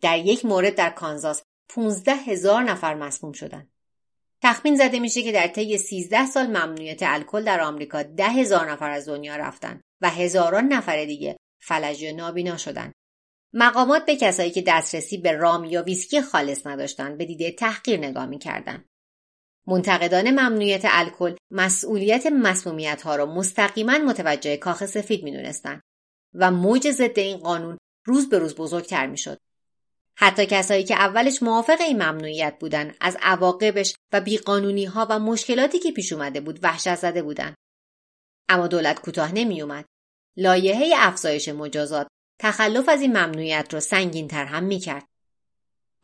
در 0.00 0.18
یک 0.18 0.44
مورد 0.44 0.74
در 0.74 0.90
کانزاس 0.90 1.42
15 1.68 2.12
هزار 2.12 2.62
نفر 2.62 2.94
مسموم 2.94 3.32
شدند 3.32 3.70
تخمین 4.42 4.76
زده 4.76 4.98
میشه 4.98 5.22
که 5.22 5.32
در 5.32 5.48
طی 5.48 5.78
13 5.78 6.26
سال 6.26 6.46
ممنوعیت 6.46 7.02
الکل 7.02 7.44
در 7.44 7.60
آمریکا 7.60 8.02
ده 8.02 8.28
هزار 8.28 8.70
نفر 8.70 8.90
از 8.90 9.08
دنیا 9.08 9.36
رفتن 9.36 9.80
و 10.00 10.10
هزاران 10.10 10.64
نفر 10.64 11.04
دیگه 11.04 11.36
فلج 11.62 12.02
یا 12.02 12.12
نابینا 12.12 12.56
شدن. 12.56 12.92
مقامات 13.54 14.06
به 14.06 14.16
کسایی 14.16 14.50
که 14.50 14.62
دسترسی 14.66 15.18
به 15.18 15.32
رام 15.32 15.64
یا 15.64 15.82
ویسکی 15.82 16.22
خالص 16.22 16.66
نداشتند 16.66 17.18
به 17.18 17.24
دیده 17.24 17.52
تحقیر 17.52 17.98
نگاه 17.98 18.26
می‌کردند. 18.26 18.84
منتقدان 19.66 20.30
ممنوعیت 20.30 20.82
الکل 20.84 21.36
مسئولیت 21.50 22.26
مسمومیت 22.26 23.02
ها 23.02 23.16
را 23.16 23.26
مستقیما 23.26 23.98
متوجه 23.98 24.56
کاخ 24.56 24.86
سفید 24.86 25.24
می‌دونستند 25.24 25.82
و 26.34 26.50
موج 26.50 26.90
ضد 26.90 27.18
این 27.18 27.36
قانون 27.36 27.78
روز 28.06 28.28
به 28.28 28.38
روز 28.38 28.54
بزرگتر 28.54 29.06
می‌شد. 29.06 29.38
حتی 30.22 30.46
کسایی 30.46 30.84
که 30.84 30.94
اولش 30.94 31.42
موافق 31.42 31.80
این 31.80 32.02
ممنوعیت 32.02 32.56
بودن 32.60 32.94
از 33.00 33.16
عواقبش 33.22 33.94
و 34.12 34.20
بیقانونی 34.20 34.84
ها 34.84 35.06
و 35.10 35.18
مشکلاتی 35.18 35.78
که 35.78 35.92
پیش 35.92 36.12
اومده 36.12 36.40
بود 36.40 36.58
وحشت 36.62 36.94
زده 36.94 37.22
بودن. 37.22 37.54
اما 38.48 38.66
دولت 38.66 39.00
کوتاه 39.00 39.34
نمی 39.34 39.62
اومد. 39.62 39.84
لایحه 40.36 40.92
افزایش 40.96 41.48
مجازات 41.48 42.06
تخلف 42.40 42.88
از 42.88 43.00
این 43.00 43.10
ممنوعیت 43.10 43.74
را 43.74 43.80
سنگینتر 43.80 44.44
هم 44.44 44.64
می 44.64 44.78
کرد. 44.78 45.06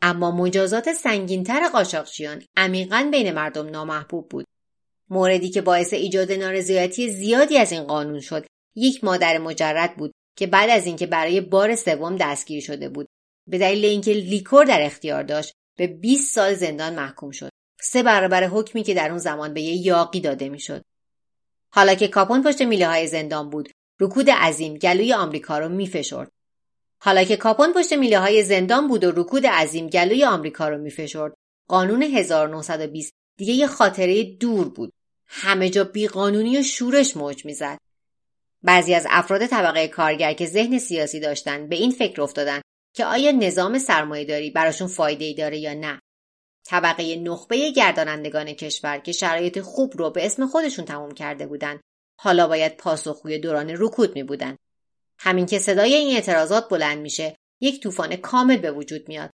اما 0.01 0.31
مجازات 0.31 0.93
سنگینتر 0.93 1.69
قاچاقچیان 1.69 2.43
عمیقا 2.55 3.09
بین 3.11 3.31
مردم 3.31 3.69
نامحبوب 3.69 4.29
بود. 4.29 4.45
موردی 5.09 5.49
که 5.49 5.61
باعث 5.61 5.93
ایجاد 5.93 6.31
نارضایتی 6.31 7.09
زیادی 7.09 7.57
از 7.57 7.71
این 7.71 7.83
قانون 7.83 8.19
شد 8.19 8.45
یک 8.75 9.03
مادر 9.03 9.37
مجرد 9.37 9.95
بود 9.95 10.11
که 10.37 10.47
بعد 10.47 10.69
از 10.69 10.85
اینکه 10.85 11.07
برای 11.07 11.41
بار 11.41 11.75
سوم 11.75 12.15
دستگیر 12.15 12.61
شده 12.61 12.89
بود 12.89 13.07
به 13.47 13.57
دلیل 13.57 13.85
اینکه 13.85 14.11
لیکور 14.11 14.65
در 14.65 14.81
اختیار 14.81 15.23
داشت 15.23 15.53
به 15.77 15.87
20 15.87 16.35
سال 16.35 16.53
زندان 16.53 16.95
محکوم 16.95 17.31
شد. 17.31 17.49
سه 17.81 18.03
برابر 18.03 18.43
حکمی 18.43 18.83
که 18.83 18.93
در 18.93 19.09
اون 19.09 19.17
زمان 19.17 19.53
به 19.53 19.61
یه 19.61 19.87
یاقی 19.87 20.19
داده 20.19 20.49
می‌شد. 20.49 20.83
حالا 21.69 21.95
که 21.95 22.07
کاپون 22.07 22.43
پشت 22.43 22.61
میله 22.61 22.87
های 22.87 23.07
زندان 23.07 23.49
بود 23.49 23.69
رکود 23.99 24.29
عظیم 24.29 24.73
گلوی 24.73 25.13
آمریکا 25.13 25.59
رو 25.59 25.69
میفشرد. 25.69 26.31
حالا 26.99 27.23
که 27.23 27.37
کاپون 27.37 27.73
پشت 27.73 27.93
میله 27.93 28.19
های 28.19 28.43
زندان 28.43 28.87
بود 28.87 29.03
و 29.03 29.11
رکود 29.11 29.47
عظیم 29.47 29.87
گلوی 29.87 30.25
آمریکا 30.25 30.69
رو 30.69 30.77
میفشرد 30.77 31.33
قانون 31.67 32.03
1920 32.03 33.13
دیگه 33.37 33.53
یه 33.53 33.67
خاطره 33.67 34.23
دور 34.23 34.69
بود. 34.69 34.93
همه 35.27 35.69
جا 35.69 35.83
بیقانونی 35.83 36.57
و 36.57 36.63
شورش 36.63 37.17
موج 37.17 37.45
می‌زد. 37.45 37.77
بعضی 38.63 38.93
از 38.93 39.07
افراد 39.09 39.45
طبقه 39.45 39.87
کارگر 39.87 40.33
که 40.33 40.45
ذهن 40.45 40.79
سیاسی 40.79 41.19
داشتن 41.19 41.67
به 41.69 41.75
این 41.75 41.91
فکر 41.91 42.21
افتادن 42.21 42.61
که 42.97 43.05
آیا 43.05 43.31
نظام 43.31 43.77
داری 44.23 44.51
براشون 44.51 44.87
فایده 44.87 45.25
ای 45.25 45.33
داره 45.33 45.57
یا 45.57 45.73
نه. 45.73 46.01
طبقه 46.65 47.15
نخبه 47.15 47.71
گردانندگان 47.71 48.53
کشور 48.53 48.97
که 48.97 49.11
شرایط 49.11 49.59
خوب 49.59 49.97
رو 49.97 50.09
به 50.09 50.25
اسم 50.25 50.47
خودشون 50.47 50.85
تموم 50.85 51.11
کرده 51.11 51.47
بودند 51.47 51.79
حالا 52.19 52.47
باید 52.47 52.77
پاسخگوی 52.77 53.39
دوران 53.39 53.69
رکود 53.69 54.15
می 54.15 54.23
بودن. 54.23 54.57
همین 55.19 55.45
که 55.45 55.59
صدای 55.59 55.95
این 55.95 56.15
اعتراضات 56.15 56.69
بلند 56.69 56.97
میشه 56.97 57.35
یک 57.61 57.81
طوفان 57.81 58.15
کامل 58.15 58.57
به 58.57 58.71
وجود 58.71 59.07
میاد. 59.07 59.29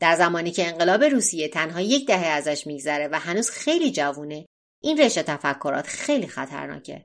در 0.00 0.16
زمانی 0.16 0.50
که 0.50 0.66
انقلاب 0.66 1.04
روسیه 1.04 1.48
تنها 1.48 1.80
یک 1.80 2.06
دهه 2.06 2.26
ازش 2.26 2.66
میگذره 2.66 3.08
و 3.08 3.18
هنوز 3.18 3.50
خیلی 3.50 3.92
جوونه 3.92 4.46
این 4.82 4.98
رشته 4.98 5.22
تفکرات 5.22 5.86
خیلی 5.86 6.26
خطرناکه. 6.26 7.04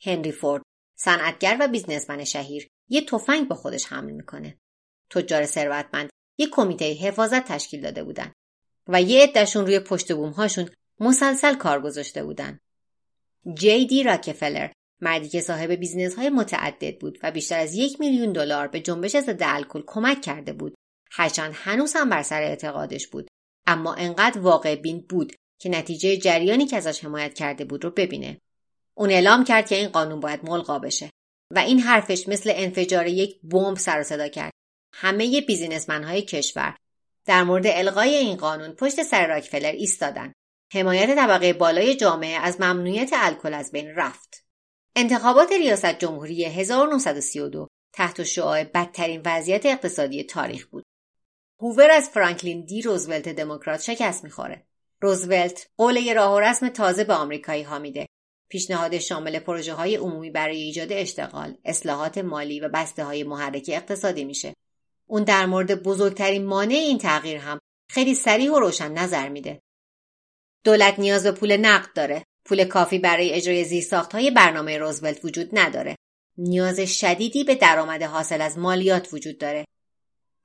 هنری 0.00 0.32
فورد 0.32 0.62
صنعتگر 0.98 1.56
و 1.60 1.68
بیزنسمن 1.68 2.24
شهیر 2.24 2.68
یه 2.88 3.04
تفنگ 3.04 3.48
به 3.48 3.54
خودش 3.54 3.86
حمل 3.86 4.10
می‌کنه. 4.10 4.58
تجار 5.12 5.46
ثروتمند 5.46 6.10
یک 6.38 6.50
کمیته 6.52 6.92
حفاظت 6.92 7.44
تشکیل 7.44 7.80
داده 7.80 8.04
بودند 8.04 8.32
و 8.88 9.02
یه 9.02 9.22
عدهشون 9.22 9.66
روی 9.66 9.80
پشت 9.80 10.12
بومهاشون 10.12 10.68
مسلسل 11.00 11.54
کار 11.54 11.80
گذاشته 11.80 12.24
بودند. 12.24 12.60
جی 13.54 13.86
دی 13.86 14.02
راکفلر 14.02 14.70
مردی 15.00 15.28
که 15.28 15.40
صاحب 15.40 15.72
business 15.72 16.14
های 16.14 16.30
متعدد 16.30 16.98
بود 16.98 17.18
و 17.22 17.30
بیشتر 17.30 17.58
از 17.58 17.74
یک 17.74 18.00
میلیون 18.00 18.32
دلار 18.32 18.68
به 18.68 18.80
جنبش 18.80 19.16
ضد 19.16 19.42
الکل 19.42 19.82
کمک 19.86 20.20
کرده 20.20 20.52
بود 20.52 20.74
هرچند 21.10 21.52
هنوز 21.54 21.92
هم 21.96 22.08
بر 22.08 22.22
سر 22.22 22.42
اعتقادش 22.42 23.08
بود. 23.08 23.28
اما 23.66 23.94
انقدر 23.94 24.40
واقع 24.40 24.74
بین 24.74 25.06
بود 25.08 25.32
که 25.58 25.68
نتیجه 25.68 26.16
جریانی 26.16 26.66
که 26.66 26.76
ازش 26.76 27.04
حمایت 27.04 27.34
کرده 27.34 27.64
بود 27.64 27.84
رو 27.84 27.90
ببینه. 27.90 28.40
اون 28.94 29.10
اعلام 29.10 29.44
کرد 29.44 29.68
که 29.68 29.74
این 29.74 29.88
قانون 29.88 30.20
باید 30.20 30.40
ملغا 30.44 30.78
بشه 30.78 31.10
و 31.50 31.58
این 31.58 31.80
حرفش 31.80 32.28
مثل 32.28 32.52
انفجار 32.54 33.06
یک 33.06 33.40
بمب 33.42 33.76
سر 33.76 33.93
و 33.93 34.02
صدا 34.02 34.28
کرد. 34.28 34.52
همه 34.92 35.40
businessman 35.40 36.04
های 36.04 36.22
کشور 36.22 36.76
در 37.26 37.42
مورد 37.42 37.66
الغای 37.66 38.14
این 38.14 38.36
قانون 38.36 38.72
پشت 38.72 39.02
سر 39.02 39.26
راکفلر 39.26 39.72
ایستادن. 39.72 40.32
حمایت 40.72 41.14
طبقه 41.16 41.52
بالای 41.52 41.96
جامعه 41.96 42.38
از 42.38 42.60
ممنوعیت 42.60 43.10
الکل 43.12 43.54
از 43.54 43.72
بین 43.72 43.88
رفت. 43.96 44.44
انتخابات 44.96 45.52
ریاست 45.52 45.98
جمهوری 45.98 46.44
1932 46.44 47.68
تحت 47.92 48.22
شعاع 48.22 48.64
بدترین 48.64 49.22
وضعیت 49.24 49.66
اقتصادی 49.66 50.24
تاریخ 50.24 50.66
بود. 50.66 50.84
هوور 51.60 51.90
از 51.90 52.10
فرانکلین 52.10 52.64
دی 52.64 52.82
روزولت 52.82 53.28
دموکرات 53.28 53.80
شکست 53.80 54.24
می‌خوره. 54.24 54.66
روزولت 55.00 55.68
قول 55.76 55.96
یه 55.96 56.14
راه 56.14 56.34
و 56.34 56.40
رسم 56.40 56.68
تازه 56.68 57.04
به 57.04 57.14
آمریکایی 57.14 57.62
ها 57.62 57.78
میده. 57.78 58.06
پیشنهاد 58.48 58.98
شامل 58.98 59.38
پروژه 59.38 59.72
های 59.72 59.96
عمومی 59.96 60.30
برای 60.30 60.56
ایجاد 60.56 60.92
اشتغال، 60.92 61.56
اصلاحات 61.64 62.18
مالی 62.18 62.60
و 62.60 62.68
بسته 62.68 63.04
های 63.04 63.24
محرک 63.24 63.70
اقتصادی 63.72 64.24
میشه. 64.24 64.54
اون 65.06 65.24
در 65.24 65.46
مورد 65.46 65.82
بزرگترین 65.82 66.44
مانع 66.44 66.74
این 66.74 66.98
تغییر 66.98 67.36
هم 67.38 67.58
خیلی 67.88 68.14
سریع 68.14 68.52
و 68.52 68.58
روشن 68.58 68.92
نظر 68.92 69.28
میده. 69.28 69.62
دولت 70.64 70.98
نیاز 70.98 71.22
به 71.22 71.32
پول 71.32 71.56
نقد 71.56 71.92
داره. 71.92 72.24
پول 72.44 72.64
کافی 72.64 72.98
برای 72.98 73.32
اجرای 73.32 73.84
های 74.12 74.30
برنامه 74.30 74.78
روزولت 74.78 75.24
وجود 75.24 75.58
نداره. 75.58 75.96
نیاز 76.38 76.80
شدیدی 76.80 77.44
به 77.44 77.54
درآمد 77.54 78.02
حاصل 78.02 78.40
از 78.40 78.58
مالیات 78.58 79.08
وجود 79.12 79.38
داره. 79.38 79.64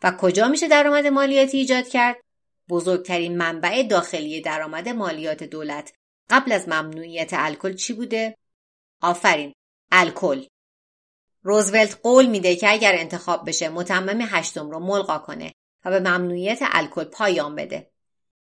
و 0.03 0.11
کجا 0.11 0.47
میشه 0.47 0.67
درآمد 0.67 1.07
مالیاتی 1.07 1.57
ایجاد 1.57 1.87
کرد؟ 1.87 2.17
بزرگترین 2.69 3.37
منبع 3.37 3.83
داخلی 3.83 4.41
درآمد 4.41 4.89
مالیات 4.89 5.43
دولت 5.43 5.93
قبل 6.29 6.51
از 6.51 6.67
ممنوعیت 6.69 7.29
الکل 7.33 7.73
چی 7.73 7.93
بوده؟ 7.93 8.37
آفرین، 9.01 9.53
الکل. 9.91 10.45
روزولت 11.47 11.99
قول 12.03 12.25
میده 12.25 12.55
که 12.55 12.71
اگر 12.71 12.95
انتخاب 12.95 13.47
بشه 13.47 13.69
متمم 13.69 14.21
هشتم 14.21 14.69
رو 14.69 14.79
ملغا 14.79 15.17
کنه 15.17 15.53
و 15.85 15.89
به 15.89 15.99
ممنوعیت 15.99 16.59
الکل 16.61 17.03
پایان 17.03 17.55
بده. 17.55 17.91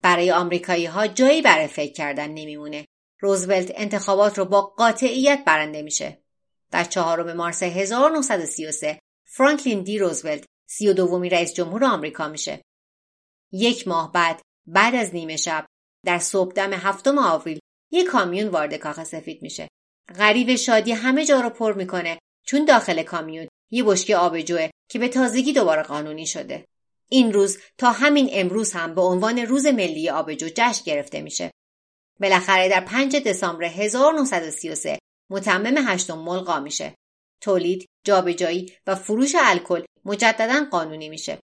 برای 0.01 0.31
آمریکایی 0.31 0.85
ها 0.85 1.07
جایی 1.07 1.41
برای 1.41 1.67
فکر 1.67 1.93
کردن 1.93 2.27
نمیمونه 2.27 2.85
روزولت 3.19 3.71
انتخابات 3.75 4.37
رو 4.37 4.45
با 4.45 4.61
قاطعیت 4.61 5.43
برنده 5.45 5.81
میشه. 5.81 6.21
در 6.71 6.83
چهارم 6.83 7.33
مارس 7.33 7.63
1933 7.63 8.99
فرانکلین 9.25 9.83
دی 9.83 9.97
روزولت 9.97 10.45
سی 10.69 10.87
و 10.87 10.93
دومی 10.93 11.29
رئیس 11.29 11.53
جمهور 11.53 11.85
آمریکا 11.85 12.27
میشه. 12.27 12.61
یک 13.51 13.87
ماه 13.87 14.11
بعد 14.11 14.41
بعد 14.65 14.95
از 14.95 15.15
نیمه 15.15 15.35
شب 15.35 15.65
در 16.05 16.19
صبحدم 16.19 16.73
هفتم 16.73 17.17
آوریل 17.17 17.59
یک 17.91 18.07
کامیون 18.07 18.47
وارد 18.47 18.75
کاخ 18.75 19.03
سفید 19.03 19.41
میشه. 19.41 19.67
غریب 20.15 20.55
شادی 20.55 20.91
همه 20.91 21.25
جا 21.25 21.41
رو 21.41 21.49
پر 21.49 21.73
می‌کنه 21.73 22.19
چون 22.49 22.65
داخل 22.65 23.03
کامیون 23.03 23.47
یه 23.71 23.83
بشکه 23.83 24.17
آبجوه 24.17 24.69
که 24.89 24.99
به 24.99 25.07
تازگی 25.07 25.53
دوباره 25.53 25.83
قانونی 25.83 26.27
شده. 26.27 26.65
این 27.09 27.33
روز 27.33 27.57
تا 27.77 27.91
همین 27.91 28.29
امروز 28.31 28.71
هم 28.71 28.95
به 28.95 29.01
عنوان 29.01 29.39
روز 29.39 29.65
ملی 29.65 30.09
آبجو 30.09 30.49
جشن 30.55 30.83
گرفته 30.85 31.21
میشه. 31.21 31.51
بالاخره 32.19 32.69
در 32.69 32.81
5 32.81 33.15
دسامبر 33.15 33.63
1933 33.63 34.99
متمم 35.29 35.87
هشتم 35.87 36.17
ملغا 36.17 36.59
میشه. 36.59 36.95
تولید، 37.41 37.89
جابجایی 38.05 38.73
و 38.87 38.95
فروش 38.95 39.35
الکل 39.39 39.83
مجددا 40.05 40.65
قانونی 40.71 41.09
میشه. 41.09 41.39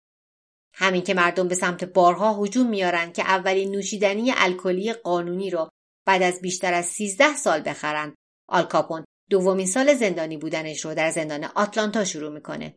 همین 0.73 1.01
که 1.01 1.13
مردم 1.13 1.47
به 1.47 1.55
سمت 1.55 1.83
بارها 1.83 2.43
هجوم 2.43 2.67
میارن 2.67 3.11
که 3.11 3.23
اولین 3.23 3.71
نوشیدنی 3.71 4.33
الکلی 4.35 4.93
قانونی 4.93 5.49
رو 5.49 5.69
بعد 6.05 6.23
از 6.23 6.41
بیشتر 6.41 6.73
از 6.73 6.85
13 6.85 7.35
سال 7.35 7.61
بخرن. 7.69 8.15
آلکاپون 8.49 9.05
دومین 9.29 9.67
سال 9.67 9.93
زندانی 9.93 10.37
بودنش 10.37 10.85
رو 10.85 10.93
در 10.93 11.11
زندان 11.11 11.43
آتلانتا 11.43 12.03
شروع 12.03 12.33
می‌کنه. 12.33 12.75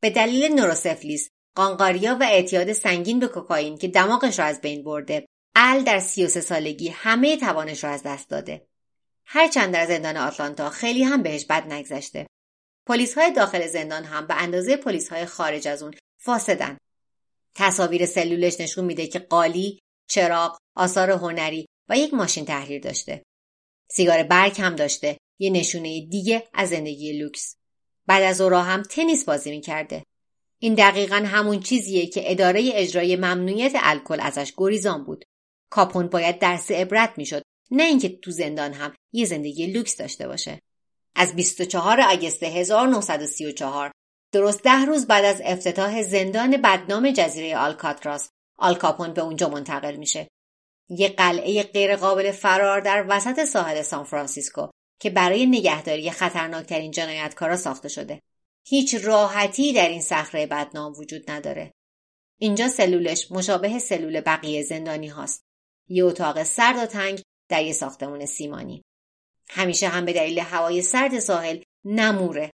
به 0.00 0.10
دلیل 0.10 0.52
نوروسفلیس، 0.52 1.28
قانقاریا 1.54 2.16
و 2.20 2.22
اعتیاد 2.22 2.72
سنگین 2.72 3.18
به 3.18 3.28
کوکائین 3.28 3.78
که 3.78 3.88
دماغش 3.88 4.38
را 4.38 4.44
از 4.44 4.60
بین 4.60 4.84
برده، 4.84 5.26
ال 5.56 5.82
در 5.82 5.98
33 6.00 6.40
سالگی 6.40 6.88
همه 6.88 7.36
توانش 7.36 7.84
را 7.84 7.90
از 7.90 8.02
دست 8.02 8.28
داده. 8.28 8.66
هرچند 9.24 9.72
در 9.72 9.86
زندان 9.86 10.16
آتلانتا 10.16 10.70
خیلی 10.70 11.02
هم 11.02 11.22
بهش 11.22 11.44
بد 11.44 11.72
نگذشته. 11.72 12.26
پلیس 12.86 13.18
های 13.18 13.32
داخل 13.32 13.66
زندان 13.66 14.04
هم 14.04 14.26
به 14.26 14.34
اندازه 14.34 14.76
پلیس 14.76 15.08
های 15.08 15.26
خارج 15.26 15.68
از 15.68 15.82
اون 15.82 15.94
فاسدن. 16.18 16.78
تصاویر 17.54 18.06
سلولش 18.06 18.60
نشون 18.60 18.84
میده 18.84 19.06
که 19.06 19.18
قالی، 19.18 19.78
چراغ، 20.08 20.58
آثار 20.76 21.10
هنری 21.10 21.66
و 21.88 21.98
یک 21.98 22.14
ماشین 22.14 22.44
تحریر 22.44 22.82
داشته. 22.82 23.22
سیگار 23.90 24.22
برگ 24.22 24.60
هم 24.60 24.76
داشته 24.76 25.18
یه 25.42 25.50
نشونه 25.50 26.00
دیگه 26.00 26.44
از 26.54 26.68
زندگی 26.68 27.12
لوکس. 27.12 27.56
بعد 28.06 28.22
از 28.22 28.40
ظهرا 28.40 28.62
هم 28.62 28.82
تنیس 28.82 29.24
بازی 29.24 29.50
می‌کرده. 29.50 30.04
این 30.58 30.74
دقیقا 30.74 31.16
همون 31.16 31.60
چیزیه 31.60 32.06
که 32.06 32.30
اداره 32.30 32.70
اجرای 32.74 33.16
ممنوعیت 33.16 33.72
الکل 33.74 34.20
ازش 34.20 34.52
گریزان 34.56 35.04
بود. 35.04 35.24
کاپون 35.70 36.06
باید 36.06 36.38
درس 36.38 36.70
عبرت 36.70 37.12
می‌شد 37.16 37.42
نه 37.70 37.82
اینکه 37.82 38.08
تو 38.08 38.30
زندان 38.30 38.72
هم 38.72 38.94
یه 39.12 39.24
زندگی 39.24 39.66
لوکس 39.66 39.96
داشته 39.96 40.28
باشه. 40.28 40.60
از 41.14 41.34
24 41.34 42.00
آگوست 42.00 42.42
1934 42.42 43.92
درست 44.32 44.62
ده 44.62 44.84
روز 44.84 45.06
بعد 45.06 45.24
از 45.24 45.42
افتتاح 45.44 46.02
زندان 46.02 46.56
بدنام 46.56 47.10
جزیره 47.10 47.56
آلکاتراس 47.56 48.30
آلکاپون 48.58 49.12
به 49.12 49.22
اونجا 49.22 49.48
منتقل 49.48 49.96
میشه. 49.96 50.28
یه 50.88 51.08
قلعه 51.08 51.62
غیرقابل 51.62 52.30
فرار 52.30 52.80
در 52.80 53.04
وسط 53.08 53.44
ساحل 53.44 53.82
سان 53.82 54.04
فرانسیسکو 54.04 54.68
که 55.02 55.10
برای 55.10 55.46
نگهداری 55.46 56.10
خطرناکترین 56.10 56.90
جنایتکارا 56.90 57.56
ساخته 57.56 57.88
شده. 57.88 58.22
هیچ 58.64 58.94
راحتی 58.94 59.72
در 59.72 59.88
این 59.88 60.00
صخره 60.00 60.46
بدنام 60.46 60.92
وجود 60.98 61.30
نداره. 61.30 61.72
اینجا 62.38 62.68
سلولش 62.68 63.32
مشابه 63.32 63.78
سلول 63.78 64.20
بقیه 64.20 64.62
زندانی 64.62 65.08
هاست. 65.08 65.44
یه 65.88 66.04
اتاق 66.04 66.42
سرد 66.42 66.76
و 66.76 66.86
تنگ 66.86 67.22
در 67.48 67.62
یه 67.64 67.72
ساختمون 67.72 68.26
سیمانی. 68.26 68.82
همیشه 69.48 69.88
هم 69.88 70.04
به 70.04 70.12
دلیل 70.12 70.38
هوای 70.38 70.82
سرد 70.82 71.18
ساحل 71.18 71.62
نموره. 71.84 72.50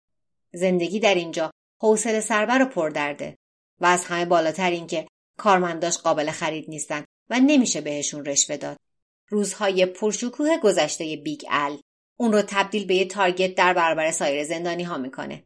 زندگی 0.52 1.00
در 1.00 1.14
اینجا 1.14 1.50
حوصله 1.80 2.20
سربر 2.20 2.62
و 2.62 2.66
پردرده 2.66 3.36
و 3.80 3.86
از 3.86 4.04
همه 4.04 4.24
بالاتر 4.24 4.70
اینکه 4.70 5.08
کارمنداش 5.38 5.98
قابل 5.98 6.30
خرید 6.30 6.70
نیستن 6.70 7.04
و 7.30 7.40
نمیشه 7.40 7.80
بهشون 7.80 8.24
رشوه 8.24 8.56
داد. 8.56 8.76
روزهای 9.28 9.86
پرشکوه 9.86 10.58
گذشته 10.62 11.16
Big 11.16 11.44
Al 11.50 11.78
اون 12.16 12.32
رو 12.32 12.42
تبدیل 12.42 12.86
به 12.86 12.94
یه 12.94 13.04
target 13.04 13.54
در 13.54 13.74
برابر 13.74 14.10
سایر 14.10 14.44
زندانی 14.44 14.82
ها 14.82 14.98
می‌کنه. 14.98 15.44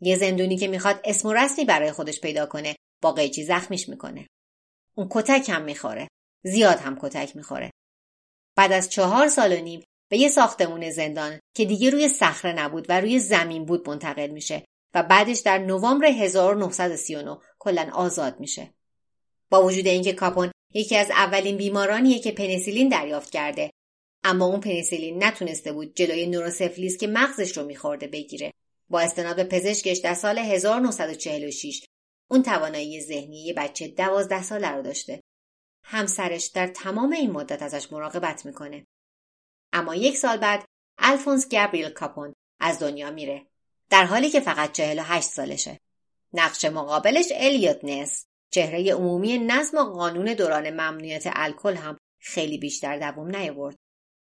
یه 0.00 0.16
زندونی 0.16 0.56
که 0.56 0.68
می‌خواد 0.68 1.00
اسم 1.04 1.28
و 1.28 1.32
رسمی 1.32 1.64
برای 1.64 1.92
خودش 1.92 2.20
پیدا 2.20 2.46
کنه 2.46 2.76
با 3.02 3.12
قیچی 3.12 3.44
زخمیش 3.44 3.88
می‌کنه. 3.88 4.26
اون 4.94 5.08
کتک 5.10 5.48
هم 5.48 5.62
می‌خوره. 5.62 6.08
زیاد 6.44 6.78
هم 6.78 6.98
کتک 7.00 7.36
می‌خوره. 7.36 7.70
بعد 8.56 8.72
از 8.72 8.90
چهار 8.90 9.28
سال 9.28 9.52
و 9.52 9.60
نیم 9.60 9.84
به 10.10 10.18
یه 10.18 10.28
ساختمون 10.28 10.90
زندان 10.90 11.40
که 11.56 11.64
دیگه 11.64 11.90
روی 11.90 12.08
صخره 12.08 12.52
نبود 12.52 12.86
و 12.88 13.00
روی 13.00 13.18
زمین 13.18 13.64
بود 13.64 13.88
منتقل 13.88 14.26
میشه 14.26 14.64
و 14.94 15.02
بعدش 15.02 15.38
در 15.38 15.58
نوامبر 15.58 16.06
1939 16.06 17.38
کلا 17.58 17.90
آزاد 17.92 18.40
میشه. 18.40 18.74
با 19.50 19.64
وجود 19.64 19.86
اینکه 19.86 20.12
کاپون 20.12 20.50
یکی 20.74 20.96
از 20.96 21.10
اولین 21.10 21.56
بیمارانیه 21.56 22.18
که 22.18 22.32
پنیسیلین 22.32 22.88
دریافت 22.88 23.30
کرده 23.30 23.70
اما 24.24 24.46
اون 24.46 24.60
پنیسیلین 24.60 25.24
نتونسته 25.24 25.72
بود 25.72 25.94
جلوی 25.94 26.26
نوروسفلیس 26.26 26.98
که 26.98 27.06
مغزش 27.06 27.56
رو 27.56 27.64
میخورده 27.64 28.06
بگیره. 28.06 28.52
با 28.90 29.00
استناد 29.00 29.36
به 29.36 29.44
پزشکش 29.44 29.98
در 29.98 30.14
سال 30.14 30.38
1946 30.38 31.84
اون 32.30 32.42
توانایی 32.42 33.00
ذهنی 33.00 33.44
یه 33.44 33.54
بچه 33.54 33.88
دوازده 33.88 34.42
ساله 34.42 34.68
رو 34.68 34.82
داشته. 34.82 35.20
همسرش 35.84 36.46
در 36.46 36.66
تمام 36.66 37.12
این 37.12 37.30
مدت 37.30 37.62
ازش 37.62 37.92
مراقبت 37.92 38.46
می‌کنه. 38.46 38.86
اما 39.72 39.94
یک 39.94 40.16
سال 40.16 40.36
بعد 40.36 40.64
الفونس 40.98 41.48
گابریل 41.48 41.88
کاپون 41.90 42.32
از 42.60 42.78
دنیا 42.78 43.10
میره. 43.10 43.46
در 43.90 44.04
حالی 44.04 44.30
که 44.30 44.40
فقط 44.40 44.72
48 44.72 45.28
سالشه. 45.28 45.80
نقش 46.32 46.64
مقابلش 46.64 47.26
الیوت 47.34 47.84
نس. 47.84 48.26
چهره 48.50 48.92
عمومی 48.94 49.38
نظم 49.38 49.78
و 49.78 49.84
قانون 49.84 50.34
دوران 50.34 50.70
ممنوعیت 50.70 51.22
الکل 51.26 51.74
هم 51.74 51.98
خیلی 52.18 52.58
بیشتر 52.58 52.98
دوام 52.98 53.36
نیاورد. 53.36 53.76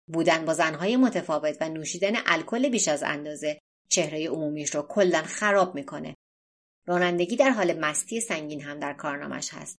بودن 0.07 0.45
با 0.45 0.53
زنهای 0.53 0.95
متفاوت 0.95 1.57
و 1.61 1.69
نوشیدن 1.69 2.13
الکل 2.25 2.69
بیش 2.69 2.87
از 2.87 3.03
اندازه 3.03 3.59
چهره 3.89 4.29
عمومیش 4.29 4.75
رو 4.75 4.81
کلا 4.81 5.21
خراب 5.21 5.75
می‌کنه 5.75 6.15
رانندگی 6.85 7.35
در 7.35 7.49
حال 7.49 7.79
مستی 7.79 8.21
سنگین 8.21 8.61
هم 8.61 8.79
در 8.79 8.93
کارنامش 8.93 9.53
هست 9.53 9.79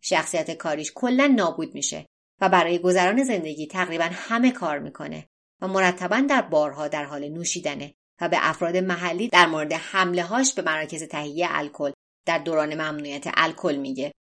شخصیت 0.00 0.50
کاریش 0.50 0.92
کلا 0.94 1.26
نابود 1.26 1.74
میشه 1.74 2.06
و 2.40 2.48
برای 2.48 2.78
گذران 2.78 3.24
زندگی 3.24 3.66
تقریبا 3.66 4.08
همه 4.12 4.52
کار 4.52 4.78
می‌کنه 4.78 5.28
و 5.60 5.68
مرتبا 5.68 6.20
در 6.30 6.42
بارها 6.42 6.88
در 6.88 7.04
حال 7.04 7.28
نوشیدنه 7.28 7.94
و 8.20 8.28
به 8.28 8.36
افراد 8.40 8.76
محلی 8.76 9.28
در 9.28 9.46
مورد 9.46 9.72
حمله 9.72 10.22
هاش 10.22 10.54
به 10.54 10.62
مراکز 10.62 11.02
تهیه 11.02 11.46
الکل 11.50 11.92
در 12.26 12.38
دوران 12.38 12.74
ممنوعیت 12.74 13.24
الکل 13.34 13.76
میگه. 13.76 14.12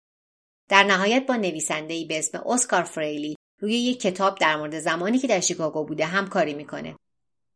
در 0.68 0.82
نهایت 0.84 1.26
با 1.26 1.36
نویسنده‌ای 1.36 2.04
به 2.04 2.18
اسم 2.18 2.42
اسکار 2.46 2.82
فریلی 2.82 3.36
روی 3.60 3.74
یک 3.74 4.00
کتاب 4.00 4.38
در 4.38 4.56
مورد 4.56 4.78
زمانی 4.78 5.18
که 5.18 5.26
در 5.26 5.40
شیکاگو 5.40 5.84
بوده 5.84 6.06
همکاری 6.06 6.54
می‌کنه. 6.54 6.96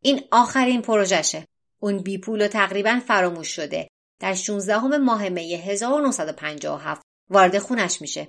این 0.01 0.21
آخرین 0.31 0.81
پروژشه. 0.81 1.45
اون 1.79 1.97
بی 1.97 2.17
پول 2.17 2.41
و 2.41 2.47
تقریبا 2.47 3.01
فراموش 3.07 3.47
شده. 3.47 3.87
در 4.19 4.33
16 4.33 4.97
ماه 4.97 5.29
می 5.29 5.53
1957 5.53 7.01
وارد 7.29 7.59
خونش 7.59 8.01
میشه. 8.01 8.27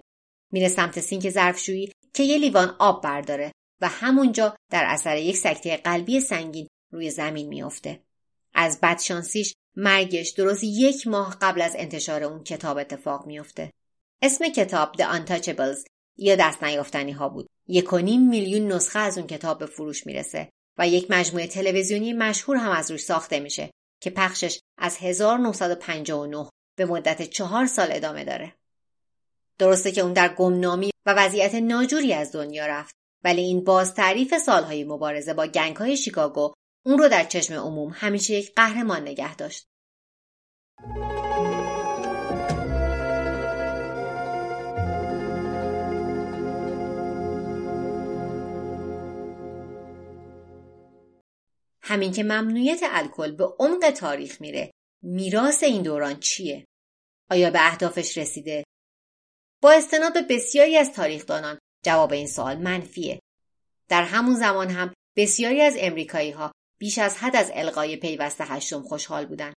میره 0.52 0.68
سمت 0.68 1.00
سینک 1.00 1.30
ظرفشویی 1.30 1.92
که 2.14 2.22
یه 2.22 2.38
لیوان 2.38 2.76
آب 2.78 3.02
برداره 3.02 3.52
و 3.80 3.88
همونجا 3.88 4.56
در 4.70 4.84
اثر 4.86 5.16
یک 5.16 5.36
سکته 5.36 5.76
قلبی 5.76 6.20
سنگین 6.20 6.68
روی 6.90 7.10
زمین 7.10 7.48
میافته. 7.48 8.00
از 8.54 8.80
بدشانسیش 8.80 9.54
مرگش 9.76 10.30
درست 10.30 10.64
یک 10.64 11.06
ماه 11.06 11.36
قبل 11.40 11.62
از 11.62 11.74
انتشار 11.78 12.22
اون 12.22 12.44
کتاب 12.44 12.76
اتفاق 12.76 13.26
میافته. 13.26 13.72
اسم 14.22 14.48
کتاب 14.48 14.96
The 14.96 15.04
Untouchables 15.04 15.91
یا 16.16 16.36
دست 16.36 16.64
نیافتنی 16.64 17.12
ها 17.12 17.28
بود. 17.28 17.48
یک 17.68 17.92
و 17.92 17.96
میلیون 17.96 18.72
نسخه 18.72 18.98
از 18.98 19.18
اون 19.18 19.26
کتاب 19.26 19.58
به 19.58 19.66
فروش 19.66 20.06
می‌رسه 20.06 20.48
و 20.78 20.88
یک 20.88 21.10
مجموعه 21.10 21.46
تلویزیونی 21.46 22.12
مشهور 22.12 22.56
هم 22.56 22.70
از 22.70 22.90
روش 22.90 23.00
ساخته 23.00 23.40
میشه 23.40 23.70
که 24.00 24.10
پخشش 24.10 24.60
از 24.78 24.96
1959 25.00 26.48
به 26.76 26.86
مدت 26.86 27.22
چهار 27.22 27.66
سال 27.66 27.88
ادامه 27.90 28.24
داره. 28.24 28.54
درسته 29.58 29.92
که 29.92 30.00
اون 30.00 30.12
در 30.12 30.34
گمنامی 30.34 30.90
و 31.06 31.14
وضعیت 31.14 31.54
ناجوری 31.54 32.12
از 32.12 32.32
دنیا 32.32 32.66
رفت 32.66 32.94
ولی 33.24 33.40
این 33.40 33.64
باز 33.64 33.94
تعریف 33.94 34.38
سالهای 34.38 34.84
مبارزه 34.84 35.34
با 35.34 35.46
گنگ 35.46 35.76
های 35.76 35.96
شیکاگو 35.96 36.52
اون 36.86 36.98
رو 36.98 37.08
در 37.08 37.24
چشم 37.24 37.54
عموم 37.54 37.92
همیشه 37.94 38.34
یک 38.34 38.52
قهرمان 38.54 39.02
نگه 39.02 39.36
داشت. 39.36 39.66
همین 51.82 52.12
که 52.12 52.22
ممنوعیت 52.22 52.80
الکل 52.82 53.32
به 53.32 53.44
عمق 53.58 53.90
تاریخ 53.90 54.40
میره 54.40 54.70
میراث 55.02 55.62
این 55.62 55.82
دوران 55.82 56.20
چیه؟ 56.20 56.66
آیا 57.30 57.50
به 57.50 57.66
اهدافش 57.66 58.18
رسیده؟ 58.18 58.64
با 59.62 59.72
استناد 59.72 60.14
به 60.14 60.22
بسیاری 60.22 60.76
از 60.76 60.92
تاریخدانان 60.92 61.58
جواب 61.84 62.12
این 62.12 62.26
سوال 62.26 62.58
منفیه. 62.58 63.20
در 63.88 64.02
همون 64.02 64.34
زمان 64.34 64.70
هم 64.70 64.94
بسیاری 65.16 65.60
از 65.60 65.76
امریکایی 65.78 66.30
ها 66.30 66.52
بیش 66.78 66.98
از 66.98 67.16
حد 67.16 67.36
از 67.36 67.50
القای 67.54 67.96
پیوست 67.96 68.40
هشتم 68.40 68.82
خوشحال 68.82 69.26
بودند. 69.26 69.54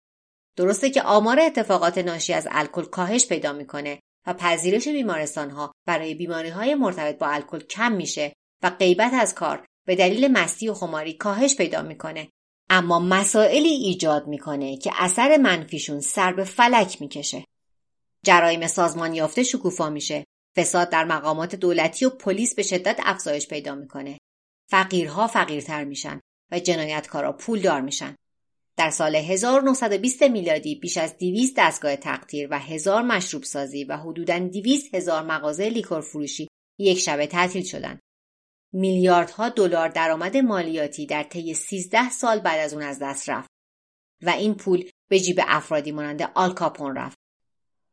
درسته 0.56 0.90
که 0.90 1.02
آمار 1.02 1.40
اتفاقات 1.40 1.98
ناشی 1.98 2.32
از 2.32 2.48
الکل 2.50 2.84
کاهش 2.84 3.26
پیدا 3.26 3.52
می‌کنه 3.52 4.00
و 4.26 4.34
پذیرش 4.34 4.88
بیمارستان 4.88 5.50
ها 5.50 5.72
برای 5.86 6.14
بیماری 6.14 6.48
های 6.48 6.74
مرتبط 6.74 7.18
با 7.18 7.26
الکل 7.28 7.60
کم 7.60 7.92
میشه 7.92 8.32
و 8.62 8.70
غیبت 8.70 9.12
از 9.14 9.34
کار 9.34 9.66
به 9.86 9.96
دلیل 9.96 10.28
مستی 10.28 10.68
و 10.68 10.74
خماری 10.74 11.12
کاهش 11.12 11.56
پیدا 11.56 11.82
می‌کنه. 11.82 12.28
اما 12.70 12.98
مسائلی 12.98 13.68
ایجاد 13.68 14.26
می‌کنه 14.26 14.76
که 14.76 14.92
اثر 14.98 15.36
منفیشون 15.36 16.00
سر 16.00 16.32
به 16.32 16.44
فلک 16.44 17.00
می‌کشه. 17.00 17.44
جرایم 18.24 18.66
سازمان 18.66 19.14
یافته 19.14 19.42
شکوفا 19.42 19.90
میشه. 19.90 20.24
فساد 20.56 20.90
در 20.90 21.04
مقامات 21.04 21.54
دولتی 21.54 22.04
و 22.04 22.10
پلیس 22.10 22.54
به 22.54 22.62
شدت 22.62 23.00
افزایش 23.02 23.48
پیدا 23.48 23.74
می‌کنه. 23.74 24.18
فقیرها 24.70 25.26
فقیرتر 25.26 25.84
میشن 25.84 26.20
و 26.50 26.58
جنایتکارا 26.58 27.32
پولدار 27.32 27.80
میشن. 27.80 28.16
در 28.76 28.90
سال 28.90 29.16
1920 29.16 30.22
میلادی 30.22 30.74
بیش 30.74 30.96
از 30.96 31.18
200 31.18 31.54
دستگاه 31.56 31.96
تقطیر 31.96 32.48
و 32.50 32.58
هزار 32.58 33.02
مشروب 33.02 33.42
سازی 33.42 33.84
و 33.84 33.96
حدوداً 33.96 34.38
200 34.38 34.94
هزار 34.94 35.22
مغازه 35.22 35.68
لیکور 35.68 36.00
فروشی 36.00 36.48
یک 36.78 36.98
شبه 36.98 37.26
تعطیل 37.26 37.64
شدند. 37.64 38.00
میلیاردها 38.72 39.48
دلار 39.48 39.88
درآمد 39.88 40.36
مالیاتی 40.36 41.06
در 41.06 41.22
طی 41.22 41.54
13 41.54 42.10
سال 42.10 42.38
بعد 42.40 42.60
از 42.60 42.74
اون 42.74 42.82
از 42.82 42.98
دست 42.98 43.28
رفت 43.28 43.50
و 44.22 44.30
این 44.30 44.54
پول 44.54 44.90
به 45.08 45.20
جیب 45.20 45.40
افرادی 45.46 45.92
مانند 45.92 46.30
آلکاپون 46.34 46.96
رفت. 46.96 47.16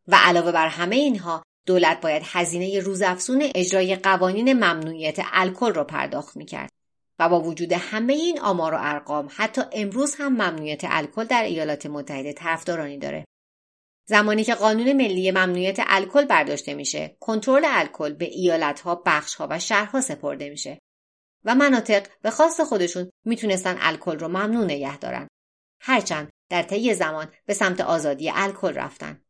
و 0.07 0.15
علاوه 0.15 0.51
بر 0.51 0.67
همه 0.67 0.95
اینها 0.95 1.43
دولت 1.65 2.01
باید 2.01 2.21
هزینه 2.25 2.79
روزافزون 2.79 3.43
اجرای 3.55 3.95
قوانین 3.95 4.53
ممنوعیت 4.53 5.17
الکل 5.31 5.73
را 5.73 5.83
پرداخت 5.83 6.37
می‌کرد 6.37 6.69
و 7.19 7.29
با 7.29 7.41
وجود 7.41 7.73
همه 7.73 8.13
این 8.13 8.39
آمار 8.39 8.73
و 8.73 8.77
ارقام 8.79 9.29
حتی 9.35 9.61
امروز 9.71 10.15
هم 10.15 10.33
ممنوعیت 10.33 10.81
الکل 10.83 11.23
در 11.23 11.43
ایالات 11.43 11.85
متحده 11.85 12.33
طرفدارانی 12.33 12.97
داره. 12.97 13.25
زمانی 14.09 14.43
که 14.43 14.55
قانون 14.55 14.93
ملی 14.93 15.31
ممنوعیت 15.31 15.77
الکل 15.79 16.25
برداشته 16.25 16.73
میشه 16.73 17.17
کنترل 17.19 17.65
الکل 17.65 18.13
به 18.13 18.25
ایالتها 18.25 19.03
بخشها 19.05 19.47
و 19.51 19.59
شهرها 19.59 20.01
سپرده 20.01 20.49
میشه 20.49 20.79
و 21.45 21.55
مناطق 21.55 22.07
به 22.21 22.31
خواست 22.31 22.63
خودشون 22.63 23.11
می‌تونستن 23.25 23.77
الکل 23.79 24.19
رو 24.19 24.27
ممنوع 24.27 24.65
نگه 24.65 24.97
دارن. 24.97 25.27
هرچند 25.81 26.29
در 26.49 26.63
طی 26.63 26.93
زمان 26.93 27.31
به 27.45 27.53
سمت 27.53 27.81
آزادی 27.81 28.31
الکل 28.33 28.73
رفتن. 28.73 29.21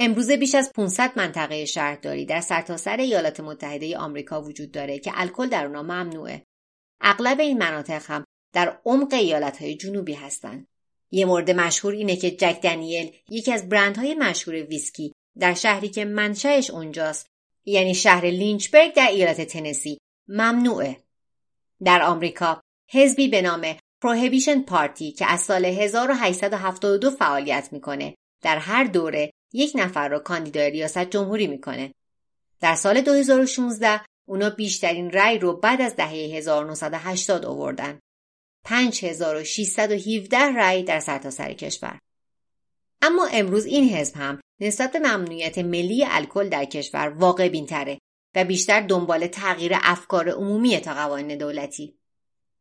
امروزه 0.00 0.36
بیش 0.36 0.54
از 0.54 0.72
500 0.72 1.12
منطقه 1.16 1.64
شهرداری 1.64 2.26
در 2.26 2.40
سرتاسر 2.40 2.96
سر 2.96 2.96
ایالات 2.96 3.40
متحده 3.40 3.98
آمریکا 3.98 4.42
وجود 4.42 4.70
داره 4.70 4.98
که 4.98 5.12
الکل 5.14 5.48
در 5.48 5.66
اونا 5.66 5.82
ممنوعه. 5.82 6.46
اغلب 7.00 7.40
این 7.40 7.58
مناطق 7.58 8.10
هم 8.10 8.24
در 8.52 8.80
عمق 8.84 9.14
ایالتهای 9.14 9.76
جنوبی 9.76 10.14
هستند. 10.14 10.66
یه 11.12 11.24
مورد 11.24 11.50
مشهور 11.50 11.94
اینه 11.94 12.16
که 12.16 12.30
جک 12.30 12.60
دنیل 12.62 13.12
یکی 13.28 13.52
از 13.52 13.68
برندهای 13.68 14.14
مشهور 14.14 14.54
ویسکی 14.54 15.12
در 15.38 15.54
شهری 15.54 15.88
که 15.88 16.04
منشأش 16.04 16.70
اونجاست 16.70 17.26
یعنی 17.64 17.94
شهر 17.94 18.24
لینچبرگ 18.24 18.94
در 18.94 19.08
ایالت 19.08 19.40
تنسی 19.40 19.98
ممنوعه. 20.28 20.96
در 21.84 22.02
آمریکا 22.02 22.60
حزبی 22.90 23.28
به 23.28 23.42
نام 23.42 23.76
پروهیبیشن 24.02 24.62
پارتی 24.62 25.12
که 25.12 25.26
از 25.26 25.40
سال 25.40 25.64
1872 25.64 27.10
فعالیت 27.10 27.68
می‌کنه 27.72 28.14
در 28.42 28.58
هر 28.58 28.84
دوره 28.84 29.30
یک 29.52 29.72
نفر 29.74 30.08
را 30.08 30.18
کاندیدای 30.18 30.70
ریاست 30.70 31.10
جمهوری 31.10 31.46
می‌کنه. 31.46 31.92
در 32.60 32.74
سال 32.74 33.00
2016 33.00 34.00
اونا 34.28 34.50
بیشترین 34.50 35.10
رأی 35.10 35.38
رو 35.38 35.56
بعد 35.56 35.80
از 35.80 35.96
دهه 35.96 36.08
1980 36.08 37.44
آوردن. 37.44 38.00
5617 38.64 40.38
رأی 40.38 40.82
در 40.82 41.00
سرتاسر 41.00 41.48
سر 41.48 41.52
کشور. 41.52 41.98
اما 43.02 43.26
امروز 43.32 43.66
این 43.66 43.88
حزب 43.88 44.16
هم 44.16 44.40
نسبت 44.60 44.92
به 44.92 44.98
ممنوعیت 44.98 45.58
ملی 45.58 46.04
الکل 46.08 46.48
در 46.48 46.64
کشور 46.64 47.08
واقع 47.08 47.48
بینتره 47.48 47.98
و 48.34 48.44
بیشتر 48.44 48.80
دنبال 48.80 49.26
تغییر 49.26 49.72
افکار 49.74 50.28
عمومی 50.28 50.80
تا 50.80 50.94
قوانین 50.94 51.38
دولتی. 51.38 51.98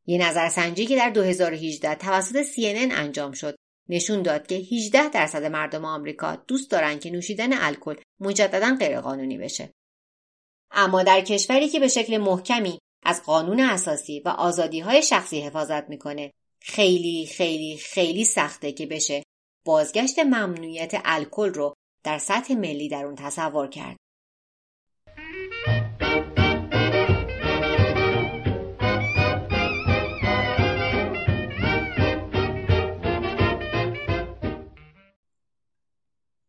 یه 0.05 0.27
نظرسنجی 0.27 0.85
که 0.85 0.95
در 0.95 1.09
2018 1.09 1.95
توسط 1.95 2.43
CNN 2.43 2.93
انجام 2.93 3.31
شد 3.31 3.55
نشون 3.89 4.21
داد 4.21 4.47
که 4.47 4.55
18 4.55 5.09
درصد 5.09 5.43
مردم 5.43 5.85
آمریکا 5.85 6.35
دوست 6.35 6.71
دارن 6.71 6.99
که 6.99 7.11
نوشیدن 7.11 7.53
الکل 7.53 7.95
مجددا 8.19 8.75
غیرقانونی 8.79 9.37
بشه. 9.37 9.73
اما 10.71 11.03
در 11.03 11.21
کشوری 11.21 11.69
که 11.69 11.79
به 11.79 11.87
شکل 11.87 12.17
محکمی 12.17 12.79
از 13.03 13.23
قانون 13.23 13.59
اساسی 13.59 14.19
و 14.19 14.29
آزادی 14.29 14.79
های 14.79 15.01
شخصی 15.01 15.41
حفاظت 15.41 15.89
می‌کنه 15.89 16.31
خیلی 16.59 17.29
خیلی 17.35 17.77
خیلی 17.77 18.25
سخته 18.25 18.71
که 18.71 18.85
بشه 18.85 19.23
بازگشت 19.65 20.19
ممنوعیت 20.19 21.01
الکل 21.05 21.53
رو 21.53 21.73
در 22.03 22.17
سطح 22.17 22.53
ملی 22.53 22.89
در 22.89 23.05
اون 23.05 23.15
تصور 23.15 23.67
کرد. 23.67 23.97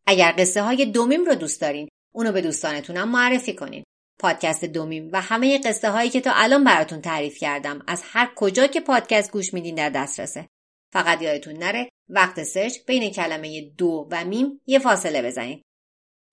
اگر 0.07 0.35
قصه 0.37 0.61
های 0.61 0.85
دومیم 0.85 1.25
رو 1.25 1.35
دوست 1.35 1.61
دارین 1.61 1.89
اونو 2.15 2.31
به 2.31 2.41
دوستانتونم 2.41 3.09
معرفی 3.09 3.55
کنین. 3.55 3.83
پادکست 4.23 4.65
دومیم 4.65 5.09
و 5.13 5.21
همه 5.21 5.57
قصه 5.57 5.89
هایی 5.89 6.09
که 6.09 6.21
تا 6.21 6.31
الان 6.35 6.63
براتون 6.63 7.01
تعریف 7.01 7.37
کردم 7.37 7.83
از 7.87 8.01
هر 8.05 8.31
کجا 8.35 8.67
که 8.67 8.81
پادکست 8.81 9.31
گوش 9.31 9.53
میدین 9.53 9.75
در 9.75 9.89
دسترسه. 9.89 10.49
فقط 10.93 11.21
یادتون 11.21 11.53
نره 11.53 11.89
وقت 12.09 12.43
search 12.43 12.77
بین 12.87 13.11
کلمه 13.11 13.61
دو 13.61 14.07
و 14.11 14.25
میم 14.25 14.61
یه 14.65 14.79
فاصله 14.79 15.21
بزنید 15.21 15.63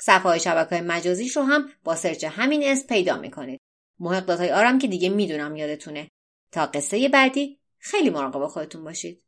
صفحه 0.01 0.23
های 0.23 0.41
شبکه 0.41 0.71
های 0.71 0.81
مجازیش 0.81 1.37
رو 1.37 1.43
هم 1.43 1.69
با 1.85 1.95
search 1.95 2.25
همین 2.25 2.63
اسم 2.65 2.87
پیدا 2.87 3.17
می‌کنید. 3.19 3.61
محق 4.01 4.31
های 4.31 4.53
آرام 4.53 4.79
که 4.79 4.89
دیگه 4.89 5.09
می‌دونم 5.09 5.57
یادتونه. 5.57 6.09
تا 6.53 6.67
قصه 6.67 7.09
بعدی 7.09 7.61
خیلی 7.79 8.11
مراقب 8.11 8.47
خودتون 8.47 8.85
باشید. 8.85 9.23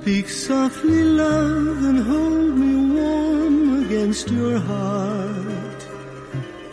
Speak 0.00 0.28
softly, 0.28 1.02
love, 1.02 1.82
and 1.84 1.98
hold 1.98 2.56
me 2.56 2.72
warm 2.98 3.84
against 3.84 4.30
your 4.30 4.58
heart. 4.60 5.80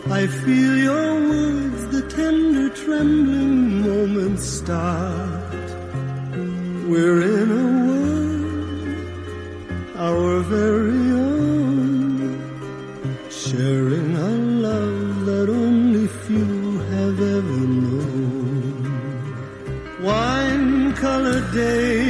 I 0.08 0.28
feel 0.28 0.74
your 0.88 1.14
words, 1.30 1.80
the 1.88 2.02
tender 2.02 2.68
trembling 2.70 3.82
moments 3.82 4.44
start. 4.44 5.68
We're 6.90 7.20
in 7.40 7.48
a 7.64 7.68
world, 7.88 8.96
our 10.06 10.40
very 10.54 11.06
own, 11.28 12.38
sharing 13.28 14.14
a 14.14 14.30
love 14.68 15.26
that 15.26 15.48
only 15.50 16.06
few 16.06 16.78
have 16.94 17.18
ever 17.20 17.62
known. 17.82 18.36
Wine 20.00 20.92
colored 20.94 21.50
days, 21.52 22.05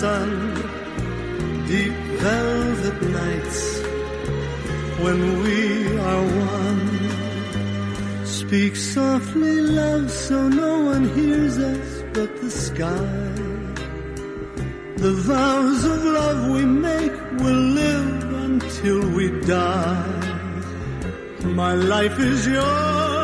sun, 0.00 0.30
deep 1.68 1.92
velvet 2.24 2.98
nights 3.20 3.60
when 5.04 5.18
we 5.42 5.58
are 6.08 6.24
one. 6.54 6.86
Speak 8.24 8.76
softly, 8.76 9.56
love, 9.60 10.10
so 10.10 10.48
no 10.48 10.72
one 10.92 11.04
hears 11.18 11.58
us 11.58 11.90
but 12.14 12.30
the 12.40 12.50
sky. 12.50 13.12
The 15.04 15.14
vows 15.30 15.84
of 15.92 16.00
love 16.18 16.40
we 16.56 16.64
make 16.64 17.16
will 17.42 17.64
live 17.82 18.22
until 18.46 19.00
we 19.16 19.24
die. 19.42 20.20
My 21.60 21.74
life 21.74 22.18
is 22.18 22.46
yours. 22.46 23.19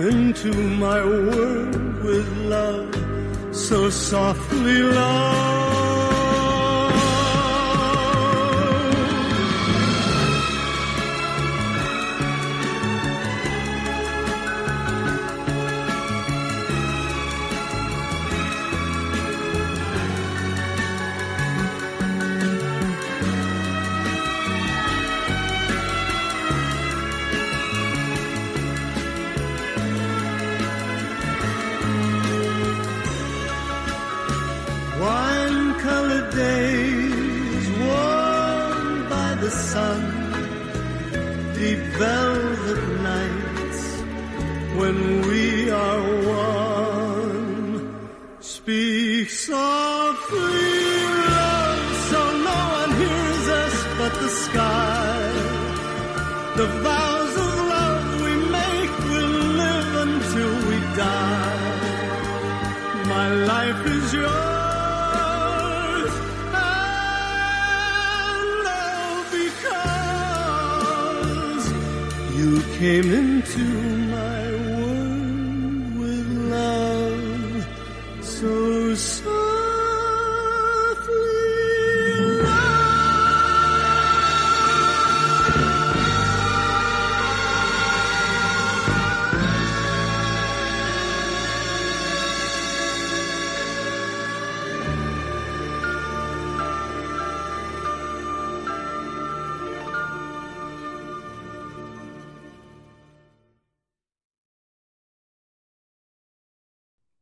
Into 0.00 0.52
my 0.52 1.04
world 1.04 2.02
with 2.02 2.28
love, 2.38 2.94
so 3.54 3.90
softly 3.90 4.82
love. 4.82 5.57